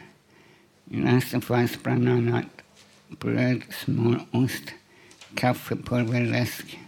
I 0.91 0.97
lasten 0.97 1.41
fanns 1.41 1.83
bland 1.83 2.09
annat 2.09 2.45
bröd, 3.07 3.61
smör, 3.69 4.21
ost, 4.31 4.73
kaffepulver, 5.35 6.25
läsk, 6.25 6.79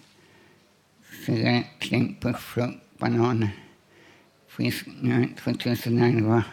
cigarett, 1.28 1.66
klimpor, 1.80 2.36
bananer, 2.98 3.50
fisk, 4.48 4.88
2011. 5.36 6.44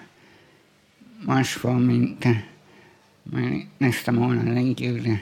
Mars 1.20 1.64
var 1.64 1.74
vinter, 1.74 2.48
men 3.22 3.68
nästa 3.78 4.12
månad 4.12 4.48
är 4.48 4.82
juli. 4.82 5.18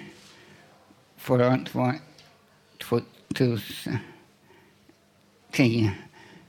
Förra 1.17 1.49
året 1.49 1.75
var 1.75 1.95
2010. 2.79 4.01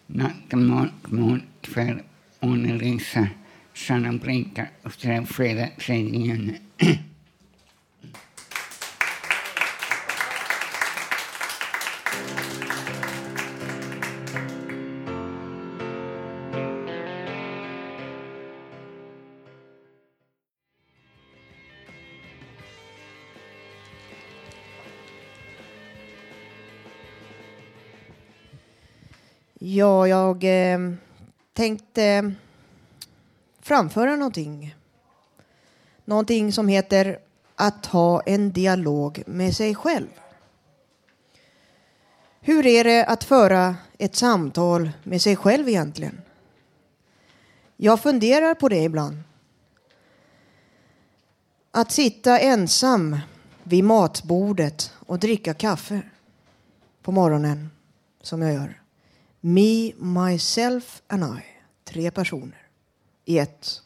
Natten 0.07 0.67
mörk, 0.67 0.91
mörk 1.11 1.43
kväll, 1.61 2.01
månen 2.39 2.99
Sanna 2.99 3.29
stjärnan 3.73 4.17
blinkar 4.17 4.71
och 4.83 4.91
det 5.01 5.07
är 5.07 5.25
fredag 5.25 5.69
3 5.79 5.95
juni. 5.95 6.61
Ja, 29.83 30.07
jag 30.07 30.43
eh, 30.43 30.79
tänkte 31.53 32.33
framföra 33.61 34.15
någonting. 34.15 34.75
Någonting 36.05 36.53
som 36.53 36.67
heter 36.67 37.19
att 37.55 37.85
ha 37.85 38.21
en 38.21 38.51
dialog 38.51 39.23
med 39.25 39.55
sig 39.55 39.75
själv. 39.75 40.07
Hur 42.41 42.65
är 42.65 42.83
det 42.83 43.05
att 43.05 43.23
föra 43.23 43.75
ett 43.97 44.15
samtal 44.15 44.91
med 45.03 45.21
sig 45.21 45.35
själv 45.35 45.69
egentligen? 45.69 46.21
Jag 47.77 47.99
funderar 47.99 48.55
på 48.55 48.69
det 48.69 48.83
ibland. 48.83 49.17
Att 51.71 51.91
sitta 51.91 52.39
ensam 52.39 53.17
vid 53.63 53.83
matbordet 53.83 54.93
och 54.99 55.19
dricka 55.19 55.53
kaffe 55.53 56.01
på 57.01 57.11
morgonen, 57.11 57.71
som 58.21 58.41
jag 58.41 58.53
gör. 58.53 58.82
Me, 59.45 59.93
myself 59.97 61.01
and 61.07 61.23
I. 61.23 61.43
Tre 61.83 62.11
personer 62.11 62.67
i 63.25 63.39
ett. 63.39 63.81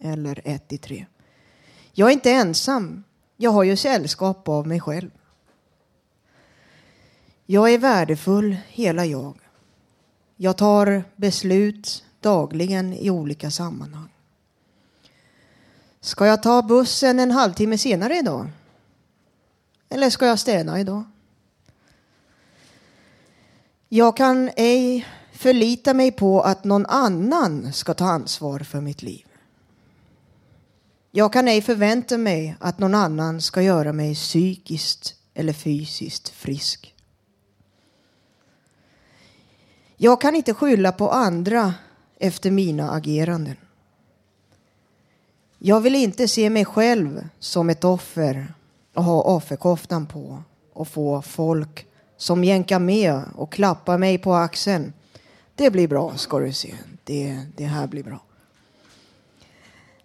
Eller 0.00 0.40
ett 0.44 0.72
i 0.72 0.78
tre. 0.78 1.06
Jag 1.92 2.08
är 2.08 2.12
inte 2.12 2.30
ensam. 2.30 3.04
Jag 3.36 3.50
har 3.50 3.62
ju 3.62 3.76
sällskap 3.76 4.48
av 4.48 4.66
mig 4.66 4.80
själv. 4.80 5.10
Jag 7.46 7.72
är 7.72 7.78
värdefull, 7.78 8.56
hela 8.68 9.04
jag. 9.04 9.38
Jag 10.36 10.58
tar 10.58 11.04
beslut 11.16 12.04
dagligen 12.20 12.92
i 12.92 13.10
olika 13.10 13.50
sammanhang. 13.50 14.08
Ska 16.00 16.26
jag 16.26 16.42
ta 16.42 16.62
bussen 16.62 17.20
en 17.20 17.30
halvtimme 17.30 17.78
senare 17.78 18.18
idag? 18.18 18.50
Eller 19.88 20.10
ska 20.10 20.26
jag 20.26 20.38
städa 20.38 20.80
idag? 20.80 21.04
Jag 23.96 24.16
kan 24.16 24.50
ej 24.56 25.06
förlita 25.32 25.94
mig 25.94 26.12
på 26.12 26.40
att 26.40 26.64
någon 26.64 26.86
annan 26.86 27.72
ska 27.72 27.94
ta 27.94 28.04
ansvar 28.04 28.58
för 28.58 28.80
mitt 28.80 29.02
liv. 29.02 29.26
Jag 31.10 31.32
kan 31.32 31.48
ej 31.48 31.62
förvänta 31.62 32.18
mig 32.18 32.56
att 32.60 32.78
någon 32.78 32.94
annan 32.94 33.40
ska 33.40 33.62
göra 33.62 33.92
mig 33.92 34.14
psykiskt 34.14 35.14
eller 35.34 35.52
fysiskt 35.52 36.28
frisk. 36.28 36.94
Jag 39.96 40.20
kan 40.20 40.34
inte 40.34 40.54
skylla 40.54 40.92
på 40.92 41.10
andra 41.10 41.74
efter 42.18 42.50
mina 42.50 42.90
ageranden. 42.90 43.56
Jag 45.58 45.80
vill 45.80 45.94
inte 45.94 46.28
se 46.28 46.50
mig 46.50 46.64
själv 46.64 47.28
som 47.38 47.70
ett 47.70 47.84
offer 47.84 48.54
och 48.94 49.04
ha 49.04 49.22
offerkoftan 49.22 50.06
på 50.06 50.42
och 50.72 50.88
få 50.88 51.22
folk 51.22 51.86
som 52.16 52.44
jänkar 52.44 52.78
med 52.78 53.22
och 53.34 53.52
klappar 53.52 53.98
mig 53.98 54.18
på 54.18 54.34
axeln. 54.34 54.92
Det 55.54 55.70
blir 55.70 55.88
bra, 55.88 56.16
ska 56.16 56.38
du 56.38 56.52
se. 56.52 56.74
Det, 57.04 57.40
det 57.56 57.64
här 57.64 57.86
blir 57.86 58.02
bra. 58.02 58.20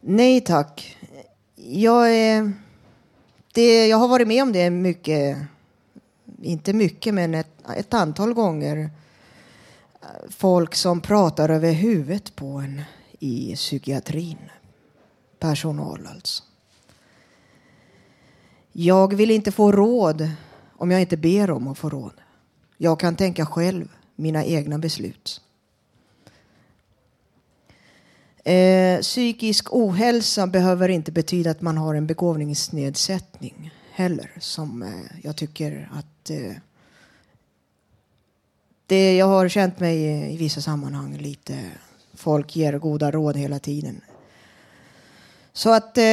Nej 0.02 0.42
tack. 0.42 0.98
Jag, 1.56 2.16
är, 2.16 2.54
det, 3.54 3.88
jag 3.88 3.98
har 3.98 4.08
varit 4.08 4.28
med 4.28 4.44
om 4.44 4.52
det 4.52 4.70
mycket, 4.70 5.38
inte 6.42 6.74
mycket, 6.74 7.14
men 7.14 7.36
ett, 7.36 7.70
ett 7.76 7.94
antal 7.94 8.34
gånger. 8.34 8.90
Folk 10.30 10.76
som 10.76 11.02
pratar 11.02 11.50
över 11.50 11.72
huvudet 11.72 12.36
på 12.36 12.48
en 12.48 12.82
i 13.20 13.56
psykiatrin. 13.56 14.38
Personal 15.40 16.08
alltså. 16.14 16.44
Jag 18.72 19.14
vill 19.14 19.32
inte 19.32 19.52
få 19.52 19.72
råd 19.72 20.30
om 20.80 20.92
jag 20.92 21.02
inte 21.02 21.18
ber 21.18 21.52
om 21.52 21.68
att 21.68 21.78
få 21.78 21.90
råd. 21.90 22.14
Jag 22.78 23.00
kan 23.00 23.16
tänka 23.16 23.46
själv 23.46 23.88
mina 24.16 24.46
egna 24.46 24.78
beslut. 24.78 25.42
Eh, 28.44 29.00
psykisk 29.00 29.74
ohälsa 29.74 30.48
behöver 30.48 30.90
inte 30.90 31.12
betyda 31.12 31.52
att 31.52 31.62
man 31.62 31.78
har 31.78 31.96
en 31.96 32.08
begåvningsnedsättning 32.08 33.72
heller, 33.92 34.32
som 34.40 34.84
eh, 34.84 35.20
jag 35.24 35.36
tycker 35.36 35.90
att 35.94 36.30
eh, 36.30 36.54
det, 38.86 39.18
jag 39.18 39.26
har 39.26 39.50
känt 39.50 39.80
mig 39.80 40.04
i 40.34 40.38
vissa 40.38 40.62
sammanhang 40.62 41.18
lite... 41.18 41.60
Folk 42.14 42.56
ger 42.56 42.78
goda 42.78 43.12
råd 43.12 43.38
hela 43.38 43.60
tiden. 43.60 44.02
Så 45.54 45.74
att 45.74 45.98
eh, 45.98 46.04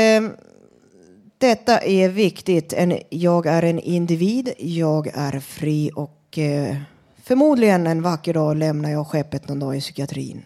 detta 1.38 1.78
är 1.78 2.08
viktigt. 2.08 2.72
En, 2.72 2.98
jag 3.10 3.46
är 3.46 3.62
en 3.62 3.78
individ, 3.78 4.52
jag 4.58 5.06
är 5.06 5.40
fri 5.40 5.90
och 5.94 6.38
eh, 6.38 6.76
förmodligen 7.22 7.86
en 7.86 8.02
vacker 8.02 8.34
dag 8.34 8.56
lämnar 8.56 8.90
jag 8.90 9.06
skeppet 9.06 9.48
någon 9.48 9.58
dag 9.58 9.76
i 9.76 9.80
psykiatrin. 9.80 10.44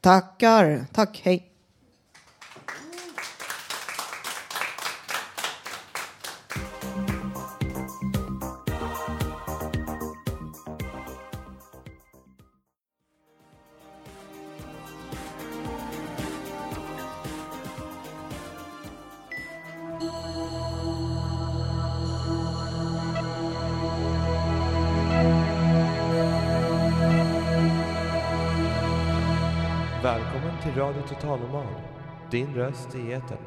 Tackar. 0.00 0.86
Tack, 0.92 1.20
hej. 1.24 1.53
Välkommen 30.54 30.74
till 30.74 30.82
Radio 30.82 31.02
Total 31.08 31.40
Normal, 31.40 31.74
din 32.30 32.54
röst 32.54 32.94
i 32.94 33.12
etern. 33.12 33.38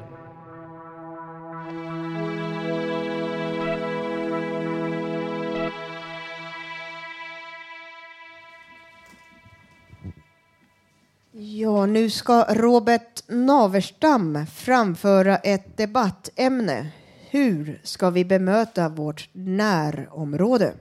Ja, 11.32 11.86
nu 11.86 12.10
ska 12.10 12.44
Robert 12.48 13.28
Naverstam 13.28 14.46
framföra 14.46 15.36
ett 15.36 15.76
debattämne. 15.76 16.90
Hur 17.30 17.80
ska 17.84 18.10
vi 18.10 18.24
bemöta 18.24 18.88
vårt 18.88 19.28
närområde? 19.32 20.74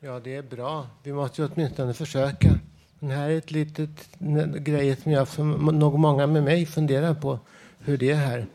Ja, 0.00 0.20
det 0.24 0.36
är 0.36 0.42
bra. 0.42 0.86
Vi 1.02 1.12
måste 1.12 1.42
ju 1.42 1.48
åtminstone 1.48 1.94
försöka. 1.94 2.58
Det 3.00 3.14
här 3.14 3.30
är 3.30 3.38
ett 3.38 3.50
litet 3.50 4.08
grej 4.56 4.96
som 4.96 5.12
jag, 5.12 5.28
som 5.28 5.52
nog 5.52 5.98
många 5.98 6.26
med 6.26 6.42
mig 6.42 6.66
funderar 6.66 7.14
på. 7.14 7.38
Hur 7.78 7.98
det 7.98 8.10
är 8.10 8.14
här. 8.14 8.46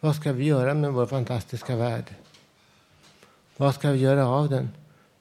Vad 0.00 0.16
ska 0.16 0.32
vi 0.32 0.44
göra 0.44 0.74
med 0.74 0.92
vår 0.92 1.06
fantastiska 1.06 1.76
värld? 1.76 2.04
Vad 3.56 3.74
ska 3.74 3.90
vi 3.90 3.98
göra 3.98 4.26
av 4.26 4.48
den? 4.48 4.68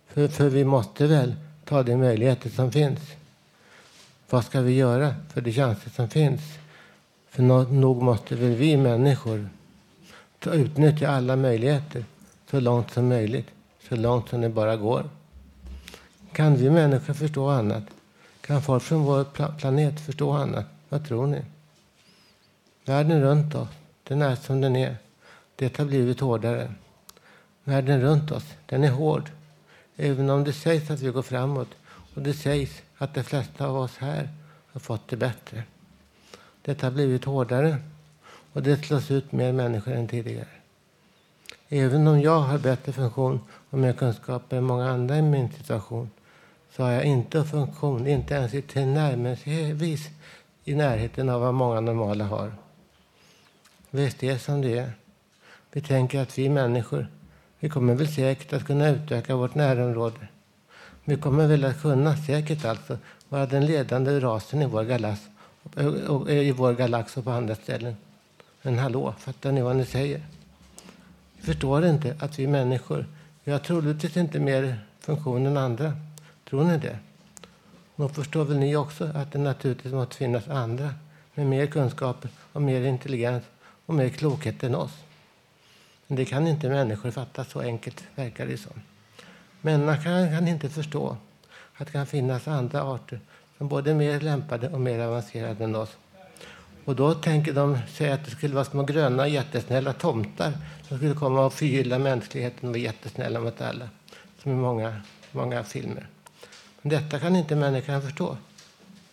För, 0.08 0.28
för 0.28 0.50
vi 0.50 0.64
måste 0.64 1.08
väl 1.08 1.36
ta 1.66 1.84
de 1.84 1.96
möjligheter 1.96 2.50
som 2.50 2.72
finns. 2.72 3.00
Vad 4.30 4.46
ska 4.46 4.62
vi 4.62 4.74
göra 4.74 5.16
för 5.34 5.42
de 5.42 5.52
chanser 5.52 5.90
som 5.90 6.10
finns? 6.10 6.42
För 7.30 7.44
nog 7.72 8.02
måste 8.02 8.36
väl 8.36 8.56
vi 8.56 8.78
människor 8.78 9.50
ta, 10.40 10.54
utnyttja 10.54 11.10
alla 11.10 11.36
möjligheter 11.36 12.06
så 12.52 12.60
långt 12.60 12.92
som 12.92 13.08
möjligt, 13.08 13.48
så 13.90 13.96
långt 13.96 14.30
som 14.30 14.42
det 14.42 14.50
bara 14.50 14.76
går. 14.76 15.10
Kan 16.34 16.56
vi 16.56 16.70
människor 16.70 17.14
förstå 17.14 17.50
annat? 17.50 17.84
Kan 18.42 18.62
folk 18.62 18.84
från 18.84 19.04
vår 19.04 19.24
planet 19.58 20.00
förstå 20.00 20.32
annat? 20.32 20.66
Vad 20.90 21.08
tror 21.08 21.28
ni? 21.28 21.42
Världen 22.86 23.22
runt 23.22 23.56
oss, 23.56 23.70
den 24.04 24.22
är 24.22 24.36
som 24.36 24.62
den 24.62 24.76
är. 24.76 24.98
Det 25.56 25.78
har 25.78 25.86
blivit 25.86 26.20
hårdare. 26.20 26.74
Världen 27.64 28.02
runt 28.02 28.32
oss, 28.32 28.46
den 28.66 28.84
är 28.84 28.92
hård. 28.92 29.32
Även 29.96 30.30
om 30.30 30.44
det 30.44 30.54
sägs 30.54 30.90
att 30.90 31.00
vi 31.00 31.10
går 31.10 31.22
framåt 31.22 31.68
och 32.16 32.22
det 32.22 32.34
sägs 32.34 32.82
att 32.98 33.14
de 33.14 33.24
flesta 33.24 33.68
av 33.68 33.78
oss 33.78 33.98
här 33.98 34.30
har 34.72 34.80
fått 34.80 35.08
det 35.08 35.18
bättre. 35.18 35.64
Det 36.62 36.82
har 36.82 36.92
blivit 36.92 37.26
hårdare 37.26 37.78
och 38.54 38.64
det 38.64 38.86
slås 38.86 39.12
ut 39.12 39.32
mer 39.32 39.54
människor 39.54 39.94
än 39.94 40.08
tidigare. 40.08 40.48
Även 41.70 42.08
om 42.08 42.22
jag 42.22 42.40
har 42.40 42.58
bättre 42.58 42.92
funktion 42.92 43.40
och 43.70 43.80
mer 43.80 43.94
kunskap 43.94 44.54
än 44.54 44.64
många 44.64 44.90
andra 44.90 45.18
i 45.18 45.22
min 45.22 45.52
situation 45.52 46.10
så 46.80 46.84
har 46.84 46.92
jag 46.92 47.06
inte 47.06 47.44
funktion, 47.44 48.08
inte 48.08 48.34
ens 48.34 48.54
i 48.54 48.62
tillnärmelsevis 48.62 50.10
i 50.64 50.76
närheten 50.76 51.30
av 51.30 51.42
vad 51.42 51.54
många 51.54 51.82
normala 51.82 52.26
har. 52.26 52.54
Visst 53.90 54.24
är 54.24 54.34
det 54.34 54.40
som 54.40 54.62
det 54.62 54.78
är. 54.78 54.92
Vi 55.72 55.82
tänker 55.82 56.22
att 56.22 56.38
vi 56.38 56.50
människor, 56.50 57.08
vi 57.60 57.70
kommer 57.70 57.96
väl 57.96 58.08
säkert 58.08 58.54
att 58.54 58.66
kunna 58.66 58.90
utöka 58.90 59.36
vårt 59.36 59.56
närområde. 59.56 60.28
Vi 61.06 61.16
kommer 61.16 61.48
väl 61.48 61.66
att 61.66 61.82
kunna, 61.82 62.18
säkert 62.18 62.66
alltså, 62.66 62.98
vara 63.30 63.46
den 63.46 63.66
ledande 63.66 64.20
rasen 64.20 64.62
i 64.62 64.66
vår 64.66 64.84
galax, 64.84 65.22
i 66.30 66.52
vår 66.52 66.74
galax 66.74 67.18
och 67.18 67.24
på 67.24 67.32
andra 67.32 67.56
ställen. 67.56 67.96
Men 68.62 68.80
hallå, 68.80 69.14
fattar 69.18 69.52
ni 69.52 69.62
vad 69.62 69.76
ni 69.76 69.86
säger? 69.86 70.22
Vi 71.38 71.44
förstår 71.44 71.86
inte 71.86 72.16
att 72.20 72.40
vi 72.40 72.48
människor, 72.48 73.06
vi 73.44 73.52
har 73.52 73.60
troligtvis 73.60 74.18
inte 74.18 74.40
mer 74.40 74.80
funktion 75.00 75.46
än 75.46 75.58
andra. 75.58 75.94
Tror 76.50 76.64
ni 76.64 76.78
det? 76.78 76.97
Då 77.95 78.10
förstår 78.10 78.45
väl 78.45 78.60
ni 78.60 78.76
också 78.76 79.12
att 79.16 79.32
det 79.32 79.39
naturligtvis 79.39 79.93
måste 79.93 80.16
finnas 80.16 80.47
andra 80.47 80.93
med 81.34 81.45
mer 81.45 81.66
kunskaper 81.66 82.30
och 82.54 82.62
mer 82.62 82.82
intelligens 82.82 83.43
och 83.86 83.93
mer 83.93 84.10
klokhet 84.10 84.64
än 84.64 84.76
oss. 84.76 84.91
Men 86.08 86.16
det 86.16 86.26
kan 86.26 86.47
inte 86.47 86.70
människor 86.70 87.12
fatta 87.12 87.45
så 87.45 87.60
enkelt, 87.60 88.04
verkar 88.16 88.45
det 88.45 88.58
som. 88.58 88.82
Människan 89.62 90.04
kan, 90.04 90.32
kan 90.32 90.47
inte 90.47 90.70
förstå 90.70 91.18
att 91.76 91.88
det 91.88 91.91
kan 91.91 92.08
finnas 92.08 92.47
andra 92.47 92.84
arter 92.84 93.20
som 93.58 93.68
både 93.68 93.91
är 93.91 93.95
mer 93.95 94.20
lämpade 94.20 94.70
och 94.70 94.82
mer 94.82 95.00
avancerade 95.00 95.64
än 95.64 95.76
oss. 95.76 95.97
Och 96.86 96.95
då 96.95 97.14
tänker 97.14 97.54
de 97.54 97.78
sig 97.88 98.12
att 98.12 98.26
det 98.26 98.32
skulle 98.32 98.54
vara 98.54 98.66
små 98.66 98.84
gröna 98.84 99.28
jättesnälla 99.28 99.93
tomtar 99.93 100.54
som 100.88 100.97
skulle 100.97 101.16
komma 101.16 101.45
och 101.45 101.54
förgylla 101.54 102.00
mänskligheten 102.00 102.70
och 102.70 102.76
vara 102.76 102.84
jättesnälla 102.84 103.39
mot 103.39 103.62
alla. 103.62 103.89
Som 104.43 104.52
i 104.52 104.56
många, 104.56 105.02
många 105.32 105.64
filmer. 105.64 106.08
Men 106.82 106.90
detta 106.90 107.20
kan 107.20 107.36
inte 107.36 107.56
människan 107.56 108.02
förstå. 108.02 108.38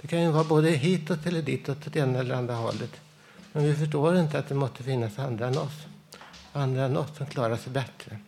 Det 0.00 0.08
kan 0.08 0.22
ju 0.22 0.30
vara 0.30 0.44
både 0.44 0.70
hitåt 0.70 1.26
eller 1.26 1.42
ditåt, 1.42 1.86
åt 1.86 1.92
det 1.92 1.98
ena 1.98 2.18
eller 2.18 2.34
andra 2.34 2.54
hållet. 2.54 3.00
Men 3.52 3.64
vi 3.64 3.74
förstår 3.74 4.16
inte 4.16 4.38
att 4.38 4.48
det 4.48 4.54
måste 4.54 4.82
finnas 4.82 5.18
andra 5.18 5.46
än 5.46 5.58
oss. 5.58 5.86
Andra 6.52 6.84
än 6.84 6.96
oss 6.96 7.16
som 7.16 7.26
klarar 7.26 7.56
sig 7.56 7.72
bättre. 7.72 8.18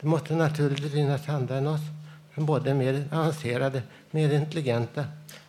Det 0.00 0.06
måste 0.06 0.34
naturligtvis 0.34 0.92
finnas 0.92 1.28
andra 1.28 1.56
än 1.56 1.66
oss 1.66 1.80
som 2.34 2.46
både 2.46 2.70
är 2.70 2.74
mer 2.74 3.08
avancerade, 3.12 3.82
mer 4.10 4.34
intelligenta 4.34 5.04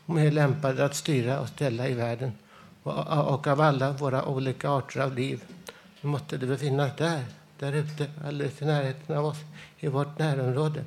och 0.06 0.16
mer 0.16 0.32
lämpade 0.32 0.86
att 0.86 0.96
styra 0.96 1.40
och 1.40 1.48
ställa 1.48 1.88
i 1.88 1.94
världen. 1.94 2.32
Och, 2.84 3.34
och 3.34 3.48
av 3.48 3.62
alla 3.62 3.92
våra 3.92 4.26
olika 4.26 4.70
arter 4.70 5.00
av 5.00 5.16
liv 5.16 5.44
måste 6.02 6.38
det 6.38 6.46
väl 6.46 6.58
finnas 6.58 6.92
där, 6.98 7.24
där 7.60 7.74
ute, 7.74 8.08
alldeles 8.26 8.62
i 8.62 8.66
närheten 8.66 9.18
av 9.18 9.26
oss, 9.26 9.38
i 9.80 9.88
vårt 9.88 10.20
närområde. 10.20 10.84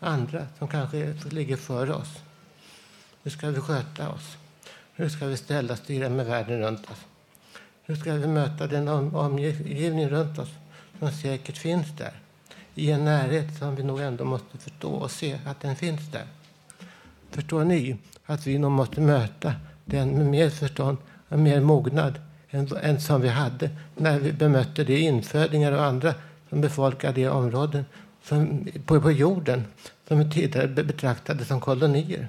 Andra 0.00 0.46
som 0.58 0.68
kanske 0.68 1.14
ligger 1.30 1.56
före 1.56 1.94
oss. 1.94 2.18
Hur 3.22 3.30
ska 3.30 3.50
vi 3.50 3.60
sköta 3.60 4.08
oss? 4.08 4.36
Hur 4.94 5.08
ska 5.08 5.26
vi 5.26 5.36
ställa 5.36 5.76
styra 5.76 6.08
med 6.08 6.26
världen 6.26 6.60
runt 6.60 6.90
oss? 6.90 7.04
Hur 7.82 7.96
ska 7.96 8.12
vi 8.12 8.26
möta 8.26 8.66
den 8.66 8.88
omgivning 8.88 10.08
runt 10.08 10.38
oss 10.38 10.48
som 10.98 11.12
säkert 11.12 11.56
finns 11.58 11.96
där? 11.96 12.12
I 12.74 12.90
en 12.90 13.04
närhet 13.04 13.58
som 13.58 13.76
vi 13.76 13.82
nog 13.82 14.00
ändå 14.00 14.24
måste 14.24 14.58
förstå 14.58 14.90
och 14.90 15.10
se 15.10 15.38
att 15.46 15.60
den 15.60 15.76
finns 15.76 16.12
där. 16.12 16.26
Förstår 17.30 17.64
ni 17.64 17.96
att 18.26 18.46
vi 18.46 18.58
nog 18.58 18.70
måste 18.70 19.00
möta 19.00 19.54
den 19.84 20.08
med 20.10 20.26
mer 20.26 20.50
förstånd 20.50 20.98
och 21.28 21.38
mer 21.38 21.60
mognad 21.60 22.20
än, 22.50 22.76
än 22.76 23.00
som 23.00 23.20
vi 23.20 23.28
hade 23.28 23.70
när 23.96 24.18
vi 24.18 24.32
bemötte 24.32 24.84
de 24.84 24.96
infödingar 24.96 25.72
och 25.72 25.84
andra 25.84 26.14
som 26.48 26.60
befolkade 26.60 27.20
de 27.20 27.28
områden 27.28 27.84
som, 28.28 28.68
på, 28.86 29.00
på 29.00 29.12
jorden 29.12 29.64
som 30.08 30.18
vi 30.18 30.30
tidigare 30.30 30.68
betraktade 30.68 31.44
som 31.44 31.60
kolonier. 31.60 32.28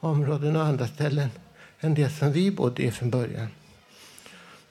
Områden 0.00 0.56
och 0.56 0.62
andra 0.62 0.86
ställen 0.86 1.30
än 1.80 1.94
det 1.94 2.10
som 2.10 2.32
vi 2.32 2.50
bodde 2.50 2.82
i 2.82 2.90
från 2.90 3.10
början. 3.10 3.48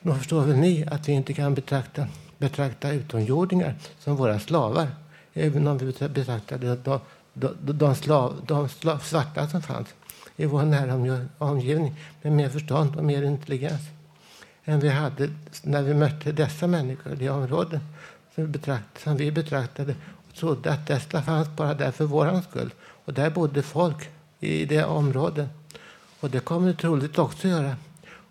Då 0.01 0.13
förstår 0.15 0.41
väl 0.41 0.57
ni 0.57 0.85
att 0.91 1.09
vi 1.09 1.11
inte 1.11 1.33
kan 1.33 1.53
betrakta, 1.53 2.07
betrakta 2.37 2.91
utomjordingar 2.91 3.75
som 3.99 4.15
våra 4.15 4.39
slavar. 4.39 4.87
Även 5.33 5.67
om 5.67 5.77
vi 5.77 5.85
betraktade 6.07 6.75
de, 6.75 6.99
de, 7.33 7.55
de, 7.59 7.95
slav, 7.95 8.41
de 8.47 8.69
slav, 8.69 8.97
svarta 8.99 9.47
som 9.47 9.61
fanns 9.61 9.87
i 10.35 10.45
vår 10.45 10.63
nära 10.63 11.27
omgivning 11.37 11.95
med 12.21 12.31
mer 12.31 12.49
förstånd 12.49 12.95
och 12.95 13.03
mer 13.03 13.23
intelligens 13.23 13.81
än 14.65 14.79
vi 14.79 14.89
hade 14.89 15.29
när 15.63 15.81
vi 15.81 15.93
mötte 15.93 16.31
dessa 16.31 16.67
människor 16.67 17.13
i 17.13 17.15
de 17.15 17.29
områden 17.29 17.79
som 18.35 18.45
vi, 18.45 18.51
betraktade, 18.51 19.03
som 19.03 19.17
vi 19.17 19.31
betraktade 19.31 19.95
trodde 20.37 20.73
att 20.73 20.89
Estland 20.89 21.25
fanns 21.25 21.55
bara 21.55 21.73
där 21.73 21.91
för 21.91 22.05
vår 22.05 22.41
skull. 22.49 22.73
Och 23.05 23.13
där 23.13 23.29
bodde 23.29 23.63
folk 23.63 24.09
i 24.39 24.65
det 24.65 24.85
området. 24.85 25.49
Och 26.19 26.29
det 26.29 26.39
kommer 26.39 26.67
det 26.67 26.73
troligt 26.73 27.17
också 27.17 27.47
göra. 27.47 27.75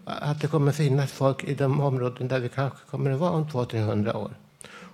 Att 0.04 0.40
det 0.40 0.46
kommer 0.46 0.72
finnas 0.72 1.12
folk 1.12 1.44
i 1.44 1.54
de 1.54 1.80
områden 1.80 2.28
där 2.28 2.40
vi 2.40 2.48
kanske 2.48 2.78
kommer 2.90 3.10
att 3.10 3.20
vara 3.20 3.30
om 3.30 3.46
200-300 3.46 4.16
år. 4.16 4.30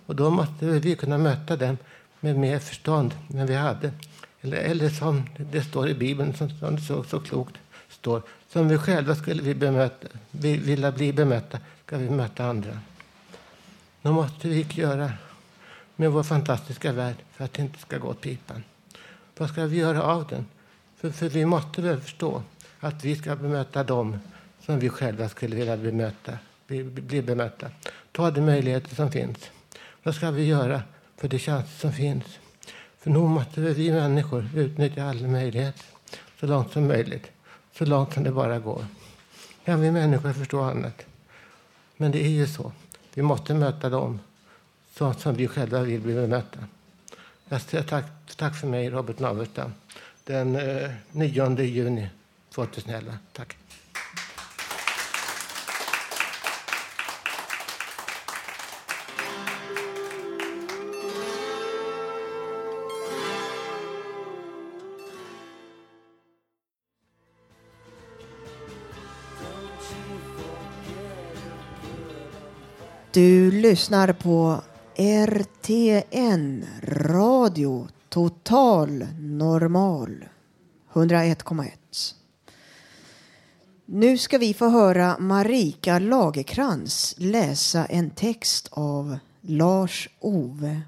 Och 0.06 0.16
då 0.16 0.30
måste 0.30 0.66
vi 0.66 0.96
kunna 0.96 1.18
möta 1.18 1.56
dem 1.56 1.78
med 2.20 2.38
mer 2.38 2.58
förstånd 2.58 3.14
än 3.34 3.46
vi 3.46 3.54
hade. 3.54 3.92
Eller, 4.40 4.56
eller 4.56 4.88
som 4.88 5.22
det 5.50 5.62
står 5.62 5.88
i 5.88 5.94
Bibeln, 5.94 6.34
som, 6.34 6.50
som 6.50 6.76
det 6.76 6.82
så, 6.82 7.04
så 7.04 7.20
klokt 7.20 7.54
står. 7.88 8.22
Som 8.52 8.68
vi 8.68 8.78
själva 8.78 9.14
skulle 9.14 9.42
vi 9.42 9.54
bemöta, 9.54 10.08
vi, 10.30 10.56
vilja 10.56 10.92
bli 10.92 11.12
bemötta, 11.12 11.58
ska 11.86 11.98
vi 11.98 12.10
möta 12.10 12.44
andra. 12.44 12.78
Då 14.02 14.12
måste 14.12 14.48
vi 14.48 14.66
göra 14.70 15.10
med 15.96 16.12
vår 16.12 16.22
fantastiska 16.22 16.92
värld 16.92 17.16
för 17.32 17.44
att 17.44 17.52
det 17.52 17.62
inte 17.62 17.78
ska 17.78 17.98
gå 17.98 18.08
åt 18.08 18.20
pipan. 18.20 18.64
Vad 19.38 19.48
ska 19.48 19.64
vi 19.64 19.76
göra 19.76 20.02
av 20.02 20.26
den? 20.26 20.46
För, 20.96 21.10
för 21.10 21.28
vi 21.28 21.44
måste 21.44 21.82
väl 21.82 22.00
förstå 22.00 22.42
att 22.80 23.04
vi 23.04 23.16
ska 23.16 23.36
bemöta 23.36 23.84
dem 23.84 24.18
som 24.60 24.78
vi 24.78 24.88
själva 24.88 25.28
skulle 25.28 25.56
vilja 25.56 25.76
bemöta, 25.76 26.38
bli, 26.66 26.84
bli 26.84 27.22
bemötta. 27.22 27.70
Ta 28.12 28.30
de 28.30 28.40
möjligheter 28.40 28.94
som 28.94 29.10
finns. 29.10 29.50
Vad 30.02 30.14
ska 30.14 30.30
vi 30.30 30.44
göra 30.44 30.82
för 31.16 31.28
de 31.28 31.38
chanser 31.38 31.78
som 31.78 31.92
finns? 31.92 32.24
För 32.98 33.10
nog 33.10 33.30
måste 33.30 33.60
vi 33.60 33.92
människor 33.92 34.48
utnyttja 34.54 35.04
alla 35.04 35.28
möjligheter 35.28 35.84
så 36.40 36.46
långt 36.46 36.72
som 36.72 36.88
möjligt, 36.88 37.30
så 37.72 37.84
långt 37.84 38.14
som 38.14 38.22
det 38.22 38.32
bara 38.32 38.58
går. 38.58 38.86
Kan 39.64 39.80
vi 39.80 39.90
människor 39.90 40.32
förstå 40.32 40.60
annat? 40.60 41.06
Men 41.96 42.12
det 42.12 42.24
är 42.24 42.28
ju 42.28 42.46
så. 42.46 42.72
Vi 43.14 43.22
måste 43.22 43.54
möta 43.54 43.88
dem 43.90 44.20
så 45.02 45.20
som 45.20 45.34
vi 45.34 45.48
själva 45.48 45.82
vill 45.82 46.00
bli 46.00 46.14
bemötta. 46.14 46.58
Jag 47.48 47.60
säger 47.60 47.84
tack, 47.84 48.04
tack 48.36 48.56
för 48.56 48.66
mig, 48.66 48.90
Robert 48.90 49.18
Naverstam, 49.18 49.72
den 50.24 50.56
eh, 50.56 50.90
9 51.12 51.60
juni 51.60 52.08
2011. 52.54 53.18
Tack. 53.32 53.56
Du 73.12 73.50
lyssnar 73.50 74.12
på 74.12 74.62
RTN 74.96 76.66
Radio 76.82 77.88
Total 78.08 79.06
Normal 79.18 80.24
101,1. 80.92 81.70
Nu 83.84 84.18
ska 84.18 84.38
vi 84.38 84.54
få 84.54 84.68
höra 84.68 85.18
Marika 85.18 85.98
Lagerkrans 85.98 87.14
läsa 87.18 87.86
en 87.86 88.10
text 88.10 88.68
av 88.70 89.18
Lars-Ove 89.40 90.82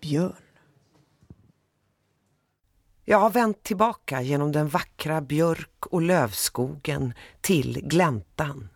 Björn. 0.00 0.42
Jag 3.04 3.18
har 3.18 3.30
vänt 3.30 3.62
tillbaka 3.62 4.22
genom 4.22 4.52
den 4.52 4.68
vackra 4.68 5.20
björk 5.20 5.86
och 5.86 6.02
lövskogen 6.02 7.14
till 7.40 7.80
gläntan. 7.88 8.68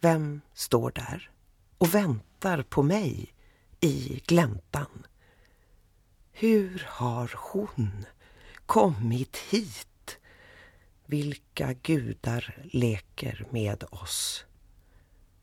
Vem 0.00 0.40
står 0.54 0.90
där 0.90 1.30
och 1.78 1.94
väntar 1.94 2.62
på 2.62 2.82
mig 2.82 3.33
i 3.84 4.22
gläntan? 4.26 5.06
Hur 6.32 6.86
har 6.88 7.30
hon 7.36 8.04
kommit 8.66 9.36
hit? 9.36 10.18
Vilka 11.06 11.72
gudar 11.72 12.56
leker 12.72 13.46
med 13.50 13.84
oss? 13.90 14.44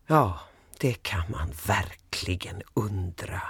Ja, 0.07 0.39
det 0.77 0.93
kan 0.93 1.31
man 1.31 1.51
verkligen 1.67 2.61
undra. 2.73 3.41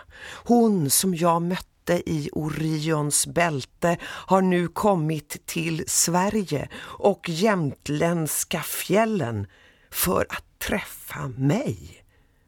Hon 0.46 0.90
som 0.90 1.16
jag 1.16 1.42
mötte 1.42 2.10
i 2.10 2.30
Orions 2.32 3.28
bälte 3.28 3.98
har 4.04 4.42
nu 4.42 4.68
kommit 4.68 5.46
till 5.46 5.84
Sverige 5.88 6.70
och 6.80 7.30
jämtländska 7.30 8.62
fjällen 8.62 9.48
för 9.92 10.26
att 10.30 10.60
träffa 10.60 11.28
mig. 11.28 12.04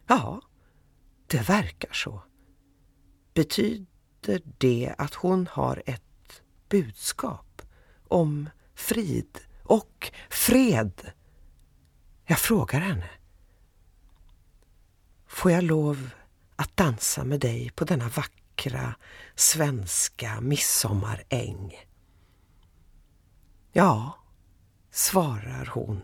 Ja, 0.07 0.41
det 1.27 1.49
verkar 1.49 1.93
så. 1.93 2.21
Betyder 3.33 4.41
det 4.57 4.95
att 4.97 5.13
hon 5.13 5.47
har 5.51 5.83
ett 5.85 6.41
budskap 6.69 7.61
om 8.07 8.49
frid 8.75 9.39
och 9.63 10.11
fred? 10.29 11.11
Jag 12.25 12.39
frågar 12.39 12.79
henne. 12.79 13.09
Får 15.27 15.51
jag 15.51 15.63
lov 15.63 16.09
att 16.55 16.77
dansa 16.77 17.23
med 17.23 17.39
dig 17.39 17.69
på 17.75 17.85
denna 17.85 18.09
vackra 18.09 18.95
svenska 19.35 20.41
midsommaräng? 20.41 21.85
Ja, 23.71 24.17
svarar 24.91 25.69
hon, 25.73 26.01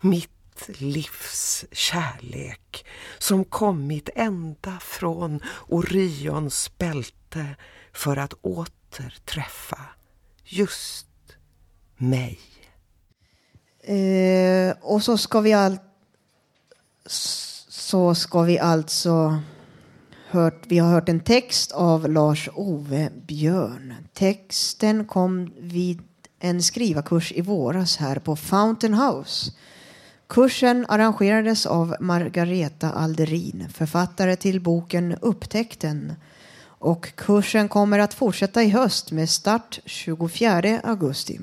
mitt 0.00 0.37
mitt 0.58 0.80
livs 0.80 1.64
kärlek 1.72 2.86
som 3.18 3.44
kommit 3.44 4.08
ända 4.14 4.78
från 4.80 5.40
Orions 5.68 6.78
bälte 6.78 7.56
för 7.92 8.16
att 8.16 8.32
åter 8.32 9.18
träffa 9.24 9.80
just 10.44 11.06
mig. 11.96 12.38
Eh, 13.80 14.76
och 14.80 15.02
så 15.02 15.18
ska 15.18 15.40
vi 15.40 15.52
all... 15.52 15.78
så 17.68 18.14
ska 18.14 18.42
vi 18.42 18.58
alltså 18.58 19.40
hört, 20.28 20.64
vi 20.66 20.78
har 20.78 20.90
hört 20.90 21.08
en 21.08 21.20
text 21.20 21.72
av 21.72 22.08
Lars-Ove 22.08 23.10
Björn. 23.26 23.94
Texten 24.14 25.04
kom 25.04 25.54
vid 25.58 26.02
en 26.40 26.62
skrivarkurs 26.62 27.32
i 27.32 27.40
våras 27.40 27.96
här 27.96 28.18
på 28.18 28.36
Fountain 28.36 28.94
House. 28.94 29.52
Kursen 30.28 30.86
arrangerades 30.88 31.66
av 31.66 31.96
Margareta 32.00 32.90
Alderin, 32.90 33.68
författare 33.74 34.36
till 34.36 34.60
boken 34.60 35.16
Upptäckten. 35.20 36.12
Och 36.60 37.16
kursen 37.16 37.68
kommer 37.68 37.98
att 37.98 38.14
fortsätta 38.14 38.62
i 38.62 38.68
höst 38.68 39.12
med 39.12 39.30
start 39.30 39.80
24 39.84 40.80
augusti. 40.84 41.40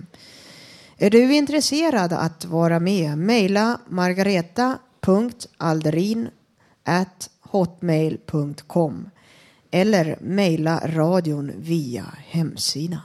Är 0.97 1.09
du 1.09 1.33
intresserad 1.33 2.13
att 2.13 2.45
vara 2.45 2.79
med? 2.79 3.17
Mejla 3.17 3.79
margareta.alderin 3.87 6.29
hotmail.com 7.41 9.09
eller 9.71 10.17
mejla 10.21 10.81
radion 10.85 11.51
via 11.57 12.05
hemsidan. 12.17 13.01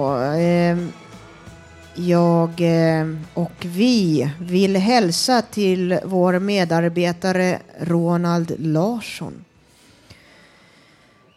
Så, 0.00 0.22
eh, 0.32 0.78
jag 1.94 2.60
eh, 2.60 3.06
och 3.34 3.52
vi 3.64 4.30
vill 4.40 4.76
hälsa 4.76 5.42
till 5.42 6.00
vår 6.04 6.38
medarbetare 6.38 7.62
Ronald 7.80 8.54
Larsson. 8.58 9.44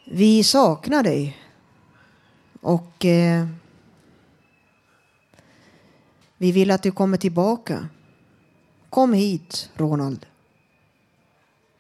Vi 0.06 0.44
saknar 0.44 1.04
dig. 1.04 1.38
Och 2.62 3.06
eh, 3.06 3.48
vi 6.38 6.52
vill 6.52 6.72
att 6.72 6.84
du 6.84 6.92
kommer 6.92 7.18
tillbaka. 7.18 7.88
Kom 8.90 9.14
hit, 9.14 9.70
Ronald. 9.76 10.26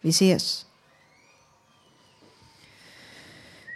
Vi 0.01 0.09
ses. 0.09 0.65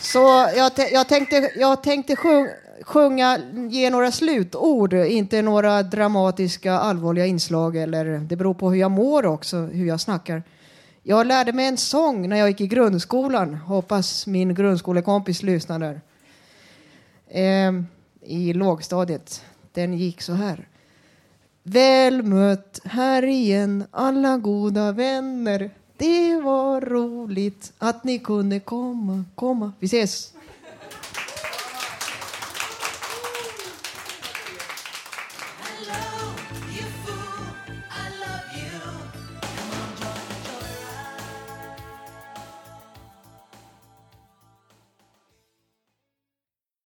Så 0.00 0.18
jag, 0.56 0.72
jag 0.92 1.08
tänkte, 1.08 1.50
jag 1.56 1.82
tänkte 1.82 2.16
sjung, 2.16 2.48
sjunga, 2.82 3.38
ge 3.70 3.90
några 3.90 4.12
slutord, 4.12 4.94
inte 4.94 5.42
några 5.42 5.82
dramatiska 5.82 6.72
allvarliga 6.72 7.26
inslag. 7.26 7.76
Eller, 7.76 8.04
det 8.04 8.36
beror 8.36 8.54
på 8.54 8.70
hur 8.70 8.80
jag 8.80 8.90
mår 8.90 9.26
också, 9.26 9.56
hur 9.56 9.86
jag 9.86 10.00
snackar. 10.00 10.42
Jag 11.02 11.26
lärde 11.26 11.52
mig 11.52 11.66
en 11.66 11.76
sång 11.76 12.28
när 12.28 12.36
jag 12.36 12.48
gick 12.48 12.60
i 12.60 12.66
grundskolan. 12.66 13.54
Hoppas 13.54 14.26
min 14.26 14.54
grundskolekompis 14.54 15.42
lyssnar 15.42 15.78
där. 15.78 16.00
Eh, 17.28 17.72
I 18.22 18.52
lågstadiet. 18.52 19.42
Den 19.78 19.94
gick 19.94 20.22
så 20.22 20.32
här. 20.32 20.68
Väl 21.62 22.22
mött 22.22 22.80
här 22.84 23.24
igen 23.24 23.84
alla 23.90 24.36
goda 24.36 24.92
vänner. 24.92 25.70
Det 25.96 26.40
var 26.40 26.80
roligt 26.80 27.72
att 27.78 28.04
ni 28.04 28.18
kunde 28.18 28.60
komma, 28.60 29.24
komma. 29.34 29.72
Vi 29.78 29.86
ses! 29.86 30.32